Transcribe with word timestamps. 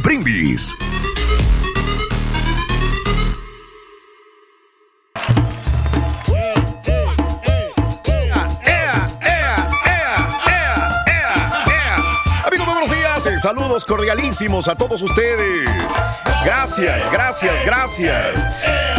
Brindis. 0.00 0.76
Amigos, 12.44 12.66
buenos 12.66 12.90
días. 12.90 13.26
Eh, 13.26 13.38
Saludos 13.38 13.84
cordialísimos 13.84 14.68
a 14.68 14.74
todos 14.74 15.02
ustedes. 15.02 15.68
Gracias, 16.44 17.10
gracias, 17.10 17.64
gracias. 17.64 18.46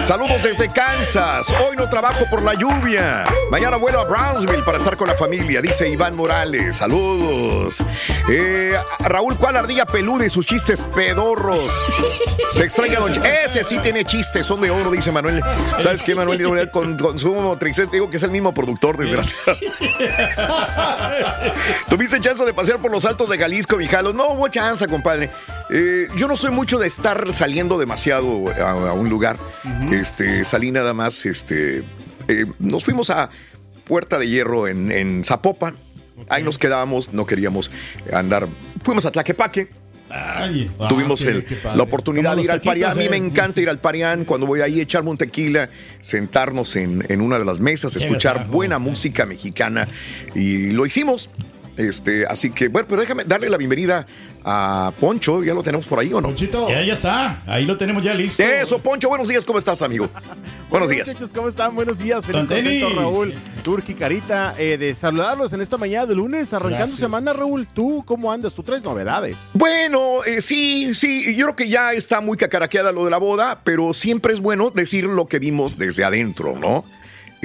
Saludos 0.03 0.43
desde 0.43 0.69
Kansas. 0.69 1.47
Hoy 1.61 1.75
no 1.75 1.89
trabajo 1.89 2.25
por 2.29 2.41
la 2.41 2.53
lluvia. 2.53 3.25
Mañana 3.49 3.77
vuelo 3.77 4.01
a 4.01 4.03
Brownsville 4.03 4.63
para 4.63 4.77
estar 4.77 4.97
con 4.97 5.07
la 5.07 5.15
familia, 5.15 5.61
dice 5.61 5.89
Iván 5.89 6.15
Morales. 6.15 6.77
Saludos. 6.77 7.83
Eh, 8.29 8.77
Raúl, 8.99 9.35
¿cuál 9.37 9.57
ardilla 9.57 9.85
peluda 9.85 10.25
y 10.25 10.29
sus 10.29 10.45
chistes 10.45 10.81
pedorros? 10.95 11.71
Se 12.53 12.63
extraña 12.63 12.99
Don 12.99 13.11
Ese 13.25 13.63
sí 13.63 13.77
tiene 13.79 14.05
chistes, 14.05 14.45
son 14.45 14.61
de 14.61 14.69
oro, 14.69 14.91
dice 14.91 15.11
Manuel. 15.11 15.41
¿Sabes 15.79 16.03
qué, 16.03 16.15
Manuel? 16.15 16.69
Con, 16.71 16.97
con 16.97 17.19
su 17.19 17.57
digo 17.91 18.09
que 18.09 18.17
es 18.17 18.23
el 18.23 18.31
mismo 18.31 18.53
productor, 18.53 18.97
desgraciado. 18.97 19.57
¿Tuviste 21.89 22.19
chance 22.21 22.43
de 22.43 22.53
pasear 22.53 22.79
por 22.79 22.91
los 22.91 23.05
altos 23.05 23.29
de 23.29 23.37
Jalisco, 23.37 23.77
Mijalos? 23.77 24.15
No 24.15 24.29
hubo 24.29 24.47
chance, 24.47 24.87
compadre. 24.87 25.29
Eh, 25.69 26.07
yo 26.17 26.27
no 26.27 26.37
soy 26.37 26.51
mucho 26.51 26.77
de 26.77 26.87
estar 26.87 27.33
saliendo 27.33 27.77
demasiado 27.79 28.49
a, 28.49 28.89
a 28.89 28.93
un 28.93 29.09
lugar. 29.09 29.37
Este, 29.91 30.45
salí 30.45 30.71
nada 30.71 30.93
más, 30.93 31.25
este, 31.25 31.83
eh, 32.27 32.45
nos 32.59 32.85
fuimos 32.85 33.09
a 33.09 33.29
Puerta 33.85 34.17
de 34.19 34.27
Hierro 34.27 34.67
en, 34.67 34.91
en 34.91 35.23
Zapopan. 35.23 35.75
Ahí 36.29 36.43
nos 36.43 36.57
quedábamos, 36.57 37.13
no 37.13 37.25
queríamos 37.25 37.71
andar. 38.13 38.47
Fuimos 38.83 39.05
a 39.05 39.11
Tlaquepaque. 39.11 39.69
Ay, 40.07 40.71
Tuvimos 40.87 41.21
el- 41.23 41.45
la 41.75 41.81
oportunidad 41.83 42.35
de 42.35 42.43
ir 42.43 42.51
al 42.51 42.61
Parián. 42.61 42.91
A 42.91 42.95
mí 42.95 43.09
me 43.09 43.17
eh. 43.17 43.19
encanta 43.19 43.59
ir 43.59 43.69
al 43.69 43.79
Parián. 43.79 44.23
Cuando 44.23 44.45
voy 44.47 44.61
ahí, 44.61 44.79
echarme 44.79 45.09
un 45.09 45.17
tequila, 45.17 45.69
sentarnos 45.99 46.75
en, 46.75 47.03
en 47.09 47.21
una 47.21 47.39
de 47.39 47.43
las 47.45 47.59
mesas, 47.59 47.95
escuchar 47.95 48.47
buena 48.47 48.77
música 48.79 49.25
mexicana. 49.25 49.87
Y 50.35 50.69
lo 50.71 50.85
hicimos. 50.85 51.29
Este, 51.77 52.25
así 52.25 52.51
que, 52.51 52.67
bueno, 52.69 52.87
pero 52.89 53.01
déjame 53.01 53.23
darle 53.25 53.49
la 53.49 53.57
bienvenida 53.57 54.05
a 54.45 54.93
Poncho. 54.99 55.43
¿Ya 55.43 55.53
lo 55.53 55.63
tenemos 55.63 55.87
por 55.87 55.99
ahí 55.99 56.13
o 56.13 56.21
no? 56.21 56.29
Ponchito. 56.29 56.69
Ya, 56.69 56.81
ya 56.83 56.93
está. 56.93 57.41
Ahí 57.47 57.65
lo 57.65 57.75
tenemos 57.75 58.03
ya 58.03 58.13
listo. 58.13 58.41
Eso, 58.43 58.79
Poncho, 58.79 59.09
buenos 59.09 59.27
días, 59.27 59.43
¿cómo 59.43 59.59
estás, 59.59 59.81
amigo? 59.81 60.09
Buenos 60.69 60.89
días. 60.89 61.07
muchachos, 61.07 61.31
¿cómo 61.31 61.47
están? 61.47 61.75
Buenos 61.75 61.99
días, 61.99 62.25
feliz 62.25 62.47
contento, 62.47 62.89
Raúl, 62.89 63.33
Turki, 63.63 63.93
Carita, 63.93 64.55
eh, 64.57 64.77
de 64.77 64.95
saludarlos 64.95 65.53
en 65.53 65.61
esta 65.61 65.77
mañana 65.77 66.07
de 66.07 66.15
lunes, 66.15 66.53
arrancando 66.53 66.77
Gracias. 66.87 66.99
semana, 66.99 67.33
Raúl. 67.33 67.67
¿Tú 67.67 68.03
cómo 68.05 68.31
andas? 68.31 68.53
Tú 68.55 68.63
traes 68.63 68.83
novedades. 68.83 69.37
Bueno, 69.53 70.23
eh, 70.25 70.41
sí, 70.41 70.93
sí, 70.95 71.35
yo 71.35 71.45
creo 71.45 71.55
que 71.55 71.69
ya 71.69 71.93
está 71.93 72.19
muy 72.19 72.35
cacaraqueada 72.35 72.91
lo 72.91 73.05
de 73.05 73.11
la 73.11 73.17
boda, 73.17 73.61
pero 73.63 73.93
siempre 73.93 74.33
es 74.33 74.39
bueno 74.41 74.71
decir 74.71 75.05
lo 75.05 75.27
que 75.27 75.39
vimos 75.39 75.77
desde 75.77 76.03
adentro, 76.03 76.57
¿no? 76.59 76.83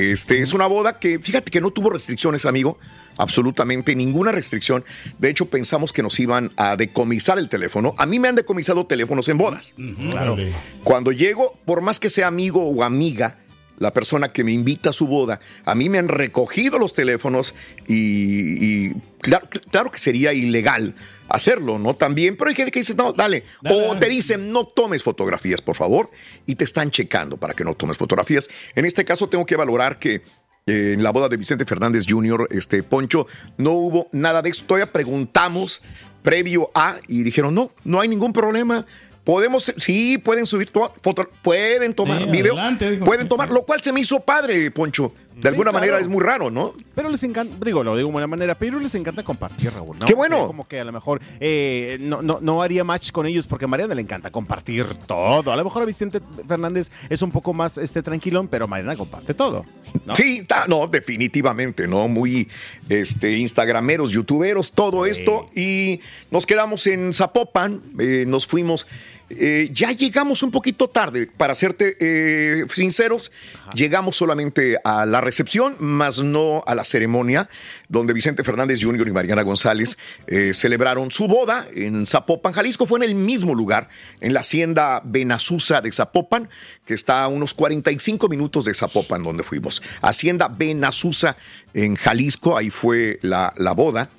Este 0.00 0.40
es 0.40 0.52
una 0.52 0.66
boda 0.66 0.98
que, 0.98 1.18
fíjate 1.18 1.50
que 1.50 1.60
no 1.60 1.70
tuvo 1.70 1.90
restricciones, 1.90 2.44
amigo, 2.46 2.78
absolutamente 3.16 3.94
ninguna 3.94 4.32
restricción. 4.32 4.84
De 5.18 5.28
hecho, 5.28 5.46
pensamos 5.46 5.92
que 5.92 6.02
nos 6.02 6.18
iban 6.20 6.50
a 6.56 6.76
decomisar 6.76 7.38
el 7.38 7.48
teléfono. 7.48 7.94
A 7.98 8.06
mí 8.06 8.18
me 8.18 8.28
han 8.28 8.34
decomisado 8.34 8.86
teléfonos 8.86 9.28
en 9.28 9.38
bodas. 9.38 9.74
Claro. 10.10 10.36
Cuando 10.84 11.12
llego, 11.12 11.58
por 11.64 11.82
más 11.82 12.00
que 12.00 12.10
sea 12.10 12.26
amigo 12.26 12.64
o 12.64 12.82
amiga, 12.82 13.38
la 13.78 13.92
persona 13.92 14.30
que 14.30 14.44
me 14.44 14.52
invita 14.52 14.90
a 14.90 14.92
su 14.92 15.06
boda, 15.06 15.40
a 15.64 15.74
mí 15.74 15.88
me 15.88 15.98
han 15.98 16.08
recogido 16.08 16.78
los 16.78 16.92
teléfonos 16.92 17.54
y, 17.86 18.86
y 18.88 18.94
claro, 19.20 19.48
claro 19.70 19.90
que 19.90 19.98
sería 19.98 20.32
ilegal 20.34 20.94
hacerlo, 21.30 21.78
¿no? 21.78 21.94
También, 21.94 22.36
pero 22.36 22.50
hay 22.50 22.56
gente 22.56 22.70
que 22.72 22.80
dice, 22.80 22.94
no, 22.94 23.12
dale. 23.12 23.44
Dale, 23.62 23.76
O 23.76 23.88
dale. 23.88 24.00
te 24.00 24.08
dicen, 24.08 24.52
no 24.52 24.64
tomes 24.66 25.02
fotografías, 25.02 25.60
por 25.60 25.76
favor, 25.76 26.10
y 26.46 26.54
te 26.56 26.64
están 26.64 26.90
checando 26.90 27.36
para 27.36 27.54
que 27.54 27.64
no 27.64 27.74
tomes 27.74 27.96
fotografías. 27.96 28.48
En 28.74 28.84
este 28.84 29.04
caso, 29.04 29.28
tengo 29.28 29.46
que 29.46 29.56
valorar 29.56 29.98
que 29.98 30.22
eh, 30.66 30.92
en 30.94 31.02
la 31.02 31.10
boda 31.10 31.28
de 31.28 31.36
Vicente 31.36 31.64
Fernández 31.64 32.04
Jr., 32.08 32.48
este 32.50 32.82
Poncho, 32.82 33.26
no 33.56 33.72
hubo 33.72 34.08
nada 34.12 34.42
de 34.42 34.50
esto. 34.50 34.64
Todavía 34.66 34.92
preguntamos 34.92 35.80
previo 36.22 36.70
a 36.74 36.96
y 37.08 37.22
dijeron, 37.22 37.54
no, 37.54 37.70
no 37.84 38.00
hay 38.00 38.08
ningún 38.08 38.32
problema. 38.32 38.84
Podemos, 39.24 39.72
sí, 39.76 40.18
pueden 40.18 40.46
subir 40.46 40.70
to- 40.70 40.94
foto, 41.02 41.28
pueden 41.42 41.94
tomar 41.94 42.24
Sí, 42.24 42.30
video, 42.30 42.54
adelante, 42.54 42.96
pueden 43.04 43.28
tomar, 43.28 43.50
lo 43.50 43.62
cual 43.64 43.80
se 43.82 43.92
me 43.92 44.00
hizo 44.00 44.18
padre, 44.20 44.70
Poncho, 44.70 45.12
De 45.36 45.48
alguna 45.48 45.70
claro. 45.70 45.80
manera 45.86 46.00
es 46.00 46.08
muy 46.08 46.22
raro, 46.22 46.50
¿no? 46.50 46.74
Pero 46.94 47.08
les 47.08 47.22
encanta, 47.22 47.56
digo, 47.64 47.82
lo 47.82 47.96
digo 47.96 48.08
de 48.08 48.12
buena 48.12 48.26
manera, 48.26 48.58
pero 48.58 48.78
les 48.78 48.94
encanta 48.94 49.22
compartir, 49.22 49.72
Raúl. 49.72 49.98
¿no? 49.98 50.04
¡Qué 50.06 50.14
bueno! 50.14 50.46
Como 50.46 50.68
que 50.68 50.80
a 50.80 50.84
lo 50.84 50.92
mejor 50.92 51.20
eh, 51.40 51.96
no, 52.00 52.20
no, 52.20 52.40
no 52.42 52.60
haría 52.62 52.84
match 52.84 53.10
con 53.10 53.24
ellos 53.26 53.46
porque 53.46 53.64
a 53.64 53.68
Mariana 53.68 53.94
le 53.94 54.02
encanta 54.02 54.30
compartir 54.30 54.84
todo. 55.06 55.50
A 55.50 55.56
lo 55.56 55.64
mejor 55.64 55.82
a 55.82 55.86
Vicente 55.86 56.20
Fernández 56.46 56.90
es 57.08 57.22
un 57.22 57.30
poco 57.30 57.54
más 57.54 57.78
este 57.78 58.02
tranquilón, 58.02 58.48
pero 58.48 58.68
Mariana 58.68 58.96
comparte 58.96 59.32
todo. 59.32 59.64
¿no? 60.04 60.14
Sí, 60.14 60.44
ta- 60.46 60.66
no, 60.66 60.86
definitivamente, 60.88 61.88
¿no? 61.88 62.06
Muy 62.08 62.48
este, 62.88 63.38
instagrameros, 63.38 64.10
youtuberos, 64.12 64.72
todo 64.72 65.06
esto. 65.06 65.46
Y 65.54 66.00
nos 66.30 66.44
quedamos 66.44 66.86
en 66.86 67.14
Zapopan, 67.14 67.80
eh, 67.98 68.24
nos 68.26 68.46
fuimos. 68.46 68.86
Eh, 69.30 69.70
ya 69.72 69.92
llegamos 69.92 70.42
un 70.42 70.50
poquito 70.50 70.88
tarde, 70.88 71.28
para 71.28 71.54
serte 71.54 71.96
eh, 72.00 72.66
sinceros, 72.68 73.30
llegamos 73.74 74.16
solamente 74.16 74.76
a 74.82 75.06
la 75.06 75.20
recepción, 75.20 75.76
más 75.78 76.18
no 76.18 76.64
a 76.66 76.74
la 76.74 76.84
ceremonia, 76.84 77.48
donde 77.88 78.12
Vicente 78.12 78.42
Fernández 78.42 78.80
Jr. 78.82 79.06
y 79.06 79.12
Mariana 79.12 79.42
González 79.42 79.98
eh, 80.26 80.52
celebraron 80.52 81.12
su 81.12 81.28
boda 81.28 81.68
en 81.72 82.06
Zapopan, 82.06 82.52
Jalisco. 82.52 82.86
Fue 82.86 82.98
en 82.98 83.04
el 83.04 83.14
mismo 83.14 83.54
lugar, 83.54 83.88
en 84.20 84.34
la 84.34 84.40
hacienda 84.40 85.00
Benazusa 85.04 85.80
de 85.80 85.92
Zapopan, 85.92 86.48
que 86.84 86.94
está 86.94 87.22
a 87.22 87.28
unos 87.28 87.54
45 87.54 88.28
minutos 88.28 88.64
de 88.64 88.74
Zapopan, 88.74 89.22
donde 89.22 89.44
fuimos. 89.44 89.80
Hacienda 90.02 90.48
Benazusa 90.48 91.36
en 91.72 91.94
Jalisco, 91.94 92.56
ahí 92.56 92.70
fue 92.70 93.20
la, 93.22 93.52
la 93.56 93.72
boda, 93.72 94.10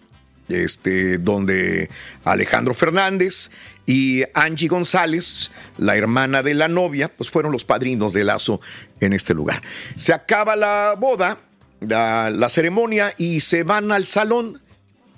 este, 0.47 1.17
donde 1.17 1.89
Alejandro 2.23 2.73
Fernández 2.73 3.49
y 3.86 4.24
Angie 4.33 4.68
González, 4.68 5.51
la 5.78 5.95
hermana 5.98 6.44
de 6.44 6.54
la 6.54 6.68
novia, 6.68 7.10
pues 7.10 7.30
fueron 7.30 7.51
los 7.51 7.66
padrinos 7.66 8.13
de 8.13 8.24
lazo 8.24 8.62
en 9.00 9.13
este 9.13 9.33
lugar. 9.33 9.62
Se 9.95 10.13
acaba 10.13 10.56
la 10.56 10.95
boda, 10.98 11.38
la, 11.81 12.30
la 12.30 12.50
ceremonia 12.50 13.13
y 13.18 13.39
se 13.42 13.63
van 13.63 13.92
al 13.92 14.06
salón. 14.06 14.62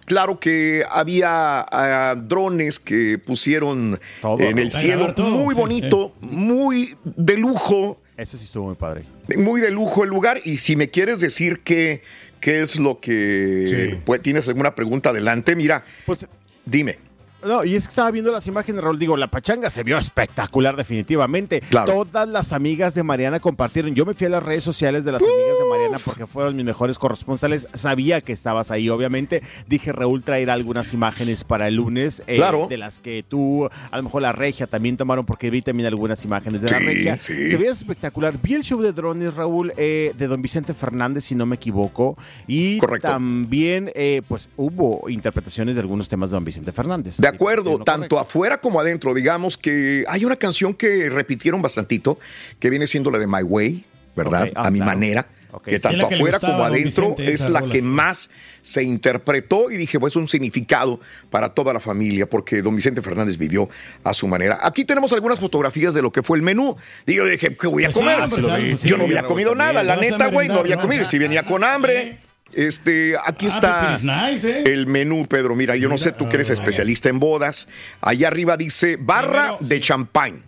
Claro 0.06 0.40
que 0.40 0.84
había 0.90 1.62
ah, 1.70 2.16
drones 2.18 2.80
que 2.80 3.18
pusieron 3.20 4.00
Todo, 4.22 4.40
en 4.42 4.58
el 4.60 4.70
cielo, 4.72 5.14
todo, 5.14 5.30
muy 5.38 5.54
sí, 5.56 5.62
bonito, 5.62 6.14
muy 6.20 6.98
de 7.04 7.38
lujo, 7.38 8.02
Eso 8.18 8.38
sí 8.38 8.44
estuvo 8.44 8.66
muy 8.68 8.76
padre. 8.76 9.06
muy 9.38 9.62
de 9.62 9.72
lujo 9.72 10.04
el 10.04 10.10
lugar. 10.10 10.42
Y 10.44 10.58
si 10.58 10.76
me 10.76 10.90
quieres 10.90 11.20
decir 11.20 11.62
qué, 11.64 12.02
qué 12.42 12.62
es 12.62 12.78
lo 12.78 13.00
que 13.00 13.92
Sí. 13.94 14.00
pues, 14.06 14.22
tienes 14.22 14.46
alguna 14.48 14.76
pregunta 14.76 15.12
adelante, 15.12 15.56
mira, 15.56 15.86
Pues 16.06 16.28
dime. 16.66 16.98
No, 17.46 17.64
y 17.64 17.76
es 17.76 17.86
que 17.86 17.90
estaba 17.90 18.12
viendo 18.12 18.32
las 18.32 18.46
imágenes, 18.48 18.84
Raúl. 18.84 19.00
Digo, 19.00 19.18
la 19.18 19.28
pachanga 19.28 19.70
se 19.70 19.84
vio 19.84 19.98
espectacular, 19.98 20.76
definitivamente. 20.76 21.62
Claro. 21.70 21.94
Todas 22.06 22.28
las 22.28 22.54
amigas 22.54 22.94
de 22.96 23.04
Mariana 23.04 23.40
compartieron. 23.40 23.94
Yo 23.96 24.06
me 24.06 24.14
fui 24.14 24.28
a 24.28 24.30
las 24.30 24.44
redes 24.44 24.64
sociales 24.64 25.06
de 25.06 25.12
las 25.12 25.22
amigas 25.22 25.58
de 25.60 25.70
Mariana 25.70 25.98
porque 26.04 26.26
fueron 26.28 26.56
mis 26.56 26.66
mejores 26.66 26.98
corresponsales. 27.00 27.68
Sabía 27.74 28.22
que 28.22 28.34
estabas 28.34 28.72
ahí, 28.72 28.90
obviamente. 28.90 29.42
Dije, 29.68 29.92
Raúl 29.92 30.24
traerá 30.24 30.54
algunas 30.54 30.94
imágenes 30.94 31.44
para 31.44 31.68
el 31.68 31.76
lunes. 31.76 32.24
eh, 32.28 32.38
Claro. 32.38 32.68
De 32.70 32.78
las 32.78 33.00
que 33.00 33.24
tú, 33.28 33.70
a 33.92 33.98
lo 33.98 34.04
mejor 34.04 34.22
la 34.22 34.32
regia 34.32 34.68
también 34.68 34.98
tomaron, 34.98 35.26
porque 35.26 35.50
vi 35.50 35.62
también 35.62 35.88
algunas 35.88 36.24
imágenes 36.26 36.62
de 36.62 36.70
la 36.72 36.80
regia. 36.80 37.18
sí. 37.18 37.50
Se 37.50 37.58
veía 37.58 37.72
espectacular. 37.72 38.34
Vi 38.42 38.54
el 38.56 38.64
show 38.64 38.82
de 38.82 38.92
drones, 38.94 39.34
Raúl, 39.34 39.74
eh, 39.78 40.14
de 40.18 40.28
don 40.28 40.42
Vicente 40.42 40.74
Fernández, 40.74 41.24
si 41.26 41.36
no 41.36 41.46
me 41.46 41.56
equivoco. 41.56 42.18
Y 42.48 42.78
Correcto. 42.78 43.08
también, 43.08 43.92
eh, 43.96 44.22
pues, 44.28 44.50
hubo 44.58 45.10
interpretaciones 45.10 45.76
de 45.76 45.82
algunos 45.82 46.08
temas 46.10 46.30
de 46.32 46.36
don 46.36 46.44
Vicente 46.46 46.72
Fernández. 46.72 47.18
De 47.18 47.28
acuerdo, 47.36 47.80
tanto 47.84 48.16
correcto. 48.16 48.20
afuera 48.20 48.62
como 48.62 48.80
adentro. 48.80 49.14
Digamos 49.14 49.58
que 49.58 50.04
hay 50.08 50.26
una 50.26 50.36
canción 50.36 50.74
que 50.74 51.10
repitieron 51.10 51.62
bastantito, 51.62 52.20
que 52.60 52.70
viene 52.70 52.88
siendo 52.88 53.12
la 53.12 53.20
de 53.20 53.28
My 53.28 53.44
Way, 53.44 53.84
¿verdad? 54.16 54.50
Ah, 54.56 54.68
a 54.68 54.72
mi 54.72 54.80
claro. 54.80 54.92
manera. 54.94 55.28
Que 55.64 55.70
sí. 55.70 55.76
Es 55.76 55.82
tanto 55.84 56.08
que 56.10 56.16
afuera 56.16 56.40
gustaba 56.40 56.54
como 56.54 56.66
adentro 56.66 57.10
Vicente, 57.10 57.32
es 57.32 57.48
la 57.48 57.62
que 57.62 57.84
más 57.84 58.32
se 58.64 58.82
interpretó 58.82 59.70
y 59.70 59.78
dije, 59.78 60.00
pues 60.00 60.16
un 60.16 60.28
significado 60.28 61.00
para 61.30 61.50
toda 61.54 61.74
la 61.74 61.80
familia, 61.80 62.28
porque 62.28 62.64
don 62.64 62.76
Vicente 62.76 63.04
Fernández 63.04 63.38
vivió 63.38 63.70
a 64.04 64.16
su 64.16 64.28
manera. 64.28 64.58
Aquí 64.64 64.84
tenemos 64.84 65.14
algunas 65.14 65.40
fotografías 65.40 65.94
de 65.94 66.02
lo 66.02 66.12
que 66.12 66.24
fue 66.24 66.38
el 66.38 66.44
menú. 66.44 66.76
Y 67.06 67.14
yo 67.14 67.26
dije, 67.26 67.56
¿qué 67.56 67.68
voy 67.68 67.84
a 67.86 67.92
Pues 67.92 67.98
sí, 67.98 68.02
comer? 68.02 68.30
pues, 68.30 68.44
pues 68.46 68.82
yo 68.82 68.98
no 68.98 69.04
había 69.04 69.24
comido 69.26 69.54
nada, 69.54 69.84
la 69.84 69.96
neta, 69.96 70.28
güey, 70.30 70.48
no 70.48 70.58
había 70.60 70.78
comido. 70.78 71.06
Si 71.06 71.20
venía 71.20 71.44
con 71.44 71.64
hambre. 71.64 72.18
Este, 72.56 73.16
aquí 73.26 73.48
Ah, 73.52 74.30
está 74.32 74.48
¿eh? 74.48 74.64
el 74.66 74.88
menú, 74.88 75.28
Pedro. 75.28 75.56
Mira, 75.56 75.76
yo 75.76 75.90
no 75.90 75.98
sé 75.98 76.12
tú 76.12 76.30
que 76.30 76.36
eres 76.36 76.50
Ah, 76.50 76.54
especialista 76.54 77.10
en 77.10 77.20
bodas. 77.20 77.68
Allá 78.02 78.28
arriba 78.28 78.58
dice 78.58 78.98
barra 79.00 79.58
Primero, 79.58 79.58
de 79.62 79.76
sí. 79.78 79.82
champán. 79.82 80.44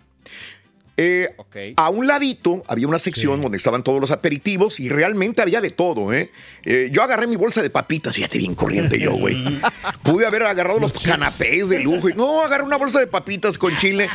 Eh. 0.98 1.28
A 1.76 1.90
un 1.90 2.06
ladito 2.06 2.62
había 2.68 2.88
una 2.88 2.98
sección 2.98 3.36
Sí. 3.36 3.42
donde 3.42 3.58
estaban 3.58 3.82
todos 3.82 4.00
los 4.00 4.10
aperitivos 4.10 4.80
y 4.80 4.88
realmente 4.88 5.42
había 5.42 5.60
de 5.60 5.70
todo, 5.70 6.10
¿eh? 6.14 6.30
Eh, 6.64 6.88
yo 6.90 7.02
agarré 7.02 7.26
mi 7.26 7.36
bolsa 7.36 7.60
de 7.62 7.68
papitas, 7.68 8.14
fíjate 8.14 8.38
bien 8.38 8.54
corriente 8.54 8.98
yo, 8.98 9.12
güey. 9.12 9.36
Pude 10.02 10.24
haber 10.24 10.44
agarrado 10.44 10.78
los 10.78 10.92
canapés 10.92 11.68
de 11.68 11.80
lujo. 11.80 12.08
y- 12.08 12.14
No, 12.14 12.40
agarré 12.42 12.64
una 12.64 12.76
bolsa 12.76 12.98
de 12.98 13.06
papitas 13.08 13.58
con 13.58 13.76
chile. 13.76 14.08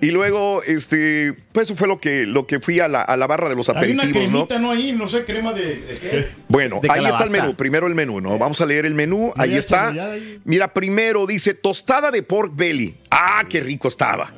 Y 0.00 0.10
luego, 0.10 0.62
este, 0.62 1.34
pues 1.52 1.70
eso 1.70 1.76
fue 1.76 1.88
lo 1.88 1.98
que, 2.00 2.26
lo 2.26 2.46
que 2.46 2.60
fui 2.60 2.80
a 2.80 2.88
la, 2.88 3.00
a 3.02 3.16
la 3.16 3.26
barra 3.26 3.48
de 3.48 3.56
los 3.56 3.68
Hay 3.70 3.92
una 3.92 4.02
aperitivos, 4.02 4.30
¿no? 4.30 4.46
cremita, 4.46 4.58
¿no? 4.58 4.70
Ahí, 4.70 4.92
no 4.92 5.08
sé, 5.08 5.24
crema 5.24 5.52
de, 5.54 5.76
de 5.80 5.98
qué 5.98 6.18
es. 6.18 6.36
Bueno, 6.48 6.80
De 6.82 6.90
ahí 6.90 7.04
está 7.06 7.24
el 7.24 7.30
menú. 7.30 7.54
Primero 7.54 7.86
el 7.86 7.94
menú, 7.94 8.20
¿no? 8.20 8.38
Vamos 8.38 8.60
a 8.60 8.66
leer 8.66 8.84
el 8.84 8.94
menú. 8.94 9.32
Ahí 9.36 9.54
está. 9.54 9.88
ahí. 9.88 10.38
Mira, 10.44 10.72
primero 10.74 11.26
dice 11.26 11.54
tostada 11.54 12.10
de 12.10 12.22
pork 12.22 12.54
belly. 12.54 12.96
Ah, 13.10 13.44
qué 13.48 13.60
rico 13.60 13.88
estaba. 13.88 14.32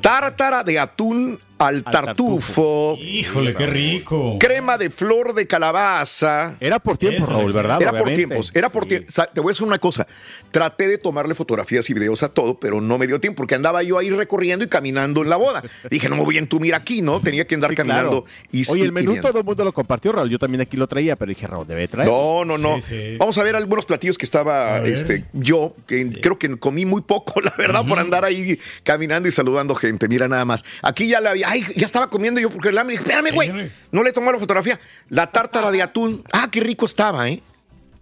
Tártara 0.00 0.62
de 0.62 0.78
atún 0.78 1.40
al 1.66 1.82
tartufo. 1.84 2.96
Híjole, 3.00 3.54
qué 3.54 3.66
rico. 3.66 4.36
Crema 4.38 4.78
de 4.78 4.90
flor 4.90 5.34
de 5.34 5.46
calabaza. 5.46 6.54
Era 6.60 6.78
por 6.78 6.98
tiempo, 6.98 7.24
Esa 7.24 7.32
Raúl, 7.32 7.52
¿verdad? 7.52 7.80
Era 7.82 7.92
por 7.92 8.12
tiempos, 8.12 8.50
era 8.54 8.68
por 8.68 8.84
Sí. 8.84 8.88
tiempos. 8.90 9.14
Te 9.32 9.40
voy 9.40 9.50
a 9.50 9.52
decir 9.52 9.66
una 9.66 9.78
cosa. 9.78 10.06
Traté 10.50 10.86
de 10.88 10.98
tomarle 10.98 11.34
fotografías 11.34 11.88
y 11.90 11.94
videos 11.94 12.22
a 12.22 12.28
todo, 12.28 12.58
pero 12.58 12.80
no 12.80 12.98
me 12.98 13.06
dio 13.06 13.20
tiempo 13.20 13.38
porque 13.38 13.54
andaba 13.54 13.82
yo 13.82 13.98
ahí 13.98 14.10
recorriendo 14.10 14.64
y 14.64 14.68
caminando 14.68 15.22
en 15.22 15.30
la 15.30 15.36
boda. 15.36 15.62
Dije, 15.90 16.08
no 16.08 16.16
me 16.16 16.22
voy 16.24 16.36
a 16.36 16.40
entumir 16.40 16.74
aquí, 16.74 17.02
¿no? 17.02 17.20
Tenía 17.20 17.46
que 17.46 17.54
andar 17.56 17.70
Sí, 17.70 17.76
caminando. 17.76 18.24
claro. 18.24 18.24
Y, 18.52 18.70
Oye, 18.70 18.84
el 18.84 18.92
menú 18.92 19.14
y 19.16 19.20
todo 19.20 19.38
el 19.38 19.44
mundo 19.44 19.64
lo 19.64 19.72
compartió, 19.72 20.12
Raúl. 20.12 20.30
Yo 20.30 20.38
también 20.38 20.60
aquí 20.60 20.76
lo 20.76 20.86
traía, 20.86 21.16
pero 21.16 21.28
dije, 21.30 21.46
Raúl, 21.46 21.66
debe 21.66 21.88
traer. 21.88 22.08
No, 22.08 22.44
no, 22.44 22.56
no. 22.58 22.76
Sí, 22.76 22.82
sí. 22.82 23.16
Vamos 23.18 23.36
a 23.38 23.42
ver 23.42 23.56
algunos 23.56 23.84
platillos 23.86 24.16
que 24.18 24.24
estaba 24.26 24.78
este, 24.78 25.24
yo, 25.32 25.74
que 25.86 26.08
creo 26.20 26.38
que 26.38 26.56
comí 26.58 26.84
muy 26.86 27.02
poco, 27.02 27.40
la 27.40 27.54
verdad, 27.58 27.84
por 27.86 27.98
andar 27.98 28.24
ahí 28.24 28.58
caminando 28.84 29.28
y 29.28 29.32
saludando 29.32 29.74
gente. 29.74 30.08
Mira 30.08 30.28
nada 30.28 30.44
más. 30.44 30.64
Aquí 30.82 31.08
ya 31.08 31.20
la 31.20 31.30
había, 31.30 31.48
ay, 31.54 31.64
ya 31.76 31.86
estaba 31.86 32.08
comiendo 32.10 32.40
yo 32.40 32.50
porque 32.50 32.68
el 32.68 32.78
hambre. 32.78 32.96
Dije, 32.96 33.04
espérame, 33.08 33.34
güey. 33.34 33.70
No 33.92 34.02
le 34.02 34.12
tomé 34.12 34.32
la 34.32 34.38
fotografía. 34.38 34.78
La 35.08 35.30
tártara 35.30 35.70
de 35.70 35.82
atún. 35.82 36.22
Ah, 36.32 36.48
qué 36.50 36.60
rico 36.60 36.86
estaba, 36.86 37.28
¿eh? 37.28 37.42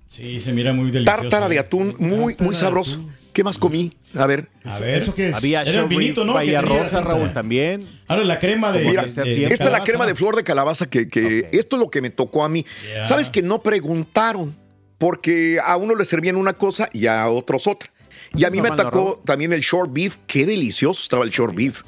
Sí, 0.08 0.40
se 0.40 0.52
mira 0.52 0.72
muy 0.72 0.90
delicioso. 0.90 1.20
Tártara 1.20 1.48
de 1.48 1.56
¿eh? 1.56 1.60
atún, 1.60 1.94
muy, 1.98 2.36
muy 2.38 2.54
sabroso. 2.54 3.08
¿Qué 3.32 3.42
más 3.42 3.56
comí? 3.58 3.92
A 4.14 4.26
ver. 4.26 4.48
A 4.64 4.78
ver, 4.78 5.02
¿eso 5.02 5.14
qué 5.14 5.30
es? 5.30 5.34
Había 5.34 5.62
Era 5.62 5.80
el 5.80 5.86
vinito, 5.86 6.24
¿no? 6.24 6.34
Bahía 6.34 6.60
Rosa. 6.60 7.00
Raúl, 7.00 7.32
también. 7.32 7.88
Ahora 8.06 8.24
la 8.24 8.38
crema 8.38 8.70
de. 8.72 8.84
Mira, 8.84 9.02
tercer 9.04 9.24
de- 9.24 9.30
de 9.30 9.36
tiempo. 9.36 9.54
Esta 9.54 9.64
es 9.66 9.72
la 9.72 9.84
crema 9.84 10.06
de 10.06 10.14
flor 10.14 10.36
de 10.36 10.44
calabaza 10.44 10.88
que, 10.90 11.08
que 11.08 11.48
esto 11.52 11.76
es 11.76 11.80
lo 11.80 11.88
que 11.90 12.02
me 12.02 12.10
tocó 12.10 12.44
a 12.44 12.48
mí. 12.50 12.66
¿Sabes 13.04 13.30
que 13.30 13.40
no 13.40 13.62
preguntaron? 13.62 14.54
Porque 14.98 15.58
a 15.64 15.76
uno 15.76 15.94
le 15.94 16.04
servían 16.04 16.36
una 16.36 16.52
cosa 16.52 16.88
y 16.92 17.06
a 17.06 17.26
otros 17.28 17.66
otra. 17.66 17.90
Y 18.36 18.44
a 18.44 18.50
mí 18.50 18.60
me 18.60 18.70
también 18.70 19.14
también 19.24 19.52
el 19.52 19.60
short 19.60 19.90
beef. 19.92 20.18
Qué 20.26 20.44
delicioso 20.46 21.02
estaba 21.02 21.24
el 21.24 21.30
short 21.30 21.54
beef. 21.54 21.82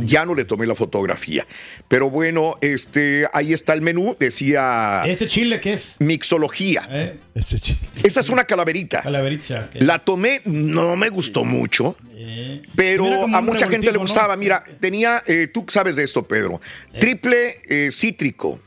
Ya 0.00 0.24
no 0.24 0.34
le 0.34 0.44
tomé 0.44 0.66
la 0.66 0.74
fotografía. 0.74 1.46
Pero 1.88 2.10
bueno, 2.10 2.56
este, 2.60 3.26
ahí 3.32 3.52
está 3.52 3.72
el 3.72 3.82
menú. 3.82 4.16
Decía 4.18 5.02
¿Este 5.06 5.26
chile 5.26 5.60
qué 5.60 5.74
es? 5.74 5.96
mixología. 5.98 6.86
¿Eh? 6.90 7.16
Este 7.34 7.58
chile. 7.58 7.78
Esa 8.02 8.20
es 8.20 8.28
una 8.28 8.44
calaverita. 8.44 9.02
Calaverita. 9.02 9.70
¿qué? 9.70 9.80
La 9.80 9.98
tomé, 9.98 10.40
no 10.44 10.96
me 10.96 11.08
gustó 11.08 11.44
mucho. 11.44 11.96
Eh. 12.14 12.62
Pero 12.74 13.24
a 13.24 13.40
mucha 13.40 13.68
gente 13.68 13.90
le 13.90 13.98
gustaba. 13.98 14.34
¿no? 14.34 14.40
Mira, 14.40 14.64
tenía, 14.80 15.22
eh, 15.26 15.48
tú 15.52 15.64
sabes 15.68 15.96
de 15.96 16.04
esto, 16.04 16.26
Pedro. 16.26 16.60
Triple 16.98 17.90
cítrico, 17.90 18.60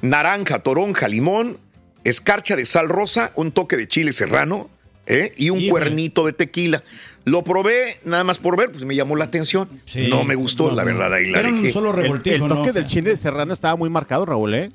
naranja, 0.00 0.60
toronja, 0.60 1.08
limón, 1.08 1.58
escarcha 2.04 2.56
de 2.56 2.66
sal 2.66 2.88
rosa, 2.88 3.32
un 3.34 3.52
toque 3.52 3.76
de 3.76 3.88
chile 3.88 4.12
serrano 4.12 4.70
¿eh? 5.06 5.32
y 5.36 5.50
un 5.50 5.58
Híjole. 5.60 5.70
cuernito 5.70 6.26
de 6.26 6.32
tequila. 6.32 6.82
Lo 7.26 7.42
probé 7.42 7.96
nada 8.04 8.22
más 8.22 8.38
por 8.38 8.56
ver, 8.56 8.70
pues 8.70 8.84
me 8.84 8.94
llamó 8.94 9.16
la 9.16 9.24
atención. 9.24 9.68
Sí. 9.86 10.08
No 10.10 10.24
me 10.24 10.34
gustó, 10.34 10.68
No, 10.68 10.74
la 10.76 10.82
no. 10.82 10.86
verdad, 10.86 11.14
ahí 11.14 11.30
la 11.30 11.42
dejé. 11.42 11.70
solo 11.72 11.90
El, 11.90 11.96
revoltijo, 11.96 12.36
el 12.36 12.48
¿no? 12.48 12.48
toque 12.56 12.70
O 12.70 12.72
sea, 12.72 12.82
del 12.82 12.86
chile 12.86 13.16
serrano 13.16 13.54
estaba 13.54 13.76
muy 13.76 13.88
marcado, 13.88 14.26
Raúl, 14.26 14.54
¿eh? 14.54 14.70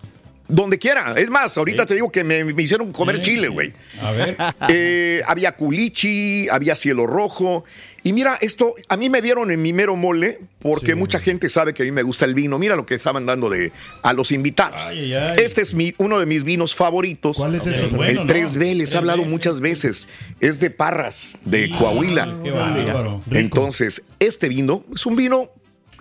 Donde 0.50 0.78
quiera. 0.80 1.14
Es 1.16 1.30
más, 1.30 1.56
ahorita 1.58 1.86
te 1.86 1.94
digo 1.94 2.12
que 2.12 2.24
me, 2.24 2.44
me 2.44 2.64
hicieron 2.64 2.92
comer 2.92 3.18
Sí. 3.18 3.22
chile, 3.22 3.48
güey. 3.50 3.72
A 4.02 4.12
ver. 4.12 4.36
Eh, 4.68 5.22
había 5.28 5.54
culichi, 5.54 6.50
había 6.50 6.76
cielo 6.76 7.06
rojo. 7.08 7.64
Y 8.04 8.14
mira, 8.14 8.38
esto 8.42 8.74
a 8.88 8.98
mí 8.98 9.10
me 9.10 9.22
dieron 9.22 9.52
en 9.52 9.62
mi 9.62 9.74
mero 9.74 9.96
mole 9.96 10.40
porque 10.60 10.94
Sí. 10.94 10.96
mucha 10.96 11.20
gente 11.20 11.50
sabe 11.50 11.74
que 11.74 11.84
a 11.84 11.86
mí 11.86 11.92
me 11.92 12.02
gusta 12.02 12.26
el 12.26 12.34
vino. 12.34 12.58
Mira 12.58 12.76
lo 12.76 12.86
que 12.86 12.96
estaban 12.96 13.26
dando 13.26 13.50
de, 13.50 13.72
a 14.02 14.14
los 14.14 14.32
invitados. 14.32 14.82
Ay, 14.88 15.00
ay, 15.00 15.14
ay. 15.14 15.36
Este 15.44 15.62
es 15.62 15.74
mi, 15.74 15.94
uno 15.98 16.20
de 16.20 16.26
mis 16.26 16.44
vinos 16.44 16.74
favoritos. 16.76 17.38
¿Cuál 17.38 17.56
es 17.56 17.68
ese? 17.68 17.88
bueno, 17.88 18.22
el 18.22 18.28
¿no? 18.28 18.34
3B, 18.34 18.76
les 18.76 18.90
he 18.90 18.92
Tres 18.92 18.96
hablado 18.96 19.24
B, 19.24 19.30
muchas 19.30 19.60
veces. 19.60 20.08
Es 20.40 20.60
de 20.60 20.70
Parras, 20.72 21.38
de 21.46 21.70
Coahuila. 21.78 22.40
Qué 22.44 22.52
bárbaro. 22.52 23.22
Entonces, 23.32 24.04
este 24.20 24.50
vino 24.50 24.84
es 24.96 25.06
un 25.06 25.16
vino 25.16 25.50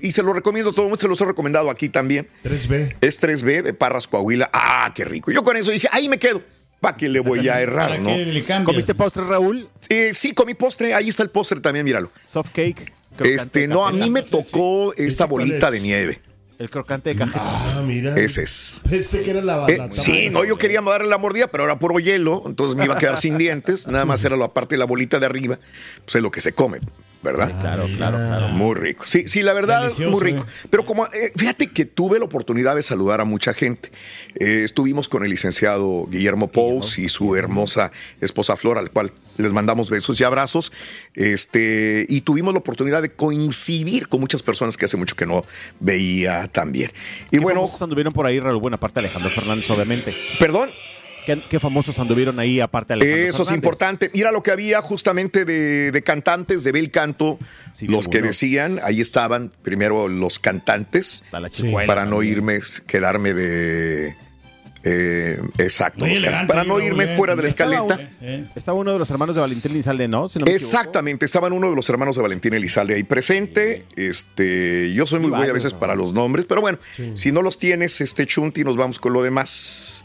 y 0.00 0.12
se 0.12 0.23
lo 0.23 0.33
recomiendo 0.33 0.71
a 0.71 0.73
todo 0.73 0.83
el 0.87 0.88
mundo, 0.90 1.00
se 1.00 1.09
los 1.09 1.21
he 1.21 1.25
recomendado 1.25 1.71
aquí 1.71 1.88
también. 1.88 2.28
3B. 2.45 2.97
Es 3.00 3.21
3B 3.23 3.62
de 3.62 3.75
Parras 3.75 4.07
Coahuila. 4.09 4.50
Ah, 4.52 4.93
qué 4.95 5.05
rico. 5.05 5.31
Yo 5.31 5.43
con 5.43 5.57
eso 5.57 5.71
dije, 5.71 5.88
ahí 5.93 6.09
me 6.09 6.19
quedo. 6.19 6.43
¿Para 6.81 6.97
qué 6.97 7.09
le 7.09 7.21
voy 7.21 7.49
a 7.49 7.61
errar, 7.61 7.88
¿Para 7.90 8.00
no? 8.00 8.11
qué 8.11 8.25
le 8.26 8.43
cambias? 8.43 8.64
¿Comiste 8.64 8.95
postre, 8.95 9.25
Raúl? 9.25 9.69
Eh, 9.88 10.11
sí, 10.14 10.33
comí 10.33 10.55
postre. 10.55 10.95
Ahí 10.95 11.09
está 11.09 11.23
el 11.25 11.31
postre 11.31 11.61
también, 11.61 11.85
míralo. 11.85 12.09
Soft 12.23 12.50
cake. 12.52 12.93
crocante 13.17 13.35
Este, 13.35 13.67
no, 13.67 13.87
a 13.87 13.90
mí 13.93 14.09
me 14.11 14.23
tocó 14.23 14.95
esta 14.95 15.25
bolita 15.26 15.67
es? 15.67 15.73
de 15.73 15.81
nieve. 15.81 16.21
El 16.59 16.71
crocante 16.71 17.11
de 17.11 17.17
cajeta. 17.17 17.40
Ah, 17.40 17.83
mira. 17.87 18.17
Ese 18.19 18.43
es. 18.43 18.81
Pensé 18.88 19.23
que 19.23 19.31
era 19.31 19.40
la, 19.40 19.64
Eh, 19.69 19.76
la 19.76 19.93
sí, 19.93 20.28
no, 20.28 20.45
yo 20.45 20.57
quería 20.59 20.81
darle 20.81 21.09
la 21.09 21.19
mordida, 21.19 21.47
pero 21.49 21.62
era 21.64 21.78
puro 21.78 22.00
hielo, 22.00 22.43
entonces 22.47 22.76
me 22.76 22.85
iba 22.85 22.95
a 22.95 22.99
quedar 22.99 23.17
sin 23.17 23.38
dientes. 23.38 23.87
Nada 23.87 24.05
más 24.05 24.25
era 24.25 24.37
la 24.37 24.52
parte 24.52 24.75
de 24.75 24.78
la 24.81 24.85
bolita 24.85 25.21
de 25.21 25.26
arriba, 25.26 25.59
pues 26.05 26.17
es 26.17 26.23
lo 26.23 26.33
que 26.33 26.40
se 26.40 26.52
come, 26.55 26.81
¿verdad? 27.22 27.50
Claro, 27.60 27.87
claro, 27.96 28.16
claro. 28.16 28.48
Muy 28.50 28.75
rico. 28.75 29.04
Sí, 29.06 29.26
sí, 29.28 29.42
la 29.42 29.52
verdad, 29.52 29.82
Delicioso, 29.82 30.10
muy 30.10 30.20
rico. 30.25 30.44
eh. 30.48 30.66
Pero 30.70 30.87
como, 30.87 31.06
eh, 31.06 31.32
fíjate 31.37 31.68
que 31.68 31.84
tuve 31.84 32.18
la 32.18 32.25
oportunidad 32.25 32.76
de 32.76 32.82
saludar 32.82 33.20
a 33.20 33.25
mucha 33.25 33.54
gente. 33.54 33.90
Eh, 34.37 34.62
estuvimos 34.64 35.08
con 35.08 35.25
el 35.25 35.30
licenciado 35.30 36.06
Guillermo 36.10 36.48
Pous 36.48 36.98
y 36.98 37.08
su 37.08 37.34
hermosa 37.37 37.90
esposa 38.20 38.56
Flor, 38.56 38.78
al 38.78 38.90
cual 38.90 39.12
les 39.37 39.52
mandamos 39.52 39.90
besos 39.90 40.20
y 40.20 40.25
abrazos. 40.25 40.72
Este, 41.14 42.06
y 42.08 42.20
tuvimos 42.22 42.54
la 42.54 42.60
oportunidad 42.60 43.02
de 43.02 43.10
coincidir 43.10 44.08
con 44.08 44.20
muchas 44.20 44.42
personas 44.42 44.76
que 44.76 44.84
hace 44.84 44.96
mucho 44.96 45.16
que 45.16 45.26
no 45.26 45.44
veía 45.80 46.48
también. 46.48 46.90
Y 47.26 47.38
¿Qué 47.38 47.38
bueno, 47.40 47.68
anduvieron 47.80 48.12
por 48.12 48.26
ahí, 48.26 48.38
Raúl? 48.40 48.60
Bueno, 48.60 48.76
aparte 48.76 49.00
de 49.00 49.06
Alejandro 49.06 49.30
Fernández, 49.30 49.68
obviamente. 49.70 50.14
perdón. 50.38 50.70
¿Qué, 51.28 51.42
qué 51.49 51.61
famosos 51.61 51.99
anduvieron 51.99 52.38
ahí, 52.40 52.58
aparte 52.58 52.94
de 52.94 53.00
Alejandro 53.00 53.23
Eso 53.28 53.28
es 53.42 53.49
Fernández? 53.49 53.56
importante. 53.56 54.11
Mira 54.14 54.32
lo 54.32 54.42
que 54.42 54.50
había 54.50 54.80
justamente 54.80 55.44
de, 55.44 55.90
de 55.90 56.02
cantantes 56.02 56.64
de 56.64 56.73
Bel 56.73 56.90
Canto, 56.90 57.38
Sí, 57.75 57.87
los 57.87 58.08
que 58.08 58.23
decían, 58.23 58.80
ahí 58.82 59.00
estaban 59.02 59.52
primero 59.62 60.08
los 60.08 60.38
cantantes, 60.38 61.23
para 61.87 62.06
no 62.06 62.23
irme, 62.23 62.61
quedarme 62.87 63.35
de... 63.35 64.16
eh, 64.85 65.38
exacto, 65.58 66.06
elegante, 66.06 66.49
para 66.50 66.64
no 66.64 66.80
irme 66.80 67.14
fuera 67.16 67.37
de 67.37 67.42
la 67.42 67.49
Estaba 67.49 67.75
escaleta. 67.75 68.11
Eh, 68.23 68.47
Estaba 68.56 68.78
uno 68.78 68.92
de 68.94 68.99
los 68.99 69.11
hermanos 69.11 69.35
de 69.35 69.42
Valentín 69.42 69.75
Lizalde, 69.75 70.08
¿no? 70.08 70.28
Si 70.28 70.38
no 70.38 70.47
me 70.47 70.52
equivoco. 70.52 70.66
Exactamente, 70.78 71.26
estaban 71.26 71.52
uno 71.52 71.68
de 71.68 71.76
los 71.76 71.88
hermanos 71.90 72.16
de 72.16 72.23
Valentín 72.23 72.54
Elizalde 72.54 72.94
ahí 72.94 73.02
presente. 73.04 73.85
Este, 73.97 74.92
yo 74.94 75.04
soy 75.04 75.18
muy 75.20 75.30
güey 75.30 75.50
a 75.50 75.52
veces 75.52 75.75
¿no? 75.75 75.78
para 75.78 75.94
los 75.94 76.12
nombres, 76.14 76.47
pero 76.49 76.62
bueno, 76.62 76.78
si 77.14 77.32
no 77.32 77.42
los 77.42 77.58
tienes, 77.58 78.00
este 78.00 78.26
Chunti, 78.26 78.64
nos 78.64 78.76
vamos 78.78 78.99
con 78.99 79.12
lo 79.12 79.23
demás. 79.23 80.04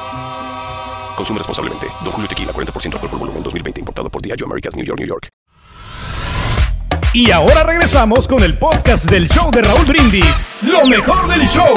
Consume 1.21 1.37
responsablemente. 1.37 1.85
Don 2.03 2.11
Julio 2.13 2.27
Tequila, 2.27 2.51
40% 2.51 2.93
alcohol 2.95 3.09
por 3.11 3.19
volumen, 3.19 3.43
2020. 3.43 3.79
Importado 3.79 4.09
por 4.09 4.23
Diageo 4.23 4.47
Americas, 4.47 4.75
New 4.75 4.83
York, 4.83 4.97
New 4.99 5.07
York. 5.07 5.27
Y 7.13 7.29
ahora 7.29 7.61
regresamos 7.61 8.27
con 8.27 8.41
el 8.41 8.57
podcast 8.57 9.07
del 9.11 9.29
show 9.29 9.51
de 9.51 9.61
Raúl 9.61 9.85
Brindis. 9.85 10.43
Lo 10.63 10.87
mejor 10.87 11.27
del 11.27 11.47
show. 11.47 11.71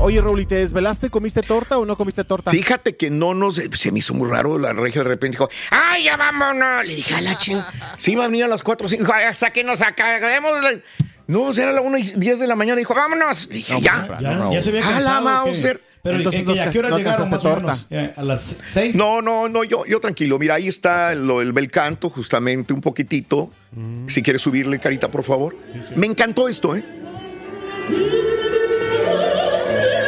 Oye, 0.00 0.18
Raúl, 0.22 0.40
¿y 0.40 0.46
te 0.46 0.54
desvelaste? 0.54 1.10
¿Comiste 1.10 1.42
torta 1.42 1.76
o 1.76 1.84
no 1.84 1.94
comiste 1.98 2.24
torta? 2.24 2.52
Fíjate 2.52 2.96
que 2.96 3.10
no 3.10 3.34
nos. 3.34 3.56
Se 3.56 3.92
me 3.92 3.98
hizo 3.98 4.14
muy 4.14 4.30
raro. 4.30 4.58
La 4.58 4.72
regia 4.72 5.02
de 5.02 5.08
repente 5.10 5.36
dijo: 5.36 5.50
¡Ay, 5.70 6.04
ya 6.04 6.16
vámonos! 6.16 6.86
Le 6.86 6.94
dije 6.94 7.16
a 7.16 7.20
la 7.20 7.36
ching. 7.36 7.60
Sí, 7.98 8.14
va 8.14 8.24
a 8.24 8.28
venir 8.28 8.44
a 8.44 8.48
las 8.48 8.62
4 8.62 8.86
o 8.86 8.88
5. 8.88 9.12
Hasta 9.28 9.50
que 9.52 9.62
nos 9.62 9.82
acabemos. 9.82 10.62
la-". 10.62 10.80
No, 11.26 11.52
era 11.52 11.70
la 11.70 11.82
1 11.82 11.98
y 11.98 12.02
10 12.16 12.40
de 12.40 12.46
la 12.46 12.56
mañana. 12.56 12.78
Dijo: 12.78 12.94
¡Vámonos! 12.94 13.46
Le 13.48 13.56
dije: 13.56 13.74
No, 13.74 13.80
¡Ya! 13.80 14.08
ya, 14.22 14.50
ya 14.50 14.62
se 14.62 14.70
había 14.70 14.80
A 14.88 14.90
la 14.92 14.96
cansado. 14.96 15.18
¿o 15.18 15.44
qué? 15.44 15.50
Mauser. 15.50 15.93
Pero 16.04 16.18
Entonces, 16.18 16.42
¿y- 16.42 16.44
¿no 16.44 16.54
y 16.54 16.58
¿a 16.58 16.68
qué 16.70 16.78
hora 16.80 16.90
no 16.90 16.98
llegaron 16.98 17.30
más 17.30 17.42
o 17.46 17.56
menos? 17.56 17.86
Eh, 17.88 18.12
¿A 18.14 18.22
las 18.22 18.58
6? 18.66 18.94
No, 18.94 19.22
no, 19.22 19.48
no, 19.48 19.64
yo, 19.64 19.86
yo 19.86 20.00
tranquilo. 20.00 20.38
Mira, 20.38 20.56
ahí 20.56 20.68
está 20.68 21.14
lo, 21.14 21.40
el 21.40 21.54
bel 21.54 21.70
canto, 21.70 22.10
justamente 22.10 22.74
un 22.74 22.82
poquitito. 22.82 23.50
Mm. 23.72 24.08
Si 24.08 24.22
quieres 24.22 24.42
subirle, 24.42 24.78
carita, 24.78 25.10
por 25.10 25.24
favor. 25.24 25.56
Me 25.96 26.06
encantó 26.06 26.46
esto, 26.46 26.76
¿eh? 26.76 26.84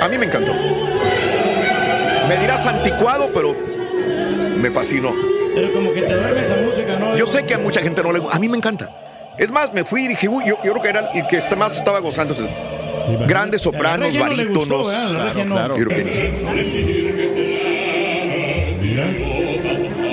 A 0.02 0.06
mí 0.06 0.18
me 0.18 0.26
encantó. 0.26 0.52
Me 2.28 2.36
dirás 2.40 2.66
anticuado, 2.66 3.30
pero 3.32 3.56
me 4.58 4.70
fascinó. 4.70 5.14
Pero 5.54 5.72
como 5.72 5.94
que 5.94 6.02
te 6.02 6.14
duerme 6.14 6.42
esa 6.42 6.56
música, 6.58 6.98
¿no? 6.98 7.16
Yo 7.16 7.26
sé 7.26 7.46
que 7.46 7.54
a 7.54 7.58
mucha 7.58 7.80
gente 7.80 8.02
no 8.02 8.12
le 8.12 8.18
gusta. 8.18 8.36
A 8.36 8.38
mí 8.38 8.50
me 8.50 8.58
encanta. 8.58 9.34
Es 9.38 9.50
más, 9.50 9.72
me 9.72 9.82
fui 9.86 10.04
y 10.04 10.08
dije, 10.08 10.28
uy, 10.28 10.44
yo, 10.46 10.56
yo 10.62 10.72
creo 10.72 10.82
que 10.82 10.88
era 10.90 11.10
el 11.14 11.26
que 11.26 11.40
más 11.56 11.74
estaba 11.74 12.00
gozando. 12.00 12.34
Grandes 13.26 13.62
sopranos, 13.62 14.14
no 14.14 14.20
barítonos. 14.20 14.86
claro. 15.46 15.76
Ni- 15.76 15.84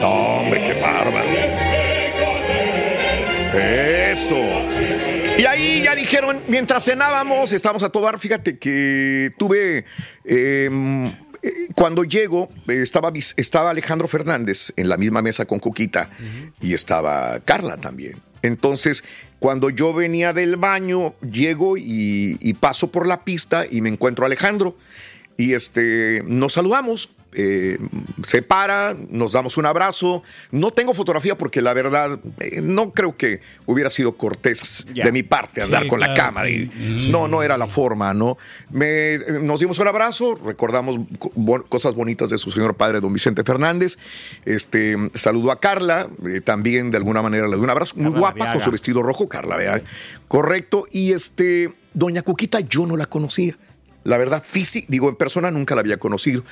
No, 0.01 0.09
hombre, 0.39 0.63
qué 0.63 0.73
bárbaro. 0.81 1.25
Eso. 3.53 4.37
Y 5.37 5.45
ahí 5.45 5.83
ya 5.83 5.95
dijeron, 5.95 6.41
mientras 6.47 6.85
cenábamos, 6.85 7.51
estábamos 7.53 7.83
a 7.83 7.89
todo 7.89 8.03
dar. 8.03 8.19
Fíjate 8.19 8.57
que 8.57 9.31
tuve. 9.37 9.85
eh, 10.25 10.69
eh, 11.41 11.51
cuando 11.75 12.03
llego, 12.03 12.49
estaba, 12.67 13.11
estaba 13.37 13.69
Alejandro 13.71 14.07
Fernández 14.07 14.73
en 14.77 14.89
la 14.89 14.97
misma 14.97 15.21
mesa 15.21 15.45
con 15.45 15.59
Cuquita 15.59 16.09
y 16.61 16.73
estaba 16.73 17.39
Carla 17.43 17.77
también. 17.77 18.21
Entonces, 18.41 19.03
cuando 19.43 19.69
yo 19.69 19.93
venía 19.93 20.31
del 20.31 20.55
baño, 20.55 21.15
llego 21.19 21.75
y, 21.75 22.55
paso 22.61 22.93
por 22.93 23.05
la 23.05 23.25
pista 23.25 23.65
y 23.69 23.81
me 23.81 23.89
encuentro 23.89 24.23
a 24.23 24.27
Alejandro. 24.27 24.77
Y 25.35 25.51
este, 25.51 26.23
nos 26.25 26.53
saludamos. 26.53 27.09
Eh, 27.35 27.77
se 28.25 28.41
para, 28.41 28.95
nos 29.09 29.33
damos 29.33 29.57
un 29.57 29.65
abrazo. 29.65 30.23
No 30.51 30.71
tengo 30.71 30.93
fotografía 30.93 31.37
porque 31.37 31.61
la 31.61 31.73
verdad 31.73 32.19
eh, 32.39 32.61
no 32.61 32.91
creo 32.91 33.17
que 33.17 33.41
hubiera 33.65 33.89
sido 33.89 34.15
cortés 34.17 34.85
de 34.93 35.11
mi 35.11 35.23
parte 35.23 35.61
andar 35.61 35.83
Sí, 35.83 35.89
con 35.89 35.99
la 35.99 36.13
cámara. 36.13 36.47
sí. 36.47 36.69
y- 36.75 37.09
no, 37.11 37.27
no 37.27 37.43
era 37.43 37.57
la 37.57 37.67
forma, 37.67 38.13
¿no? 38.13 38.37
Me, 38.71 39.17
nos 39.41 39.59
dimos 39.59 39.79
un 39.79 39.87
abrazo, 39.87 40.35
recordamos 40.43 40.97
cosas 41.69 41.95
bonitas 41.95 42.29
de 42.29 42.37
su 42.37 42.51
señor 42.51 42.75
padre, 42.75 42.99
don 42.99 43.11
Vicente 43.13 43.43
Fernández. 43.43 43.97
Este, 44.45 44.95
saludó 45.15 45.51
a 45.51 45.59
Carla, 45.59 46.07
eh, 46.27 46.41
también 46.41 46.91
de 46.91 46.97
alguna 46.97 47.21
manera 47.21 47.47
le 47.47 47.55
dio 47.55 47.63
un 47.63 47.69
abrazo. 47.69 47.95
Muy 47.95 48.05
Carla 48.05 48.19
guapa 48.19 48.51
con 48.53 48.61
su 48.61 48.71
vestido 48.71 49.01
rojo, 49.03 49.27
Carla, 49.27 49.57
vea. 49.57 49.81
Correcto. 50.27 50.85
Y 50.91 51.13
este, 51.13 51.73
doña 51.93 52.21
Cuquita, 52.21 52.59
yo 52.61 52.85
no 52.85 52.97
la 52.97 53.05
conocía. 53.05 53.57
La 54.03 54.17
verdad, 54.17 54.43
física, 54.45 54.85
digo, 54.89 55.09
en 55.09 55.15
persona 55.15 55.49
nunca 55.51 55.75
la 55.75 55.81
había 55.81 55.97
conocido. 55.97 56.43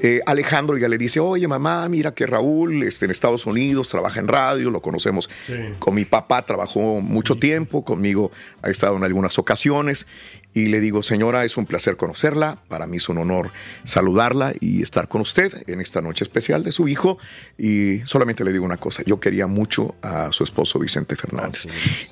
Eh, 0.00 0.20
Alejandro 0.26 0.76
ya 0.76 0.88
le 0.88 0.98
dice, 0.98 1.20
oye, 1.20 1.48
mamá, 1.48 1.88
mira 1.88 2.14
que 2.14 2.26
Raúl 2.26 2.82
este, 2.82 3.06
en 3.06 3.10
Estados 3.10 3.46
Unidos 3.46 3.88
trabaja 3.88 4.20
en 4.20 4.28
radio, 4.28 4.70
lo 4.70 4.82
conocemos. 4.82 5.30
Con 5.78 5.94
mi 5.94 6.04
papá 6.04 6.44
trabajó 6.44 7.00
mucho 7.00 7.36
tiempo, 7.36 7.84
conmigo 7.84 8.30
ha 8.62 8.70
estado 8.70 8.96
en 8.96 9.04
algunas 9.04 9.38
ocasiones. 9.38 10.06
Y 10.52 10.66
le 10.66 10.80
digo, 10.80 11.02
señora, 11.04 11.44
es 11.44 11.56
un 11.56 11.64
placer 11.64 11.96
conocerla, 11.96 12.58
para 12.68 12.88
mí 12.88 12.96
es 12.96 13.08
un 13.08 13.18
honor 13.18 13.52
saludarla 13.84 14.52
y 14.58 14.82
estar 14.82 15.06
con 15.06 15.20
usted 15.20 15.52
en 15.68 15.80
esta 15.80 16.00
noche 16.00 16.24
especial 16.24 16.64
de 16.64 16.72
su 16.72 16.88
hijo. 16.88 17.18
Y 17.56 18.00
solamente 18.04 18.44
le 18.44 18.52
digo 18.52 18.64
una 18.64 18.76
cosa, 18.76 19.02
yo 19.06 19.20
quería 19.20 19.46
mucho 19.46 19.94
a 20.02 20.32
su 20.32 20.42
esposo 20.42 20.78
Vicente 20.80 21.14
Fernández. 21.14 21.66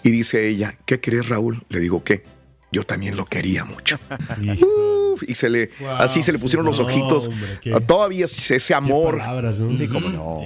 Y 0.05 0.11
dice 0.11 0.47
ella, 0.47 0.79
¿qué 0.87 1.01
querés, 1.01 1.29
Raúl? 1.29 1.65
Le 1.69 1.81
digo, 1.81 2.05
¿qué? 2.05 2.38
Yo 2.71 2.85
también 2.85 3.17
lo 3.17 3.25
quería 3.25 3.65
mucho. 3.65 3.99
Uf, 5.23 5.29
y 5.29 5.35
se 5.35 5.49
le, 5.51 5.71
así 5.99 6.23
se 6.23 6.33
le 6.33 6.39
pusieron 6.39 6.65
los 6.67 6.79
no, 6.79 6.87
ojitos. 6.87 7.29
hombre, 7.29 7.59
qué- 7.61 7.79
Todavía 7.81 8.25
ese 8.27 8.75
amor. 8.75 9.19
Palabras, 9.19 9.59
¿no? 9.59 9.73
Sí, 9.77 9.89
cómo 9.89 10.09
no. 10.09 10.43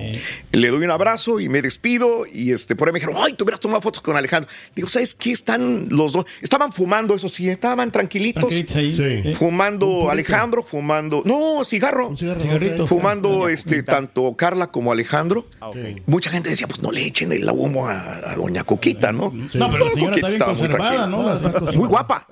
Le 0.52 0.68
doy 0.68 0.84
un 0.84 0.90
abrazo 0.90 1.40
y 1.40 1.48
me 1.48 1.62
despido. 1.62 2.24
Y 2.26 2.52
este, 2.52 2.74
por 2.76 2.88
ahí 2.88 2.92
me 2.92 3.00
dijeron, 3.00 3.16
ay, 3.22 3.34
tú 3.34 3.44
hubieras 3.44 3.60
tomado 3.60 3.80
fotos 3.80 4.02
con 4.02 4.16
Alejandro. 4.16 4.50
Digo, 4.74 4.88
¿sabes 4.88 5.14
qué? 5.14 5.32
Están 5.32 5.86
los 5.90 6.12
dos. 6.12 6.24
Estaban 6.40 6.72
fumando, 6.72 7.14
eso 7.14 7.28
sí, 7.28 7.48
estaban 7.48 7.90
tranquilitos. 7.90 8.42
Tranquilitos 8.42 8.76
ahí. 8.76 8.94
Sí. 8.94 9.02
Eh, 9.30 9.34
Fumando. 9.38 10.10
Alejandro, 10.10 10.62
fumando. 10.62 11.22
No, 11.24 11.64
cigarro. 11.64 12.08
Un. 12.08 12.86
Fumando 12.86 13.48
este, 13.48 13.82
tanto 13.82 14.34
Carla 14.36 14.68
como 14.68 14.92
Alejandro. 14.92 15.46
Ah, 15.60 15.70
Mucha 16.06 16.30
gente 16.30 16.50
decía, 16.50 16.66
pues 16.66 16.82
no 16.82 16.90
le 16.92 17.04
echen 17.04 17.32
el 17.32 17.48
humo 17.50 17.86
a, 17.88 18.30
a 18.32 18.36
doña 18.36 18.64
Coquita, 18.64 19.12
¿no? 19.12 19.32
No, 19.54 19.70
pero 19.70 19.84
la 19.86 19.90
señora 19.92 20.10
Coquita 20.20 20.28
está 20.28 20.44
bien 20.46 20.56
conservada. 20.58 21.06
¿no? 21.06 21.72
Muy 21.72 21.88
guapa. 21.88 22.26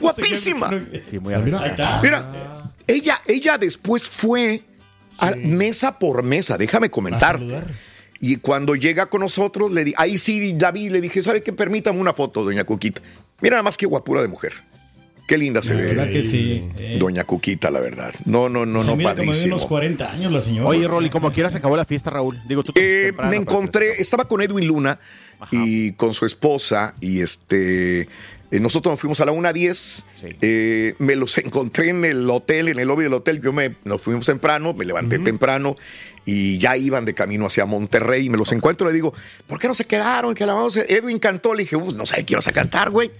Guapísima. 0.00 0.70
Sí, 1.04 1.18
muy 1.18 1.34
arreglada. 1.34 1.66
está. 1.68 2.00
Mira, 2.02 2.70
ella, 2.86 3.20
ella 3.26 3.58
después 3.58 4.10
fue 4.10 4.62
a- 5.18 5.32
mesa 5.36 5.98
por 5.98 6.22
mesa, 6.22 6.58
déjame 6.58 6.90
comentar. 6.90 7.40
Y 8.20 8.36
cuando 8.36 8.74
llega 8.76 9.06
con 9.06 9.20
nosotros, 9.20 9.72
le 9.72 9.84
di, 9.84 9.94
ahí 9.96 10.16
sí, 10.18 10.52
David, 10.56 10.92
le 10.92 11.00
dije, 11.00 11.22
¿sabe 11.22 11.42
qué? 11.42 11.52
Permítame 11.52 11.98
una 12.00 12.12
foto, 12.12 12.44
doña 12.44 12.64
Cuquita. 12.64 13.00
Mira 13.40 13.54
nada 13.56 13.64
más 13.64 13.76
qué 13.76 13.86
guapura 13.86 14.22
de 14.22 14.28
mujer. 14.28 14.52
Qué 15.26 15.38
linda 15.38 15.62
se 15.62 15.74
La 15.74 15.80
verdad 15.82 16.06
ve. 16.06 16.10
que 16.12 16.22
sí. 16.22 16.68
eh. 16.76 16.96
Doña 17.00 17.24
Cuquita, 17.24 17.70
la 17.70 17.80
verdad. 17.80 18.12
No, 18.24 18.48
no, 18.48 18.66
no, 18.66 18.82
Se 18.82 18.88
no, 18.90 18.96
mira 18.96 19.10
como 19.12 19.22
de 19.22 19.26
padrísimo. 19.28 19.56
unos 19.56 19.66
40 19.68 20.12
años 20.12 20.32
la 20.32 20.42
señora. 20.42 20.68
Oye, 20.68 20.86
Rolly, 20.86 21.10
como 21.10 21.32
quiera 21.32 21.50
se 21.50 21.58
acabó 21.58 21.76
la 21.76 21.84
fiesta, 21.84 22.10
Raúl. 22.10 22.40
Digo, 22.46 22.62
tú 22.62 22.72
Eh, 22.76 23.04
temprano, 23.06 23.30
me 23.30 23.36
encontré, 23.36 24.00
estaba 24.00 24.26
con 24.28 24.42
Edwin 24.42 24.66
Luna 24.66 24.98
y 25.50 25.92
con 25.92 26.12
su 26.14 26.26
esposa 26.26 26.94
y 27.00 27.20
este... 27.20 28.08
eh, 28.52 28.60
nosotros 28.60 28.92
nos 28.92 29.00
fuimos 29.00 29.18
a 29.22 29.24
la 29.24 29.32
1.10, 29.32 30.04
eh, 30.42 30.94
me 30.98 31.16
los 31.16 31.38
encontré 31.38 31.88
en 31.88 32.04
el 32.04 32.28
hotel, 32.28 32.68
en 32.68 32.78
el 32.78 32.86
lobby 32.86 33.04
del 33.04 33.14
hotel, 33.14 33.40
yo 33.40 33.50
me, 33.52 33.76
nos 33.84 34.02
fuimos 34.02 34.26
temprano, 34.26 34.74
me 34.74 34.84
levanté 34.84 35.18
temprano 35.18 35.76
y 36.24 36.58
ya 36.58 36.76
iban 36.76 37.04
de 37.04 37.14
camino 37.14 37.46
hacia 37.46 37.64
Monterrey 37.66 38.26
y 38.26 38.30
me 38.30 38.38
los 38.38 38.52
encuentro, 38.52 38.86
le 38.86 38.92
digo, 38.92 39.12
¿por 39.46 39.58
qué 39.58 39.68
no 39.68 39.74
se 39.74 39.84
quedaron? 39.84 40.34
Que 40.34 40.46
la 40.46 40.54
vamos 40.54 40.76
a... 40.76 40.82
Edwin 40.82 41.18
cantó, 41.18 41.54
le 41.54 41.64
dije, 41.64 41.76
"Uh, 41.76 41.92
no 41.92 42.06
sé, 42.06 42.24
quiero 42.24 42.40
a 42.44 42.52
cantar, 42.52 42.90
güey. 42.90 43.10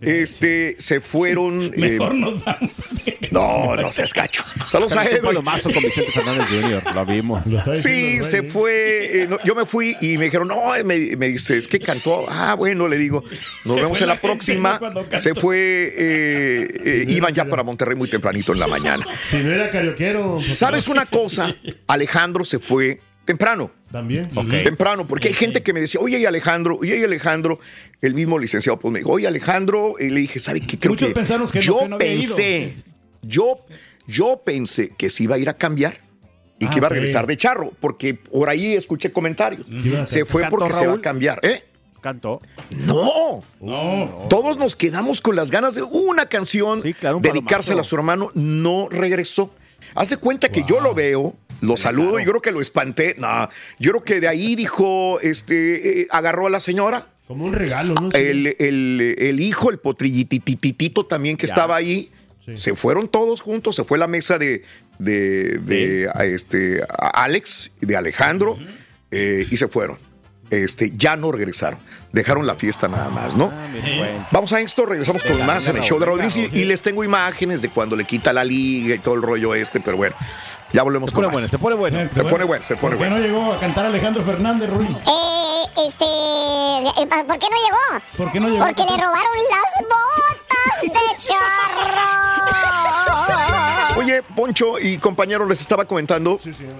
Este, 0.00 0.76
se 0.78 1.00
fueron... 1.00 1.62
eh, 1.76 1.98
Mejor 1.98 2.14
nos 2.14 2.44
vamos. 2.44 2.72
no, 3.30 3.76
no 3.76 3.92
seas 3.92 4.12
gacho. 4.12 4.44
Saludos 4.68 4.96
a 4.96 5.04
Edwin. 5.04 5.22
Palomazo 5.22 5.70
con 5.72 5.82
Vicente 5.82 6.10
Fernández 6.10 6.46
Jr., 6.48 6.94
lo 6.94 7.06
vimos. 7.06 7.42
Sí, 7.74 8.22
se 8.22 8.42
fue. 8.42 9.22
eh, 9.22 9.26
no, 9.28 9.38
yo 9.44 9.54
me 9.54 9.66
fui 9.66 9.96
y 10.00 10.18
me 10.18 10.24
dijeron, 10.26 10.48
no, 10.48 10.74
eh, 10.74 10.84
me, 10.84 11.16
me 11.16 11.28
dice, 11.28 11.56
es 11.56 11.68
que 11.68 11.78
cantó. 11.80 12.26
Ah, 12.28 12.54
bueno, 12.54 12.88
le 12.88 12.96
digo, 12.98 13.22
nos 13.64 13.74
Se 13.76 13.82
vemos 13.82 14.00
en 14.00 14.08
la, 14.08 14.20
próxima. 14.20 14.80
Se 15.18 15.34
fue, 15.34 15.56
eh, 15.96 16.68
eh, 16.84 17.04
iban 17.08 17.34
ya 17.34 17.44
para 17.44 17.62
Monterrey 17.62 17.96
muy 17.96 18.08
tempranito 18.08 18.52
en 18.52 18.58
la 18.60 18.66
mañana. 18.66 19.06
Si 19.26 19.38
no 19.38 19.52
era 19.52 19.70
carioquero. 19.70 20.36
pues, 20.36 20.56
¿Sabes 20.56 20.88
una 20.88 21.06
cosa? 21.06 21.54
Alejandro 21.86 22.44
se 22.48 22.58
fue 22.58 23.00
temprano. 23.24 23.70
También. 23.92 24.30
Temprano, 24.64 25.06
porque 25.06 25.28
hay 25.28 25.34
gente 25.34 25.62
que 25.62 25.72
me 25.72 25.80
decía, 25.80 26.00
oye, 26.00 26.18
y 26.18 26.26
Alejandro, 26.26 26.76
oye, 26.80 26.98
y 26.98 27.04
Alejandro, 27.04 27.58
el 28.02 28.14
mismo 28.14 28.38
licenciado, 28.38 28.78
pues 28.78 28.92
me 28.92 28.98
dijo, 29.00 29.12
oye, 29.12 29.26
Alejandro, 29.26 29.94
y 29.98 30.08
le 30.10 30.20
dije, 30.20 30.40
¿sabe 30.40 30.60
qué? 30.60 30.78
Creo 30.78 30.92
Muchos 30.92 31.08
que 31.08 31.14
pensamos 31.14 31.50
que 31.52 31.58
no- 31.60 31.64
yo 31.64 31.78
que 31.78 31.88
no 31.88 31.96
había 31.96 32.12
ido. 32.14 32.36
pensé, 32.36 32.74
yo, 33.22 33.64
yo 34.06 34.42
pensé 34.44 34.90
que 34.96 35.08
se 35.10 35.22
iba 35.24 35.36
a 35.36 35.38
ir 35.38 35.48
a 35.48 35.54
cambiar 35.54 35.98
y 36.58 36.66
Ah, 36.66 36.70
que 36.70 36.78
iba 36.78 36.86
a 36.86 36.90
regresar 36.90 37.26
de 37.26 37.36
charro, 37.36 37.72
porque 37.80 38.14
por 38.14 38.48
ahí 38.48 38.74
escuché 38.74 39.10
comentarios. 39.12 39.64
Se 40.04 40.24
fue 40.24 40.42
¿Cantó 40.42 40.58
porque 40.58 40.72
se 40.74 40.80
va 40.80 40.84
a 40.84 40.86
Raúl? 40.94 41.00
cambiar, 41.00 41.40
¿eh? 41.42 41.64
¿Cantó? 42.00 42.40
No. 42.86 43.42
No. 43.60 44.26
Todos 44.28 44.56
nos 44.58 44.76
quedamos 44.76 45.20
con 45.20 45.34
las 45.36 45.50
ganas 45.50 45.74
de 45.74 45.82
una 45.82 46.26
canción, 46.26 46.80
un 47.14 47.22
dedicársela 47.22 47.80
a 47.80 47.84
su 47.84 47.94
hermano, 47.96 48.30
no 48.34 48.88
regresó. 48.90 49.54
Haz 49.94 50.10
de 50.10 50.16
cuenta 50.18 50.48
que 50.50 50.62
yo 50.68 50.80
lo 50.80 50.94
veo, 50.94 51.34
lo 51.60 51.76
saludo, 51.76 52.18
yo 52.18 52.26
creo 52.26 52.42
que 52.42 52.52
lo 52.52 52.60
espanté. 52.60 53.14
No, 53.18 53.48
yo 53.78 53.92
creo 53.92 54.04
que 54.04 54.20
de 54.20 54.28
ahí 54.28 54.54
dijo, 54.56 55.18
este, 55.20 56.02
eh, 56.02 56.06
agarró 56.10 56.46
a 56.46 56.50
la 56.50 56.60
señora. 56.60 57.08
Como 57.26 57.44
un 57.44 57.52
regalo, 57.52 57.94
¿no? 57.94 58.10
El, 58.12 58.56
el- 58.58 59.14
el 59.18 59.40
hijo, 59.40 59.70
el 59.70 59.78
potrillitititito 59.78 61.06
también 61.06 61.36
que 61.36 61.46
Ya. 61.46 61.52
estaba 61.54 61.76
ahí. 61.76 62.10
Se 62.54 62.74
fueron 62.74 63.08
todos 63.08 63.42
juntos, 63.42 63.76
se 63.76 63.84
fue 63.84 63.98
la 63.98 64.06
mesa 64.06 64.38
de, 64.38 64.62
de, 64.98 65.58
de, 65.58 66.08
a 66.14 66.24
este, 66.24 66.80
a 66.82 67.22
Alex 67.24 67.72
de 67.82 67.94
Alejandro 67.94 68.58
eh, 69.10 69.46
y 69.50 69.56
se 69.58 69.68
fueron. 69.68 69.98
Este, 70.50 70.92
ya 70.96 71.14
no 71.16 71.30
regresaron, 71.30 71.78
dejaron 72.12 72.46
la 72.46 72.54
fiesta 72.54 72.88
nada 72.88 73.08
más, 73.10 73.34
¿no? 73.34 73.52
Vamos 74.30 74.52
a 74.54 74.60
esto, 74.60 74.86
regresamos 74.86 75.22
con 75.22 75.44
más 75.46 75.66
en 75.66 75.76
el 75.76 75.82
show 75.82 75.98
de 75.98 76.06
Rodríguez 76.06 76.36
y, 76.38 76.48
y 76.52 76.64
les 76.64 76.80
tengo 76.80 77.04
imágenes 77.04 77.60
de 77.60 77.68
cuando 77.68 77.96
le 77.96 78.04
quita 78.04 78.32
la 78.32 78.44
liga 78.44 78.94
y 78.94 78.98
todo 78.98 79.14
el 79.14 79.22
rollo 79.22 79.54
este, 79.54 79.78
pero 79.80 79.96
bueno, 79.98 80.16
ya 80.72 80.82
volvemos 80.82 81.10
Se 81.10 81.14
con 81.14 81.24
pone 81.24 81.34
más. 81.34 81.50
bueno, 81.50 81.50
se 81.50 81.58
pone 81.58 81.74
bueno. 81.74 81.98
Se 82.14 82.24
pone 82.24 82.44
bueno, 82.44 82.64
se 82.64 82.76
pone 82.76 82.96
¿Por 82.96 83.04
qué 83.04 83.10
bueno. 83.10 83.16
no 83.16 83.20
llegó 83.40 83.52
a 83.52 83.60
cantar 83.60 83.84
Alejandro 83.86 84.22
Fernández, 84.24 84.70
Ruin? 84.70 84.96
Eh, 85.06 85.64
este. 85.86 86.04
eh, 86.04 87.06
¿Por 87.26 87.38
qué 87.38 87.46
no 87.50 87.56
llegó? 87.56 88.02
¿Por 88.16 88.32
qué 88.32 88.40
no 88.40 88.48
llegó? 88.48 88.64
Porque 88.64 88.82
le 88.84 88.96
robaron 88.96 89.36
las 89.50 89.82
botas 89.82 90.82
de 90.82 91.16
charro. 91.18 92.27
Oye, 93.98 94.22
Poncho 94.36 94.78
y 94.78 94.96
compañero, 94.98 95.46
les 95.46 95.60
estaba 95.60 95.84
comentando. 95.84 96.38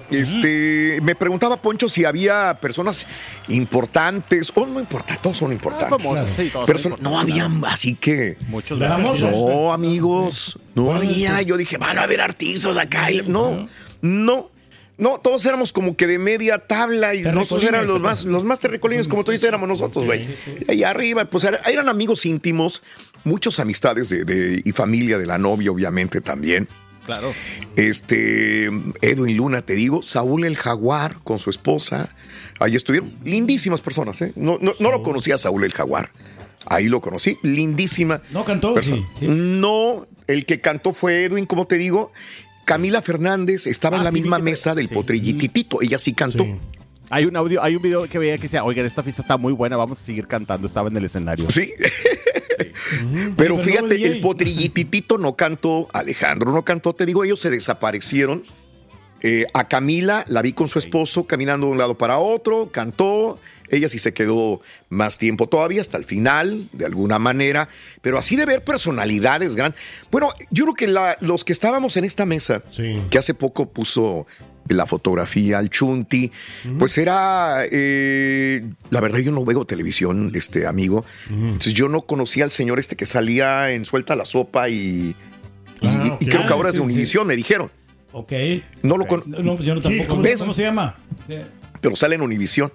Este, 0.09 0.99
me 1.03 1.15
preguntaba 1.15 1.61
Poncho 1.61 1.89
si 1.89 2.05
había 2.05 2.57
personas 2.61 3.05
importantes, 3.47 4.51
o 4.55 4.65
no 4.65 4.79
importantes, 4.79 5.21
todos 5.21 5.37
son 5.37 5.51
importantes. 5.51 5.93
Ah, 5.93 5.97
famosos, 5.99 6.29
sí, 6.35 6.49
todos 6.51 6.69
son 6.81 6.93
Person- 6.93 6.99
no 7.01 7.19
había, 7.19 7.49
así 7.67 7.95
que. 7.95 8.37
Muchos 8.47 8.79
Famosos. 8.79 9.31
No, 9.31 9.73
amigos, 9.73 10.57
no 10.75 10.93
había. 10.93 11.41
Yo 11.41 11.57
dije, 11.57 11.77
van 11.77 11.97
a 11.97 12.03
haber 12.03 12.21
artistas 12.21 12.77
acá. 12.77 13.11
y- 13.11 13.21
No, 13.27 13.67
no. 14.01 14.49
No, 14.97 15.17
todos 15.17 15.45
éramos 15.45 15.71
como 15.71 15.95
que 15.95 16.07
de 16.07 16.19
media 16.19 16.57
tabla 16.59 17.15
y 17.15 17.21
nosotros 17.21 17.63
eran 17.63 17.87
los 17.87 18.01
más, 18.01 18.25
los 18.25 18.43
más 18.43 18.59
terricolines, 18.59 19.07
como 19.07 19.23
tú 19.23 19.31
dices, 19.31 19.47
éramos 19.47 19.69
nosotros, 19.69 20.05
güey. 20.05 20.27
Y 20.67 20.71
ahí 20.71 20.83
arriba, 20.83 21.23
pues 21.23 21.45
era- 21.45 21.61
eran 21.65 21.87
amigos 21.87 22.25
íntimos, 22.25 22.81
muchas 23.23 23.59
amistades 23.59 24.09
de, 24.09 24.25
de- 24.25 24.61
y 24.65 24.71
familia 24.73 25.17
de 25.17 25.25
la 25.25 25.37
novia, 25.37 25.71
obviamente 25.71 26.19
también. 26.19 26.67
Claro. 27.09 27.33
Este, 27.75 28.65
Edwin 29.01 29.35
Luna, 29.35 29.63
te 29.63 29.73
digo, 29.73 30.03
Saúl 30.03 30.45
el 30.45 30.55
Jaguar 30.55 31.15
con 31.23 31.39
su 31.39 31.49
esposa. 31.49 32.09
Ahí 32.59 32.75
estuvieron. 32.75 33.11
Lindísimas 33.23 33.81
personas, 33.81 34.21
¿eh? 34.21 34.31
No, 34.35 34.59
no, 34.61 34.73
no 34.79 34.91
lo 34.91 35.01
conocía 35.01 35.39
Saúl 35.39 35.63
el 35.63 35.73
Jaguar. 35.73 36.11
Ahí 36.67 36.87
lo 36.87 37.01
conocí. 37.01 37.35
Lindísima. 37.41 38.21
No 38.29 38.45
cantó, 38.45 38.79
sí, 38.83 39.03
No, 39.21 40.05
el 40.27 40.45
que 40.45 40.61
cantó 40.61 40.93
fue 40.93 41.23
Edwin, 41.25 41.47
como 41.47 41.65
te 41.65 41.79
digo. 41.79 42.11
Camila 42.65 43.01
Fernández 43.01 43.65
estaba 43.65 43.95
en 43.97 44.01
Ah, 44.01 44.03
la 44.03 44.11
sí, 44.11 44.17
misma 44.21 44.37
mesa 44.37 44.75
del 44.75 44.89
sí. 44.89 44.93
potrilititito. 44.93 45.81
Ella 45.81 45.97
sí 45.97 46.13
cantó. 46.13 46.45
Hay 47.09 47.25
un 47.25 47.35
audio, 47.35 47.63
hay 47.63 47.75
un 47.75 47.81
video 47.81 48.07
que 48.07 48.19
veía 48.19 48.37
que 48.37 48.43
decía, 48.43 48.63
oigan, 48.63 48.85
esta 48.85 49.01
fiesta 49.01 49.23
está 49.23 49.35
muy 49.37 49.51
buena, 49.53 49.77
vamos 49.77 49.99
a 49.99 50.03
seguir 50.03 50.27
cantando. 50.27 50.67
Estaba 50.67 50.89
en 50.89 50.97
el 50.97 51.05
escenario. 51.05 51.49
Sí. 51.49 51.73
Pero 53.37 53.55
fíjate, 53.63 53.95
el 54.05 54.21
potrillititito 54.21 55.17
no 55.17 55.33
cantó, 55.35 55.87
Alejandro 55.93 56.51
no 56.51 56.63
cantó, 56.63 56.93
te 56.93 57.05
digo, 57.05 57.23
ellos 57.23 57.39
se 57.39 57.49
desaparecieron. 57.49 58.43
Eh, 59.21 59.45
a 59.53 59.67
Camila 59.67 60.23
la 60.27 60.41
vi 60.41 60.53
con 60.53 60.69
su 60.69 60.79
esposo 60.79 61.27
caminando 61.27 61.65
de 61.67 61.73
un 61.73 61.77
lado 61.77 61.97
para 61.97 62.19
otro, 62.19 62.69
cantó. 62.71 63.37
Ella 63.71 63.87
sí 63.89 63.99
se 63.99 64.13
quedó 64.13 64.61
más 64.87 65.17
tiempo 65.19 65.47
todavía, 65.47 65.81
hasta 65.81 65.97
el 65.97 66.05
final, 66.05 66.67
de 66.71 66.85
alguna 66.85 67.19
manera. 67.19 67.67
Pero 68.01 68.17
así 68.17 68.35
de 68.35 68.45
ver 68.45 68.63
personalidades 68.63 69.55
grandes. 69.55 69.79
Bueno, 70.09 70.29
yo 70.49 70.63
creo 70.63 70.73
que 70.73 70.87
la- 70.87 71.17
los 71.19 71.43
que 71.43 71.53
estábamos 71.53 71.95
en 71.97 72.03
esta 72.05 72.25
mesa, 72.25 72.63
que 73.11 73.17
hace 73.19 73.33
poco 73.35 73.69
puso 73.69 74.25
la 74.69 74.85
fotografía 74.85 75.57
al 75.57 75.69
Chunti, 75.69 76.31
pues 76.77 76.97
era, 76.97 77.63
eh, 77.71 78.63
la 78.89 79.01
verdad 79.01 79.19
yo 79.19 79.31
no 79.31 79.43
veo 79.43 79.65
televisión, 79.65 80.31
este 80.35 80.65
amigo, 80.67 81.05
entonces 81.29 81.73
yo 81.73 81.87
no 81.89 82.01
conocía 82.01 82.43
al 82.45 82.51
señor 82.51 82.79
este 82.79 82.95
que 82.95 83.05
salía 83.05 83.71
en 83.71 83.85
Suelta 83.85 84.15
la 84.15 84.25
Sopa 84.25 84.69
y, 84.69 84.75
y- 84.75 85.15
Ah, 85.87 86.17
y 86.19 86.25
creo 86.25 86.45
que 86.45 86.53
ahora 86.53 86.69
es 86.69 86.75
de 86.75 86.81
sí. 86.81 86.85
Univisión, 86.85 87.25
me 87.27 87.35
dijeron. 87.35 87.71
Ok. 88.11 88.31
No 88.83 88.97
lo 88.97 89.05
con- 89.07 89.23
No, 89.27 89.57
yo 89.61 89.75
no 89.75 89.81
tampoco. 89.81 90.07
¿Cómo, 90.09 90.21
¿Ves? 90.21 90.37
cómo 90.41 90.53
se 90.53 90.63
llama? 90.63 90.95
pero 91.81 91.95
sale 91.95 92.15
en 92.15 92.21
Univisión. 92.21 92.71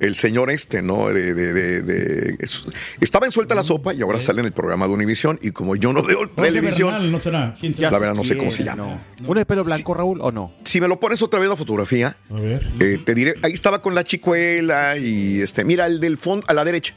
El 0.00 0.14
señor 0.16 0.50
este, 0.50 0.82
¿no? 0.82 1.08
De, 1.08 1.34
de- 1.34 1.52
de- 1.52 1.82
de- 1.82 2.36
es- 2.40 2.64
estaba 3.00 3.26
en 3.26 3.32
Suelta 3.32 3.54
la 3.54 3.62
Sopa 3.62 3.92
y 3.94 4.00
ahora 4.02 4.20
sale 4.20 4.40
en 4.40 4.46
el 4.46 4.52
programa 4.52 4.86
de 4.88 4.92
Univisión. 4.94 5.38
Y 5.42 5.50
como 5.50 5.76
yo 5.76 5.92
no 5.92 6.02
veo 6.02 6.28
televisión, 6.30 6.90
Bernal, 6.90 7.12
¿no 7.12 7.18
será? 7.18 7.54
¿Quién 7.60 7.74
te- 7.74 7.82
la 7.82 7.90
verdad 7.90 8.14
no 8.14 8.24
sé 8.24 8.36
cómo 8.36 8.50
se 8.50 8.64
llama. 8.64 9.00
no. 9.20 9.28
¿Uno 9.28 9.38
de 9.38 9.46
pelo 9.46 9.62
blanco, 9.62 9.92
Raúl, 9.94 10.20
o 10.22 10.32
no? 10.32 10.52
Si 10.64 10.80
me 10.80 10.88
lo 10.88 10.98
pones 10.98 11.20
otra 11.22 11.38
vez 11.38 11.48
la 11.48 11.56
fotografía, 11.56 12.16
A 12.30 12.34
ver. 12.34 12.66
eh, 12.80 12.98
te 13.04 13.14
diré, 13.14 13.34
ahí 13.42 13.52
estaba 13.52 13.82
con 13.82 13.94
la 13.94 14.02
chicuela 14.02 14.96
y 14.96 15.40
este, 15.42 15.64
mira 15.64 15.84
el 15.86 16.00
del 16.00 16.16
fondo 16.18 16.46
a 16.48 16.54
la 16.54 16.64
derecha. 16.64 16.94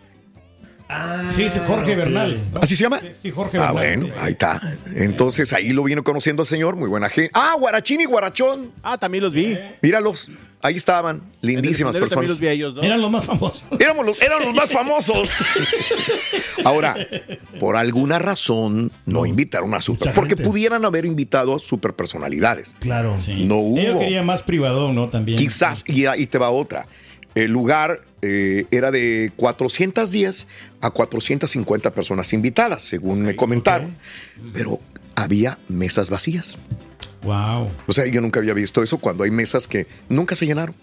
Sí, 1.34 1.50
sí, 1.50 1.60
Jorge 1.66 1.96
Bernal. 1.96 2.40
¿no? 2.54 2.60
¿Así 2.62 2.76
se 2.76 2.84
llama? 2.84 3.02
Sí, 3.22 3.32
Jorge 3.32 3.58
Ah, 3.58 3.72
Bernal. 3.74 4.00
bueno, 4.12 4.16
ahí 4.22 4.34
está. 4.34 4.62
Entonces 4.96 5.52
ahí 5.54 5.70
lo 5.74 5.84
vino 5.84 6.04
conociendo 6.04 6.44
al 6.44 6.48
señor, 6.48 6.76
muy 6.76 6.88
buena 6.88 7.10
gente. 7.10 7.32
Ah, 7.34 7.56
Guarachín 7.60 8.02
y 8.02 8.06
Guarachón. 8.06 8.72
Ah, 8.84 8.98
también 8.98 9.24
los 9.24 9.34
vi. 9.34 9.58
Míralos. 9.82 10.30
Ahí 10.64 10.76
estaban, 10.76 11.22
lindísimas 11.42 11.94
personas. 11.94 12.30
los 12.30 12.40
vi 12.40 12.48
a 12.48 12.52
ellos, 12.54 12.76
¿no? 12.76 12.82
Eran 12.82 13.02
los 13.02 13.12
más 13.12 13.26
famosos. 13.26 13.66
Éramos 13.80 14.06
los, 14.06 14.22
eran 14.22 14.42
los 14.42 14.54
más 14.56 14.72
famosos. 14.72 15.30
Ahora, 16.66 16.96
por 17.60 17.76
alguna 17.76 18.18
razón 18.18 18.92
no 19.06 19.26
invitaron 19.26 19.74
a 19.74 19.82
super, 19.82 20.14
porque 20.14 20.36
pudieran 20.36 20.86
haber 20.86 21.06
invitado 21.06 21.56
a 21.56 21.60
super 21.60 21.94
personalidades. 21.94 22.76
Claro. 22.80 23.16
No 23.38 23.58
hubo. 23.58 23.82
Yo 23.82 24.00
quería 24.00 24.24
más 24.24 24.42
privado, 24.42 24.92
¿no? 24.94 25.10
También. 25.10 25.38
Quizás, 25.38 25.84
y 25.86 26.06
ahí 26.06 26.26
te 26.26 26.38
va 26.38 26.50
otra. 26.50 26.88
El 27.36 27.52
lugar 27.52 28.02
eh, 28.22 28.66
era 28.72 28.92
de 28.92 29.32
410 29.36 30.48
a 30.82 30.92
450 30.92 31.92
personas 31.92 32.32
invitadas, 32.32 32.84
según 32.84 33.24
me 33.24 33.36
comentaron. 33.36 33.98
Pero 34.54 34.80
había 35.16 35.60
mesas 35.68 36.10
vacías. 36.10 36.58
Wow. 37.24 37.70
O 37.88 37.94
sea, 37.94 38.06
yo 38.08 38.22
nunca 38.22 38.40
había 38.40 38.54
visto 38.54 38.84
eso 38.84 38.98
cuando 38.98 39.24
hay 39.24 39.32
mesas 39.32 39.68
que 39.68 39.88
nunca 40.10 40.36
se 40.36 40.46
llenaron. 40.46 40.76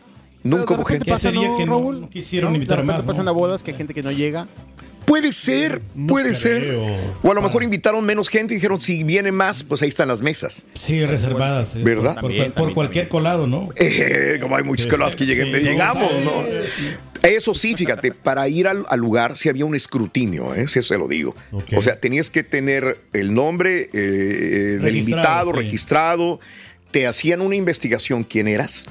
Nunca 0.42 0.74
hubo 0.74 0.84
gente. 0.84 1.04
pasa, 1.10 1.28
sería 1.30 1.48
¿no, 1.48 1.56
que 1.58 1.66
no- 1.66 1.78
Raúl? 1.78 2.00
no 2.00 2.08
quisieron 2.08 2.54
invitar 2.54 2.78
De 2.78 2.84
más, 2.84 3.00
¿no? 3.00 3.06
pasan 3.06 3.28
a 3.28 3.30
bodas 3.30 3.62
que 3.62 3.72
hay 3.72 3.76
gente 3.76 3.92
que 3.94 4.02
no 4.02 4.10
llega. 4.10 4.48
Puede 5.04 5.32
ser, 5.32 5.80
puede 6.06 6.34
ser. 6.34 6.76
O 7.22 7.30
a 7.30 7.34
lo 7.34 7.42
mejor 7.42 7.62
invitaron 7.64 8.04
menos 8.06 8.28
gente 8.28 8.54
y 8.54 8.56
dijeron, 8.58 8.80
si 8.80 9.02
viene 9.02 9.32
más, 9.32 9.64
pues 9.64 9.82
ahí 9.82 9.88
están 9.88 10.06
las 10.08 10.22
mesas. 10.22 10.66
Sí, 10.78 11.04
reservadas. 11.04 11.74
eh, 11.76 11.82
¿Verdad? 11.82 12.14
Por, 12.14 12.22
También, 12.22 12.44
por- 12.44 12.52
por 12.52 12.54
también, 12.54 12.74
cualquier 12.74 13.08
colado, 13.08 13.46
¿no? 13.46 13.68
Eh, 13.76 14.38
como 14.40 14.56
hay 14.56 14.62
muchos 14.62 14.86
colados 14.86 15.16
que 15.16 15.26
lleguen, 15.26 15.48
Sí, 15.54 15.62
llegamos, 15.64 16.10
no, 16.24 16.30
¿no? 16.30 16.46
Eso 17.22 17.54
sí, 17.54 17.76
fíjate, 17.76 18.12
para 18.12 18.48
ir 18.48 18.66
al, 18.66 18.86
al 18.88 18.98
lugar 19.00 19.36
sí 19.36 19.48
había 19.48 19.64
un 19.64 19.74
escrutinio, 19.74 20.54
¿eh? 20.54 20.66
Sí, 20.68 20.78
eso 20.78 20.94
se 20.94 20.98
lo 20.98 21.06
digo. 21.08 21.34
O 21.76 21.82
sea, 21.82 22.00
tenías 22.00 22.30
que 22.30 22.42
tener 22.42 23.00
el 23.12 23.34
nombre 23.34 23.90
eh, 23.92 24.78
del 24.80 24.82
Registrado, 24.82 25.00
invitado 25.00 25.50
sí. 25.52 25.56
registrado, 25.58 26.40
te 26.90 27.06
hacían 27.06 27.40
una 27.40 27.56
investigación 27.56 28.24
quién 28.24 28.48
eras 28.48 28.88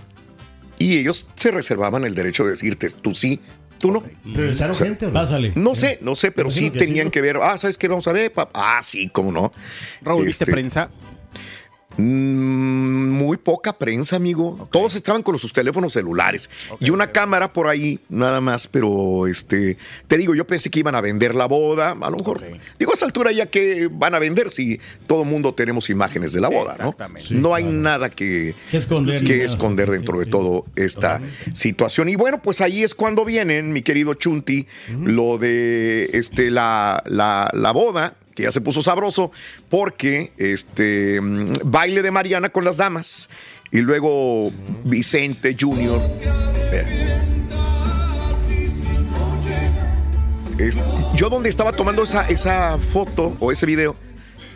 y 0.78 0.98
ellos 0.98 1.28
se 1.36 1.52
reservaban 1.52 2.06
el 2.06 2.16
derecho 2.16 2.46
de 2.46 2.52
decirte 2.52 2.90
tú 2.90 3.14
sí, 3.16 3.40
tú 3.80 3.92
no. 3.92 4.04
¿Regresaron 4.26 4.76
gente 4.76 5.06
o 5.06 5.10
no? 5.10 5.14
Pásale. 5.14 5.52
No 5.56 5.76
sé, 5.76 5.98
no 6.02 6.16
sé, 6.16 6.32
pero 6.32 6.52
sí 6.52 6.70
tenían 6.70 7.06
¿no? 7.06 7.12
que 7.12 7.22
ver. 7.22 7.38
Ah, 7.42 7.58
¿sabes 7.58 7.78
qué 7.78 7.88
vamos 7.88 8.08
a 8.08 8.14
ver? 8.14 8.32
Ah, 8.54 8.80
sí, 8.84 9.10
cómo 9.10 9.32
no. 9.32 9.52
Raúl, 10.02 10.26
¿viste 10.26 10.44
Este, 10.44 10.52
prensa? 10.54 10.90
Mm, 12.00 13.10
Muy 13.20 13.38
poca 13.38 13.74
prensa, 13.74 14.16
amigo. 14.16 14.68
Todos 14.72 14.96
estaban 14.96 15.22
con 15.24 15.38
sus 15.38 15.52
teléfonos 15.54 15.94
celulares 15.94 16.50
y 16.80 16.90
una 16.90 17.12
cámara 17.12 17.52
por 17.52 17.68
ahí, 17.68 18.00
nada 18.10 18.40
más. 18.42 18.68
Pero 18.68 19.28
este, 19.28 19.78
te 20.08 20.18
digo, 20.18 20.34
yo 20.36 20.48
pensé 20.48 20.70
que 20.70 20.80
iban 20.80 20.96
a 20.96 21.02
vender 21.02 21.36
la 21.36 21.46
boda. 21.46 21.92
A 21.92 22.10
lo 22.10 22.18
mejor, 22.18 22.42
digo, 22.78 22.92
a 22.92 22.96
esa 22.96 23.06
altura 23.06 23.32
ya 23.32 23.48
que 23.48 23.90
van 23.92 24.16
a 24.16 24.20
vender 24.20 24.52
si 24.52 24.80
todo 25.08 25.24
el 25.24 25.30
mundo 25.30 25.54
tenemos 25.54 25.90
imágenes 25.90 26.34
de 26.34 26.42
la 26.42 26.50
boda, 26.50 26.76
¿no? 26.80 26.96
No 27.32 27.54
hay 27.54 27.66
nada 27.66 28.10
que, 28.10 28.56
Que 28.72 28.78
esconder 28.78 29.24
que 29.24 29.44
esconder 29.44 29.88
sí, 29.88 29.94
dentro 29.94 30.14
sí, 30.16 30.20
de 30.20 30.26
sí. 30.26 30.32
todo 30.32 30.66
esta 30.76 31.22
situación. 31.54 32.10
Y 32.10 32.16
bueno, 32.16 32.42
pues 32.42 32.62
ahí 32.62 32.84
es 32.84 32.96
cuando 32.96 33.26
vienen, 33.26 33.74
mi 33.74 33.82
querido 33.82 34.14
Chunti, 34.14 34.66
lo 35.04 35.38
de 35.38 36.10
este, 36.14 36.50
la, 36.50 37.04
la, 37.06 37.50
la 37.54 37.72
boda, 37.72 38.16
que 38.40 38.44
ya 38.44 38.54
se 38.54 38.62
puso 38.62 38.82
sabroso, 38.82 39.34
porque 39.68 40.32
este 40.38 41.20
mm, 41.20 41.56
baile 41.66 42.02
de 42.02 42.10
Mariana 42.10 42.48
con 42.48 42.64
las 42.64 42.78
damas. 42.78 43.30
Y 43.70 43.82
luego 43.82 44.54
Vicente 44.86 45.58
Junior. 45.60 46.02
Yo 51.16 51.30
donde 51.30 51.50
estaba 51.50 51.74
tomando 51.74 52.04
esa, 52.04 52.30
esa 52.30 52.78
foto 52.78 53.36
o 53.42 53.52
ese 53.52 53.66
video 53.66 53.98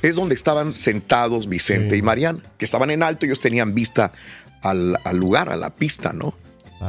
es 0.02 0.16
donde 0.16 0.34
estaban 0.36 0.72
sentados 0.72 1.50
Vicente 1.50 1.98
y 1.98 2.02
Mariana, 2.02 2.40
que 2.58 2.64
estaban 2.64 2.90
en 2.90 3.04
alto, 3.04 3.26
ellos 3.26 3.42
tenían 3.42 3.76
vista 3.76 4.14
al, 4.62 4.98
al 5.04 5.18
lugar, 5.18 5.50
a 5.50 5.58
la 5.58 5.72
pista, 5.72 6.14
¿no? 6.14 6.34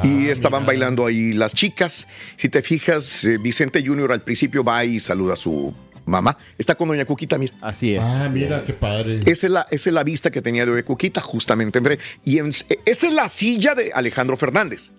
y 0.02 0.28
estaban 0.28 0.66
bailando 0.66 1.06
ahí 1.06 1.32
las 1.32 1.54
chicas. 1.54 2.06
Si 2.36 2.48
te 2.48 2.62
fijas, 2.62 3.24
eh, 3.24 3.38
Vicente 3.38 3.82
Junior 3.86 4.12
al 4.12 4.22
principio 4.22 4.64
va 4.64 4.84
y 4.84 4.98
saluda 4.98 5.34
a 5.34 5.36
su 5.36 5.74
mamá. 6.06 6.36
Está 6.58 6.74
con 6.74 6.88
Doña 6.88 7.04
Cuquita, 7.04 7.38
mira. 7.38 7.54
Así 7.60 7.94
es. 7.94 8.02
Ah, 8.04 8.28
mira, 8.32 8.62
qué 8.64 8.72
padre. 8.72 9.20
Esa 9.26 9.46
es, 9.46 9.52
la, 9.52 9.66
esa 9.70 9.90
es 9.90 9.94
la 9.94 10.04
vista 10.04 10.30
que 10.30 10.42
tenía 10.42 10.64
de 10.64 10.70
Doña 10.72 10.84
Cuquita, 10.84 11.20
justamente 11.20 11.78
en. 11.78 11.98
Y 12.24 12.38
en- 12.38 12.48
esa 12.48 13.06
es 13.06 13.12
la 13.12 13.28
silla 13.28 13.74
de 13.74 13.92
Alejandro 13.92 14.36
Fernández. 14.36 14.90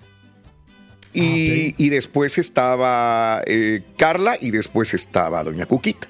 Y, 1.14 1.74
y 1.78 1.90
después 1.90 2.38
estaba 2.38 3.42
eh, 3.46 3.84
Carla 3.98 4.38
y 4.40 4.52
después 4.52 4.94
estaba 4.94 5.44
Doña 5.44 5.66
Cuquita. 5.66 6.08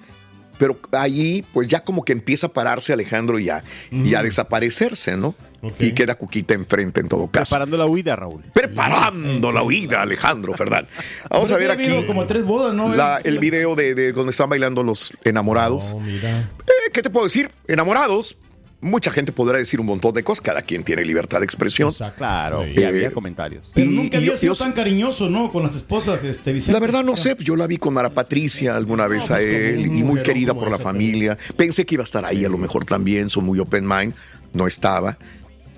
Pero 0.58 0.79
allí, 0.93 1.43
pues 1.53 1.67
ya 1.67 1.84
como 1.84 2.03
que 2.05 2.13
empieza 2.13 2.47
a 2.47 2.53
pararse 2.53 2.93
Alejandro 2.93 3.38
y 3.39 3.49
a, 3.49 3.63
y 3.91 4.15
a 4.15 4.23
desaparecerse, 4.23 5.15
¿no? 5.17 5.36
Y 5.79 5.91
queda 5.93 6.15
Cuquita 6.15 6.53
enfrente 6.53 7.01
en 7.01 7.07
todo 7.09 7.27
caso. 7.27 7.49
Preparando 7.49 7.77
la 7.77 7.85
huida, 7.85 8.15
Raúl. 8.15 8.43
Preparando 8.53 9.51
la 9.51 9.63
huida, 9.63 10.01
Alejandro 10.01 10.53
Fernández. 10.53 10.89
Vamos 11.29 11.51
a 11.51 11.57
ver 11.57 11.65
que 11.67 11.71
ha 11.71 11.73
habido 11.75 11.97
aquí 11.99 12.07
como 12.07 12.25
tres 12.25 12.43
bodas, 12.43 12.73
¿no? 12.75 12.93
la- 12.95 13.19
Sí, 13.21 13.27
el 13.29 13.39
video 13.39 13.75
de, 13.75 13.95
de 13.95 14.11
donde 14.13 14.31
están 14.31 14.49
bailando 14.49 14.83
los 14.83 15.17
enamorados. 15.23 15.91
Oh, 15.95 15.99
mira. 15.99 16.49
Eh, 16.67 16.91
¿Qué 16.93 17.01
te 17.01 17.09
puedo 17.09 17.25
decir? 17.25 17.49
Enamorados. 17.67 18.37
Mucha 18.81 19.09
gente 19.09 19.31
podrá 19.31 19.57
decir 19.57 19.79
un 19.79 19.87
montón 19.87 20.13
de 20.13 20.23
cosas. 20.23 20.41
Cada 20.41 20.61
quien 20.61 20.83
tiene 20.83 21.03
libertad 21.03 21.39
de 21.39 21.45
expresión. 21.45 21.91
Claro, 22.17 22.67
y 22.67 22.79
Eh, 22.79 22.85
había 22.85 23.09
comentarios. 23.11 23.71
Pero 23.73 23.89
y- 23.89 23.95
nunca 23.95 24.17
y 24.17 24.19
había 24.19 24.31
yo- 24.33 24.37
sido 24.37 24.53
yo- 24.53 24.63
tan 24.63 24.73
cariñoso, 24.73 25.29
¿no? 25.29 25.49
Con 25.51 25.63
las 25.63 25.75
esposas, 25.75 26.23
este, 26.23 26.53
Vicente. 26.53 26.73
La 26.73 26.79
verdad 26.85 27.03
no 27.03 27.17
sé, 27.17 27.35
yo 27.39 27.55
la 27.55 27.65
vi 27.65 27.77
con 27.77 27.93
Mara 27.95 28.11
Patricia 28.11 28.75
alguna 28.75 29.07
vez 29.07 29.31
a 29.31 29.35
pues 29.35 29.45
como 29.45 29.57
él 29.57 29.85
y 29.87 30.03
muy 30.03 30.21
querida 30.21 30.53
por 30.53 30.69
la 30.69 30.77
familia. 30.77 31.35
Pensé 31.57 31.85
que 31.85 31.95
iba 31.95 32.03
a 32.03 32.05
estar 32.05 32.25
ahí 32.25 32.45
a 32.45 32.49
lo 32.49 32.59
mejor 32.59 32.85
también, 32.85 33.29
son 33.31 33.45
muy 33.45 33.57
open 33.59 33.87
mind, 33.87 34.13
no 34.53 34.67
estaba. 34.67 35.17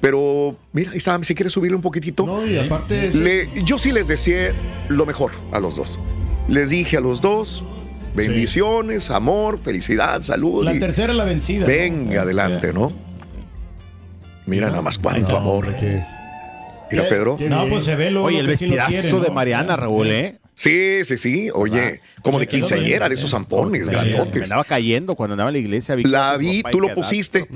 Pero 0.02 0.56
mira, 0.74 0.96
Isam, 0.96 1.24
si 1.24 1.34
quieres 1.34 1.54
subirle 1.54 1.76
un 1.76 1.82
poquitito. 1.82 2.26
No, 2.26 2.46
y 2.46 2.58
aparte. 2.58 3.12
Le- 3.14 3.50
yo 3.64 3.80
sí 3.80 3.92
les 3.92 4.08
deseé 4.08 4.54
lo 4.90 5.06
mejor 5.06 5.32
a 5.52 5.60
los 5.60 5.76
dos. 5.76 5.98
Les 6.48 6.70
dije 6.70 6.98
a 6.98 7.00
los 7.00 7.20
dos, 7.20 7.64
bendiciones, 8.16 9.10
amor, 9.12 9.60
felicidad, 9.60 10.22
salud. 10.22 10.64
La 10.64 10.74
y 10.74 10.80
tercera 10.80 11.14
la 11.14 11.24
vencida. 11.26 11.62
¿no? 11.62 11.68
venga 11.68 12.22
adelante, 12.22 12.74
¿no? 12.74 12.92
Mira 14.46 14.70
nada 14.70 14.82
más 14.82 14.98
cuánto 14.98 15.36
amor. 15.36 15.68
Mira, 16.90 17.04
Pedro. 17.10 17.38
No, 17.40 17.68
pues 17.68 17.84
se 17.84 17.96
ve 17.96 18.12
lo 18.12 18.24
Oye, 18.24 18.40
el 18.40 18.48
que 18.48 18.58
sí 18.58 18.66
lo 18.66 18.76
vestidazo 18.76 18.92
quiere, 19.02 19.12
¿no? 19.12 19.20
de 19.20 19.30
Mariana, 19.32 19.76
Raúl, 19.76 20.08
¿eh? 20.10 20.40
Sí, 20.60 21.04
sí, 21.04 21.20
sí. 21.20 21.50
Oye, 21.54 22.02
como 22.24 22.40
de 22.40 22.48
quinceañera, 22.48 23.08
de 23.08 23.14
esos 23.14 23.30
sí. 23.30 23.36
zampones 23.36 23.86
Me 23.86 23.92
grandotes. 23.94 24.42
andaba 24.44 24.64
cayendo 24.64 25.14
cuando 25.14 25.36
andaba 25.36 25.52
en 25.52 25.54
la 25.54 25.60
iglesia. 25.60 25.94
vi 25.94 26.04
La 26.06 26.36
vi, 26.36 26.64
tú 26.64 26.80
y 26.80 26.88
lo 26.88 26.96
pusiste. 26.96 27.48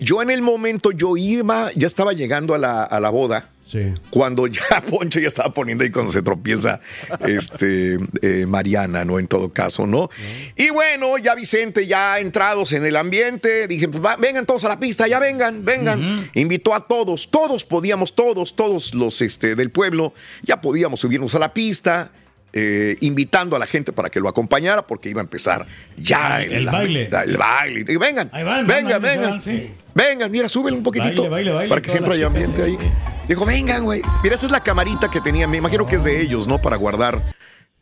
Yo 0.00 0.20
en 0.20 0.30
el 0.30 0.42
momento, 0.42 0.90
yo 0.90 1.16
iba, 1.16 1.70
ya 1.76 1.86
estaba 1.86 2.12
llegando 2.12 2.52
a 2.54 2.58
la, 2.58 2.82
a 2.82 2.98
la 2.98 3.10
boda. 3.10 3.48
Sí. 3.64 3.94
Cuando 4.10 4.48
ya 4.48 4.62
Poncho 4.90 5.20
ya 5.20 5.28
estaba 5.28 5.52
poniendo 5.54 5.84
ahí 5.84 5.92
cuando 5.92 6.10
se 6.10 6.22
tropieza 6.22 6.80
este, 7.24 7.98
eh, 8.20 8.44
Mariana, 8.48 9.04
¿no? 9.04 9.20
En 9.20 9.28
todo 9.28 9.50
caso, 9.50 9.86
¿no? 9.86 10.10
Y 10.56 10.70
bueno, 10.70 11.18
ya 11.18 11.36
Vicente, 11.36 11.86
ya 11.86 12.18
entrados 12.18 12.72
en 12.72 12.84
el 12.84 12.96
ambiente, 12.96 13.68
dije, 13.68 13.86
pues 13.86 14.04
va- 14.04 14.16
vengan 14.16 14.44
todos 14.44 14.64
a 14.64 14.68
la 14.68 14.80
pista, 14.80 15.06
ya 15.06 15.20
vengan, 15.20 15.64
vengan. 15.64 16.28
Invitó 16.34 16.74
a 16.74 16.88
todos, 16.88 17.30
todos 17.30 17.64
podíamos, 17.64 18.16
todos, 18.16 18.56
todos 18.56 18.92
los 18.92 19.20
este, 19.22 19.54
del 19.54 19.70
pueblo, 19.70 20.14
ya 20.42 20.60
podíamos 20.60 20.98
subirnos 20.98 21.36
a 21.36 21.38
la 21.38 21.54
pista. 21.54 22.10
Eh, 22.52 22.96
invitando 23.00 23.56
a 23.56 23.58
la 23.58 23.66
gente 23.66 23.92
para 23.92 24.10
que 24.10 24.20
lo 24.20 24.28
acompañara 24.28 24.86
porque 24.86 25.08
iba 25.08 25.20
a 25.20 25.24
empezar 25.24 25.66
ya 25.96 26.42
El 26.42 26.66
baile. 26.66 27.08
el 27.24 27.36
baile. 27.36 27.84
Dije, 27.84 27.98
vengan, 27.98 28.28
Ahí 28.32 28.44
van, 28.44 28.66
vengan, 28.66 28.92
van, 28.92 29.02
vengan. 29.02 29.30
van, 29.30 29.40
sí. 29.40 29.70
Vengan, 29.94 30.30
mira, 30.30 30.48
súbele 30.48 30.76
un 30.76 30.82
poquitito. 30.82 31.22
Baile, 31.22 31.30
baile, 31.30 31.50
baile, 31.52 31.68
para 31.68 31.80
que 31.80 31.90
siempre 31.90 32.14
haya 32.14 32.26
ambiente 32.26 32.62
ahí. 32.62 32.78
Dijo, 33.28 33.44
vengan, 33.44 33.84
güey. 33.84 34.02
Mira, 34.22 34.34
esa 34.34 34.46
es 34.46 34.52
la 34.52 34.62
camarita 34.62 35.08
que 35.08 35.20
tenía. 35.20 35.46
Me 35.46 35.58
imagino 35.58 35.86
que 35.86 35.96
es 35.96 36.04
de 36.04 36.20
ellos, 36.20 36.46
¿no? 36.46 36.60
Para 36.60 36.76
guardar. 36.76 37.20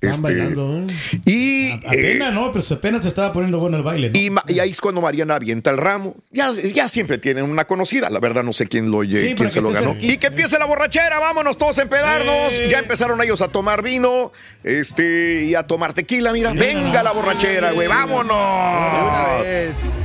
Este, 0.01 0.23
bailando, 0.23 0.85
y, 1.25 1.73
Apenas, 1.73 2.31
eh, 2.31 2.33
¿no? 2.33 2.53
Pero 2.53 2.65
apenas 2.71 3.03
se 3.03 3.09
estaba 3.09 3.33
poniendo 3.33 3.59
bueno 3.59 3.79
el 3.79 3.83
baile, 3.83 4.11
¿no? 4.11 4.43
y, 4.47 4.61
ahí 4.61 4.71
es 4.71 4.81
cuando 4.81 5.01
Mariana 5.01 5.35
avienta 5.35 5.71
el 5.73 5.77
ramo. 5.77 6.15
Ya, 6.31 6.53
ya 6.53 6.89
siempre 6.89 7.19
tienen 7.19 7.51
una 7.51 7.65
conocida. 7.65 8.09
La 8.09 8.21
verdad, 8.21 8.45
no 8.45 8.53
sé 8.53 8.69
quién 8.69 8.93
lo 8.93 8.99
oye, 8.99 9.21
Sí, 9.21 9.35
quién 9.35 9.51
se 9.51 9.61
lo 9.61 9.73
ganó. 9.73 9.91
cerquita. 9.95 10.13
Y 10.13 10.19
que 10.19 10.29
empiece 10.29 10.57
la 10.57 10.67
borrachera, 10.67 11.19
vámonos 11.19 11.59
todos 11.59 11.81
a 11.81 11.83
empedarnos. 11.83 12.61
Ya 12.69 12.79
empezaron 12.79 13.21
ellos 13.23 13.43
a 13.43 13.49
tomar 13.49 13.83
vino 13.83 14.31
este, 14.63 15.47
y 15.47 15.57
a 15.57 15.65
tomar 15.65 15.95
tequila. 15.95 16.33
Mira, 16.33 16.53
venga 16.53 17.03
la 17.03 17.11
borrachera, 17.11 17.73
güey, 17.73 17.89
vámonos. 17.89 18.37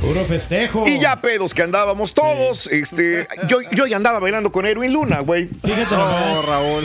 Puro 0.00 0.24
festejo. 0.24 0.88
Y 0.88 0.98
ya 0.98 1.20
pedos 1.20 1.54
que 1.54 1.62
andábamos 1.62 2.14
todos. 2.14 2.66
Este, 2.66 3.28
yo, 3.48 3.58
yo 3.70 3.86
ya 3.86 3.96
andaba 3.96 4.18
bailando 4.18 4.50
con 4.50 4.66
Erwin 4.66 4.92
Luna, 4.92 5.20
güey. 5.20 5.46
Fíjate 5.46 5.94
nomás. 5.94 6.44
Raúl. 6.44 6.84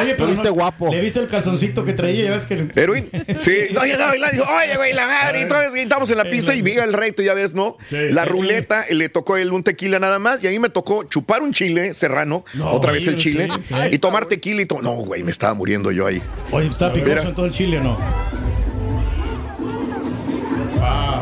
Oye, 0.00 0.14
pero 0.14 0.28
viste 0.28 0.48
guapo. 0.50 0.92
¿Le 0.92 1.00
viste 1.00 1.18
el 1.18 1.26
calzoncito 1.26 1.84
que 1.84 1.92
traía? 1.92 2.03
Ya 2.12 2.30
ves 2.30 2.46
que... 2.46 2.68
Erwin, 2.74 3.10
sí, 3.40 3.58
no, 3.72 3.84
ya 3.84 3.94
andaba 3.94 4.10
bailando. 4.10 4.42
Dijo, 4.42 4.52
oye, 4.52 4.76
güey, 4.76 4.92
la 4.92 5.06
madre. 5.06 5.42
Y 5.42 5.48
todos 5.48 5.74
estamos 5.74 6.10
en 6.10 6.18
la 6.18 6.24
pista 6.24 6.54
y 6.54 6.62
vi 6.62 6.72
el 6.72 6.92
reto, 6.92 7.22
ya 7.22 7.34
ves, 7.34 7.54
¿no? 7.54 7.76
Sí, 7.88 8.10
la 8.10 8.24
sí. 8.24 8.28
ruleta, 8.28 8.86
le 8.90 9.08
tocó 9.08 9.36
él 9.36 9.52
un 9.52 9.62
tequila 9.62 9.98
nada 9.98 10.18
más. 10.18 10.42
Y 10.42 10.46
ahí 10.46 10.58
me 10.58 10.68
tocó 10.68 11.04
chupar 11.04 11.42
un 11.42 11.52
chile 11.52 11.94
serrano, 11.94 12.44
No, 12.54 12.70
otra 12.70 12.92
vez 12.92 13.06
el 13.06 13.16
chile, 13.16 13.48
y 13.90 13.98
tomar 13.98 14.26
tequila 14.26 14.62
y 14.62 14.66
todo. 14.66 14.82
No, 14.82 14.92
güey, 14.94 15.22
me 15.22 15.30
estaba 15.30 15.54
muriendo 15.54 15.90
yo 15.92 16.06
ahí. 16.06 16.22
Oye, 16.50 16.68
está 16.68 16.92
picoso 16.92 17.28
en 17.28 17.34
todo 17.34 17.46
el 17.46 17.52
Chile, 17.52 17.80
¿no? 17.80 17.98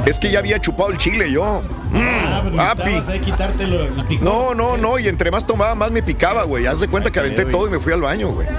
Es 0.07 0.19
que 0.19 0.31
ya 0.31 0.38
había 0.41 0.59
chupado 0.61 0.91
el 0.91 0.99
chile 0.99 1.31
yo. 1.31 1.62
Mm, 1.93 1.97
Ah, 1.99 2.41
pero 2.45 2.57
papi. 2.57 2.83
necesitabas 2.91 3.09
ahí 3.09 3.21
quitártelo 3.21 3.85
el 3.85 4.05
picor. 4.07 4.25
No, 4.25 4.55
no, 4.55 4.77
no, 4.77 4.99
y 4.99 5.09
entre 5.09 5.31
más 5.31 5.47
tomaba, 5.47 5.75
más 5.75 5.91
me 5.93 6.03
picaba, 6.03 6.43
güey. 6.45 6.67
Haz 6.67 6.81
de 6.81 6.88
cuenta 6.88 7.11
que 7.11 7.21
aventé 7.21 7.45
todo 7.45 7.67
y 7.69 7.71
me 7.71 7.79
fui 7.79 7.93
al 7.93 8.01
baño, 8.01 8.29
güey. 8.31 8.49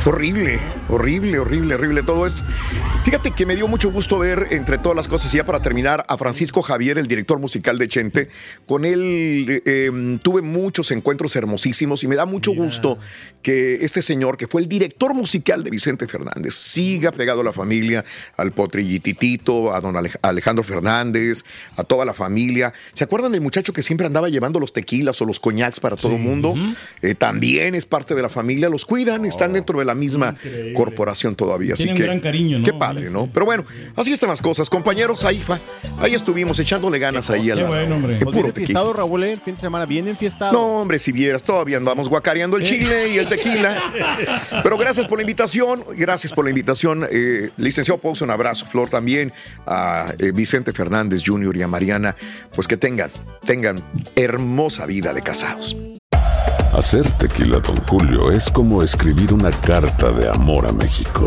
Fue 0.00 0.12
horrible, 0.12 0.60
horrible, 0.88 1.38
horrible, 1.38 1.74
horrible 1.74 2.02
todo 2.02 2.26
esto. 2.26 2.42
Fíjate 3.04 3.32
que 3.32 3.44
me 3.44 3.54
dio 3.54 3.68
mucho 3.68 3.92
gusto 3.92 4.18
ver, 4.18 4.48
entre 4.50 4.78
todas 4.78 4.96
las 4.96 5.08
cosas, 5.08 5.32
y 5.34 5.36
ya 5.36 5.44
para 5.44 5.60
terminar, 5.60 6.06
a 6.08 6.16
Francisco 6.16 6.62
Javier, 6.62 6.96
el 6.96 7.06
director 7.06 7.38
musical 7.38 7.78
de 7.78 7.86
Chente. 7.86 8.28
Con 8.66 8.86
él 8.86 9.46
eh, 9.50 9.62
eh, 9.66 10.18
tuve 10.22 10.40
muchos 10.40 10.90
encuentros 10.90 11.36
hermosísimos 11.36 12.02
y 12.02 12.08
me 12.08 12.16
da 12.16 12.24
mucho 12.24 12.52
gusto 12.52 12.98
que 13.42 13.84
este 13.84 14.00
señor, 14.00 14.38
que 14.38 14.46
fue 14.46 14.62
el 14.62 14.68
director 14.70 15.12
musical 15.12 15.62
de 15.62 15.68
Vicente 15.70 16.08
Fernández, 16.08 16.54
siga 16.54 17.12
pegado 17.12 17.42
a 17.42 17.44
la 17.44 17.52
familia, 17.52 18.06
al 18.38 18.52
potrillititito, 18.52 19.74
a 19.74 19.82
don 19.82 19.96
Alej- 19.96 20.18
Alejandro 20.22 20.64
Fernández, 20.64 21.44
a 21.76 21.84
toda 21.84 22.06
la 22.06 22.14
familia. 22.14 22.72
¿Se 22.94 23.04
acuerdan 23.04 23.32
del 23.32 23.42
muchacho 23.42 23.74
que 23.74 23.82
siempre 23.82 24.06
andaba 24.06 24.30
llevando 24.30 24.58
los 24.58 24.72
tequilas 24.72 25.20
o 25.20 25.26
los 25.26 25.40
coñacs 25.40 25.78
para 25.78 25.96
todo 25.96 26.12
el 26.12 26.22
mundo? 26.22 26.54
Eh, 27.02 27.14
también 27.14 27.74
es 27.74 27.84
parte 27.84 28.14
de 28.14 28.22
la 28.22 28.30
familia, 28.30 28.70
los 28.70 28.86
cuidan, 28.86 29.26
están 29.26 29.52
dentro 29.52 29.78
de 29.78 29.84
la 29.84 29.94
misma 29.94 30.34
corporación 30.74 31.34
todavía. 31.36 31.74
Así 31.74 31.82
Tienen 31.82 31.98
que, 31.98 32.02
gran 32.04 32.20
cariño, 32.20 32.58
¿no? 32.60 32.64
Qué 32.64 32.72
padre, 32.72 32.93
¿no? 33.02 33.28
Pero 33.32 33.46
bueno, 33.46 33.64
así 33.96 34.12
están 34.12 34.28
las 34.30 34.40
cosas. 34.40 34.70
Compañeros, 34.70 35.24
ahí, 35.24 35.38
fa, 35.38 35.58
ahí 35.98 36.14
estuvimos 36.14 36.58
echándole 36.58 36.98
ganas 36.98 37.30
ahí 37.30 37.50
a 37.50 37.56
la. 37.56 37.66
Pues 37.66 38.18
Qué 38.18 38.26
puro. 38.26 38.52
Raúl, 38.92 39.24
¿eh? 39.24 39.32
el 39.32 39.40
fin 39.40 39.54
de 39.54 39.60
semana, 39.60 39.86
bien 39.86 40.08
enfiestado. 40.08 40.52
No, 40.52 40.80
hombre, 40.80 40.98
si 40.98 41.12
vieras, 41.12 41.42
todavía 41.42 41.76
andamos 41.76 42.08
guacareando 42.08 42.56
el 42.56 42.64
chile 42.64 43.08
y 43.08 43.18
el 43.18 43.28
tequila. 43.28 43.82
Pero 44.62 44.78
gracias 44.78 45.06
por 45.06 45.18
la 45.18 45.22
invitación, 45.22 45.84
gracias 45.96 46.32
por 46.32 46.44
la 46.44 46.50
invitación. 46.50 47.06
Eh, 47.10 47.50
licenciado 47.56 48.00
Pouso, 48.00 48.24
un 48.24 48.30
abrazo. 48.30 48.66
Flor 48.66 48.88
también, 48.88 49.32
a 49.66 50.12
eh, 50.18 50.32
Vicente 50.32 50.72
Fernández 50.72 51.22
Jr. 51.24 51.56
y 51.56 51.62
a 51.62 51.68
Mariana, 51.68 52.16
pues 52.54 52.66
que 52.66 52.76
tengan, 52.76 53.10
tengan 53.46 53.82
hermosa 54.14 54.86
vida 54.86 55.12
de 55.12 55.22
casados. 55.22 55.76
Hacer 56.72 57.08
tequila, 57.12 57.60
Don 57.60 57.76
Julio, 57.84 58.32
es 58.32 58.50
como 58.50 58.82
escribir 58.82 59.32
una 59.32 59.52
carta 59.52 60.10
de 60.10 60.28
amor 60.28 60.66
a 60.66 60.72
México. 60.72 61.26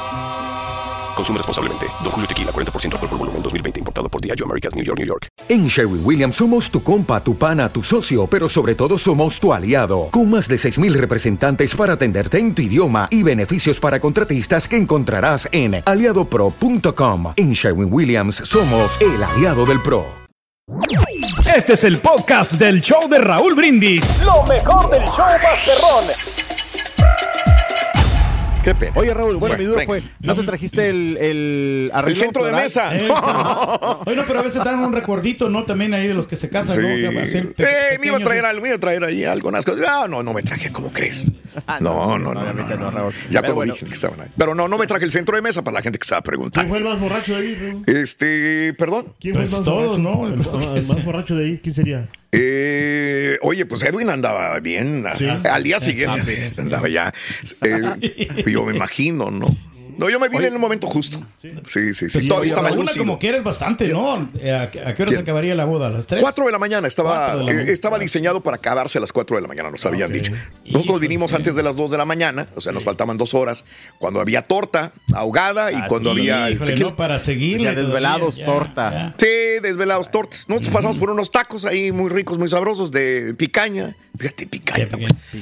Consume 1.21 1.37
responsablemente. 1.37 1.85
Don 2.03 2.11
Julio 2.11 2.27
Tequila, 2.27 2.51
40% 2.51 2.93
alcohol 2.93 3.09
por 3.09 3.19
volumen, 3.19 3.43
2020. 3.43 3.79
Importado 3.79 4.09
por 4.09 4.21
Diageo 4.21 4.47
Americas, 4.47 4.73
New 4.75 4.83
York, 4.83 4.97
New 4.97 5.07
York. 5.07 5.27
En 5.49 5.67
Sherwin 5.67 6.01
Williams 6.03 6.35
somos 6.35 6.71
tu 6.71 6.81
compa, 6.81 7.21
tu 7.21 7.37
pana, 7.37 7.69
tu 7.69 7.83
socio, 7.83 8.25
pero 8.25 8.49
sobre 8.49 8.73
todo 8.73 8.97
somos 8.97 9.39
tu 9.39 9.53
aliado, 9.53 10.07
con 10.09 10.31
más 10.31 10.47
de 10.47 10.55
6.000 10.55 10.93
representantes 10.93 11.75
para 11.75 11.93
atenderte 11.93 12.39
en 12.39 12.55
tu 12.55 12.63
idioma 12.63 13.07
y 13.11 13.21
beneficios 13.21 13.79
para 13.79 13.99
contratistas 13.99 14.67
que 14.67 14.77
encontrarás 14.77 15.47
en 15.51 15.83
aliadopro.com. 15.85 17.33
En 17.35 17.53
Sherwin 17.53 17.93
Williams 17.93 18.37
somos 18.37 18.97
el 18.99 19.23
aliado 19.23 19.67
del 19.67 19.79
PRO. 19.83 20.05
Este 21.55 21.73
es 21.73 21.83
el 21.83 21.99
podcast 21.99 22.53
del 22.53 22.81
show 22.81 23.07
de 23.07 23.19
Raúl 23.19 23.53
Brindis. 23.53 24.01
Lo 24.25 24.41
mejor 24.51 24.89
del 24.89 25.05
show 25.05 25.27
Masterrón. 25.43 26.60
Qué 28.63 28.75
pena. 28.75 28.91
Oye, 28.95 29.13
Raúl, 29.13 29.37
bueno, 29.37 29.39
Bueno, 29.39 29.57
mi 29.57 29.63
duda 29.65 29.77
venga. 29.77 29.85
fue, 29.87 30.03
¿no 30.19 30.35
te 30.35 30.43
trajiste 30.43 30.89
el, 30.89 31.17
el 31.19 31.91
arreglo 31.93 32.15
centro 32.23 32.45
de 32.45 32.51
mesa. 32.51 32.95
Eso. 32.95 33.13
Oye, 34.05 34.15
no, 34.15 34.23
pero 34.27 34.39
a 34.39 34.43
veces 34.43 34.63
dan 34.63 34.79
un 34.79 34.93
recordito, 34.93 35.49
¿no? 35.49 35.63
También 35.65 35.93
ahí 35.93 36.07
de 36.07 36.13
los 36.13 36.27
que 36.27 36.35
se 36.35 36.49
casan, 36.49 36.81
¿no? 36.81 36.93
O 36.93 36.97
sea, 36.97 37.09
para 37.11 37.23
hacer 37.23 37.53
pe- 37.53 37.63
Eh, 37.63 37.97
me 37.99 38.07
iba 38.07 38.17
a 38.17 38.19
traer 38.19 38.45
algo, 38.45 38.61
me 38.61 38.67
iba 38.69 38.77
a 38.77 38.79
traer 38.79 39.03
ahí 39.03 39.23
algunas 39.23 39.65
cosas. 39.65 39.83
Ah, 39.87 40.05
no, 40.07 40.21
no 40.21 40.33
me 40.33 40.43
traje, 40.43 40.71
¿cómo 40.71 40.91
crees? 40.93 41.27
No, 41.79 42.17
no, 42.19 42.33
no, 42.33 42.53
no, 42.53 42.53
no, 42.53 42.91
no. 42.91 43.09
Ya 43.29 43.41
Pero 43.41 43.55
bueno. 43.55 43.73
dije 43.73 43.85
que 43.85 43.93
estaban 43.93 44.21
ahí. 44.21 44.27
Pero 44.37 44.53
no, 44.55 44.67
no 44.67 44.77
me 44.77 44.85
traje 44.87 45.05
el 45.05 45.11
centro 45.11 45.35
de 45.35 45.41
mesa 45.41 45.63
para 45.63 45.75
la 45.75 45.81
gente 45.81 45.97
que 45.97 46.03
estaba 46.03 46.21
preguntando. 46.21 46.61
¿Quién 46.61 46.69
fue 46.69 46.77
el 46.77 46.83
más 46.83 46.99
borracho 46.99 47.35
de 47.35 47.41
ahí, 47.47 47.55
Raúl? 47.55 47.83
Este, 47.87 48.73
perdón. 48.75 49.07
¿Quién 49.19 49.33
fue 49.33 49.43
el 49.43 49.49
Pues 49.49 49.59
más 49.59 49.63
todos, 49.65 50.01
borracho? 50.01 50.51
¿no? 50.51 50.67
El, 50.67 50.77
el 50.77 50.85
más 50.87 51.03
borracho 51.05 51.35
de 51.35 51.45
ahí, 51.45 51.59
¿quién 51.61 51.75
sería? 51.75 52.07
Eh, 52.31 53.37
oye, 53.41 53.65
pues 53.65 53.83
Edwin 53.83 54.09
andaba 54.09 54.59
bien. 54.59 55.03
Sí. 55.17 55.27
Al 55.47 55.63
día 55.63 55.79
siguiente 55.79 56.53
andaba 56.57 56.87
ya. 56.87 57.13
Eh, 57.61 58.27
yo 58.47 58.65
me 58.65 58.75
imagino, 58.75 59.29
¿no? 59.31 59.55
No, 60.01 60.09
yo 60.09 60.19
me 60.19 60.29
vine 60.29 60.47
en 60.47 60.53
el 60.53 60.59
momento 60.59 60.87
justo. 60.87 61.19
Sí, 61.67 61.93
sí, 61.93 62.09
sí. 62.09 62.27
Todavía 62.27 62.49
estaba 62.49 62.71
una 62.71 62.91
como 62.97 63.19
quieres 63.19 63.43
bastante, 63.43 63.87
¿no? 63.87 64.29
Eh, 64.39 64.51
¿A, 64.51 64.71
qué- 64.71 64.81
a 64.81 64.95
qué 64.95 65.03
hora 65.03 65.11
se 65.11 65.19
acabaría 65.19 65.53
la 65.53 65.65
boda? 65.65 65.87
¿A 65.87 65.89
las 65.91 66.07
tres? 66.07 66.21
Cuatro 66.21 66.45
de 66.47 66.51
la 66.51 66.57
mañana 66.57 66.87
estaba, 66.87 67.33
Cuatro 67.33 67.45
de 67.45 67.53
la 67.53 67.61
eh, 67.61 67.71
estaba 67.71 67.99
diseñado 67.99 68.41
para 68.41 68.57
acabarse 68.57 68.97
a 68.97 69.01
las 69.01 69.13
4 69.13 69.35
de 69.35 69.41
la 69.43 69.47
mañana, 69.47 69.69
nos 69.69 69.85
habían 69.85 70.11
dicho. 70.11 70.31
Nosotros 70.65 70.85
Híjole, 70.85 70.99
vinimos 71.01 71.29
sí. 71.29 71.35
antes 71.37 71.55
de 71.55 71.61
las 71.61 71.75
2 71.75 71.91
de 71.91 71.97
la 71.97 72.05
mañana, 72.05 72.47
o 72.55 72.61
sea, 72.61 72.71
nos 72.71 72.83
faltaban 72.83 73.15
dos 73.17 73.35
horas, 73.35 73.63
cuando 73.99 74.19
había 74.19 74.41
torta 74.41 74.91
ahogada 75.13 75.71
y 75.71 75.79
cuando 75.87 76.09
había 76.11 76.47
el 76.47 76.55
híjole, 76.55 76.75
no, 76.77 76.95
para 76.95 77.19
seguirle. 77.19 77.65
Ya 77.65 77.73
desvelados, 77.73 78.37
ya, 78.37 78.45
torta. 78.47 78.91
ya. 78.91 79.15
Sí, 79.19 79.59
desvelados 79.61 80.09
tortas. 80.09 80.45
Nosotros 80.49 80.73
pasamos 80.73 80.97
por 80.97 81.11
unos 81.11 81.29
tacos 81.31 81.63
ahí 81.65 81.91
muy 81.91 82.09
ricos, 82.09 82.39
muy 82.39 82.49
sabrosos 82.49 82.91
de 82.91 83.35
picaña. 83.35 83.95
Fíjate, 84.17 84.45
picaña. 84.47 84.87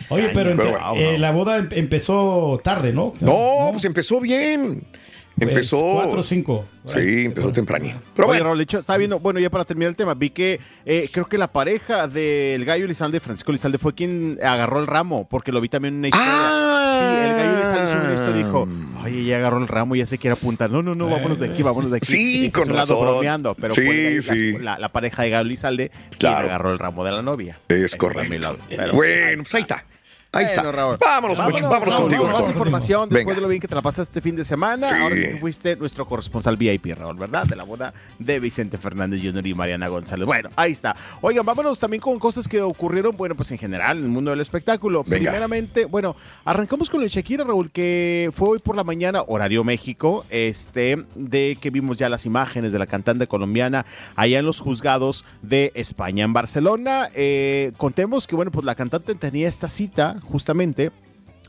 Oye, 0.10 0.30
pero, 0.34 0.34
Pero 0.34 0.50
entre- 0.52 0.72
bueno. 0.72 0.94
eh, 0.96 1.18
la 1.18 1.32
boda 1.32 1.58
em- 1.58 1.70
empezó 1.72 2.60
tarde, 2.64 2.94
¿no? 2.94 3.14
No, 3.22 3.70
pues 3.72 3.84
empezó 3.86 4.20
bien. 4.20 4.49
Pues, 4.58 5.52
Empezó. 5.52 5.94
cuatro 5.94 6.20
o 6.20 6.24
cinco. 6.24 6.66
Sí, 6.86 7.26
empezó 7.26 7.52
tempranito. 7.54 7.98
Pero 8.14 8.28
Oye, 8.28 8.42
bueno. 8.44 8.62
Estaba 8.62 8.98
viendo, 8.98 9.20
bueno, 9.20 9.40
ya 9.40 9.50
para 9.50 9.64
terminar 9.64 9.90
el 9.90 9.96
tema, 9.96 10.14
vi 10.14 10.32
que 10.32 10.60
eh, 10.86 11.10
creo 11.14 11.28
que 11.30 11.38
la 11.38 11.50
pareja 11.50 12.08
del 12.10 12.66
Gallo 12.66 12.84
Elizalde, 12.84 13.20
Francisco 13.22 13.52
Elizalde, 13.52 13.78
fue 13.78 13.94
quien 13.94 14.38
agarró 14.44 14.80
el 14.80 14.88
ramo, 14.88 15.28
porque 15.30 15.54
lo 15.54 15.62
vi 15.62 15.70
también 15.70 15.94
en 15.94 16.00
una 16.00 16.08
historia. 16.10 16.28
Ah. 16.30 17.00
sí, 17.00 17.30
el 17.30 17.36
Gallo 17.38 18.02
una 18.02 18.14
historia 18.14 18.36
y 18.42 18.44
dijo, 18.44 18.68
oye, 19.06 19.24
ya 19.24 19.38
agarró 19.38 19.60
el 19.60 19.68
ramo 19.70 19.96
y 19.96 20.00
ya 20.00 20.06
se 20.08 20.18
quiere 20.18 20.34
apuntar. 20.34 20.70
No, 20.72 20.82
no, 20.84 20.94
no, 20.94 21.10
vámonos 21.10 21.40
de 21.40 21.48
aquí, 21.48 21.64
vámonos 21.64 21.92
de 21.92 21.98
aquí. 21.98 22.08
Sí, 22.08 22.46
Ese 22.48 22.52
con 22.52 22.70
un 22.70 22.76
lado 22.76 22.96
razón. 22.96 23.08
bromeando, 23.08 23.56
pero 23.56 23.74
Sí, 23.74 23.82
fue 23.86 24.18
sí. 24.22 24.58
la, 24.60 24.78
la 24.78 24.90
pareja 24.90 25.24
de 25.24 25.30
Gallo 25.30 25.46
Elizalde 25.46 25.90
quien 25.90 26.18
Claro. 26.18 26.48
agarró 26.48 26.72
el 26.74 26.80
ramo 26.80 27.06
de 27.06 27.12
la 27.14 27.22
novia. 27.22 27.60
Es 27.70 27.96
correcto. 27.96 28.36
lado. 28.40 28.58
Bueno, 28.94 29.44
pues 29.44 29.56
ahí 29.56 29.62
está. 29.62 29.86
Ahí 30.32 30.46
está. 30.46 30.62
Bueno, 30.62 30.78
Raúl. 30.78 30.98
Vámonos, 31.00 31.38
vámonos 31.40 31.64
Raúl, 31.90 32.02
contigo. 32.02 32.24
Más 32.26 32.34
mejor. 32.34 32.52
información 32.52 33.10
después 33.10 33.26
Venga. 33.26 33.36
de 33.36 33.42
lo 33.42 33.48
bien 33.48 33.60
que 33.60 33.68
te 33.68 33.74
la 33.74 33.82
pasaste 33.82 34.20
este 34.20 34.22
fin 34.22 34.36
de 34.36 34.46
semana. 34.46 34.88
Sí. 34.88 34.94
Ahora 34.94 35.16
sí 35.16 35.22
que 35.24 35.38
fuiste 35.38 35.76
nuestro 35.76 36.06
corresponsal 36.06 36.56
VIP, 36.56 36.96
Raúl, 36.96 37.18
¿verdad? 37.18 37.48
De 37.48 37.56
la 37.56 37.64
boda 37.64 37.96
de 38.20 38.40
Vicente 38.40 38.78
Fernández 38.78 39.22
Jr. 39.24 39.48
y 39.48 39.56
Mariana 39.56 39.88
González. 39.88 40.28
Bueno, 40.28 40.50
ahí 40.56 40.72
está. 40.74 40.96
Oigan, 41.22 41.44
vámonos 41.44 41.80
también 41.80 42.00
con 42.00 42.20
cosas 42.20 42.48
que 42.48 42.62
ocurrieron, 42.62 43.18
bueno, 43.18 43.36
pues 43.36 43.50
en 43.52 43.58
general 43.58 43.98
en 43.98 44.04
el 44.04 44.10
mundo 44.10 44.30
del 44.30 44.42
espectáculo. 44.42 45.04
Venga. 45.04 45.32
Primeramente, 45.32 45.86
bueno, 45.86 46.16
arrancamos 46.46 46.92
con 46.92 47.02
el 47.02 47.10
Shakira, 47.10 47.44
Raúl, 47.44 47.72
que 47.72 48.30
fue 48.32 48.50
hoy 48.50 48.60
por 48.60 48.76
la 48.76 48.84
mañana, 48.84 49.24
horario 49.28 49.64
México, 49.64 50.26
este, 50.30 51.06
de 51.16 51.58
que 51.60 51.72
vimos 51.72 51.98
ya 51.98 52.08
las 52.08 52.28
imágenes 52.28 52.72
de 52.72 52.78
la 52.78 52.86
cantante 52.86 53.26
colombiana 53.26 53.84
allá 54.16 54.38
en 54.38 54.46
los 54.46 54.60
juzgados 54.60 55.26
de 55.42 55.72
España, 55.74 56.24
en 56.24 56.34
Barcelona. 56.34 57.10
Eh, 57.16 57.72
contemos 57.78 58.28
que, 58.28 58.36
bueno, 58.36 58.52
pues 58.52 58.64
la 58.64 58.76
cantante 58.76 59.16
tenía 59.16 59.50
esta 59.50 59.70
cita 59.70 60.18
justamente 60.20 60.92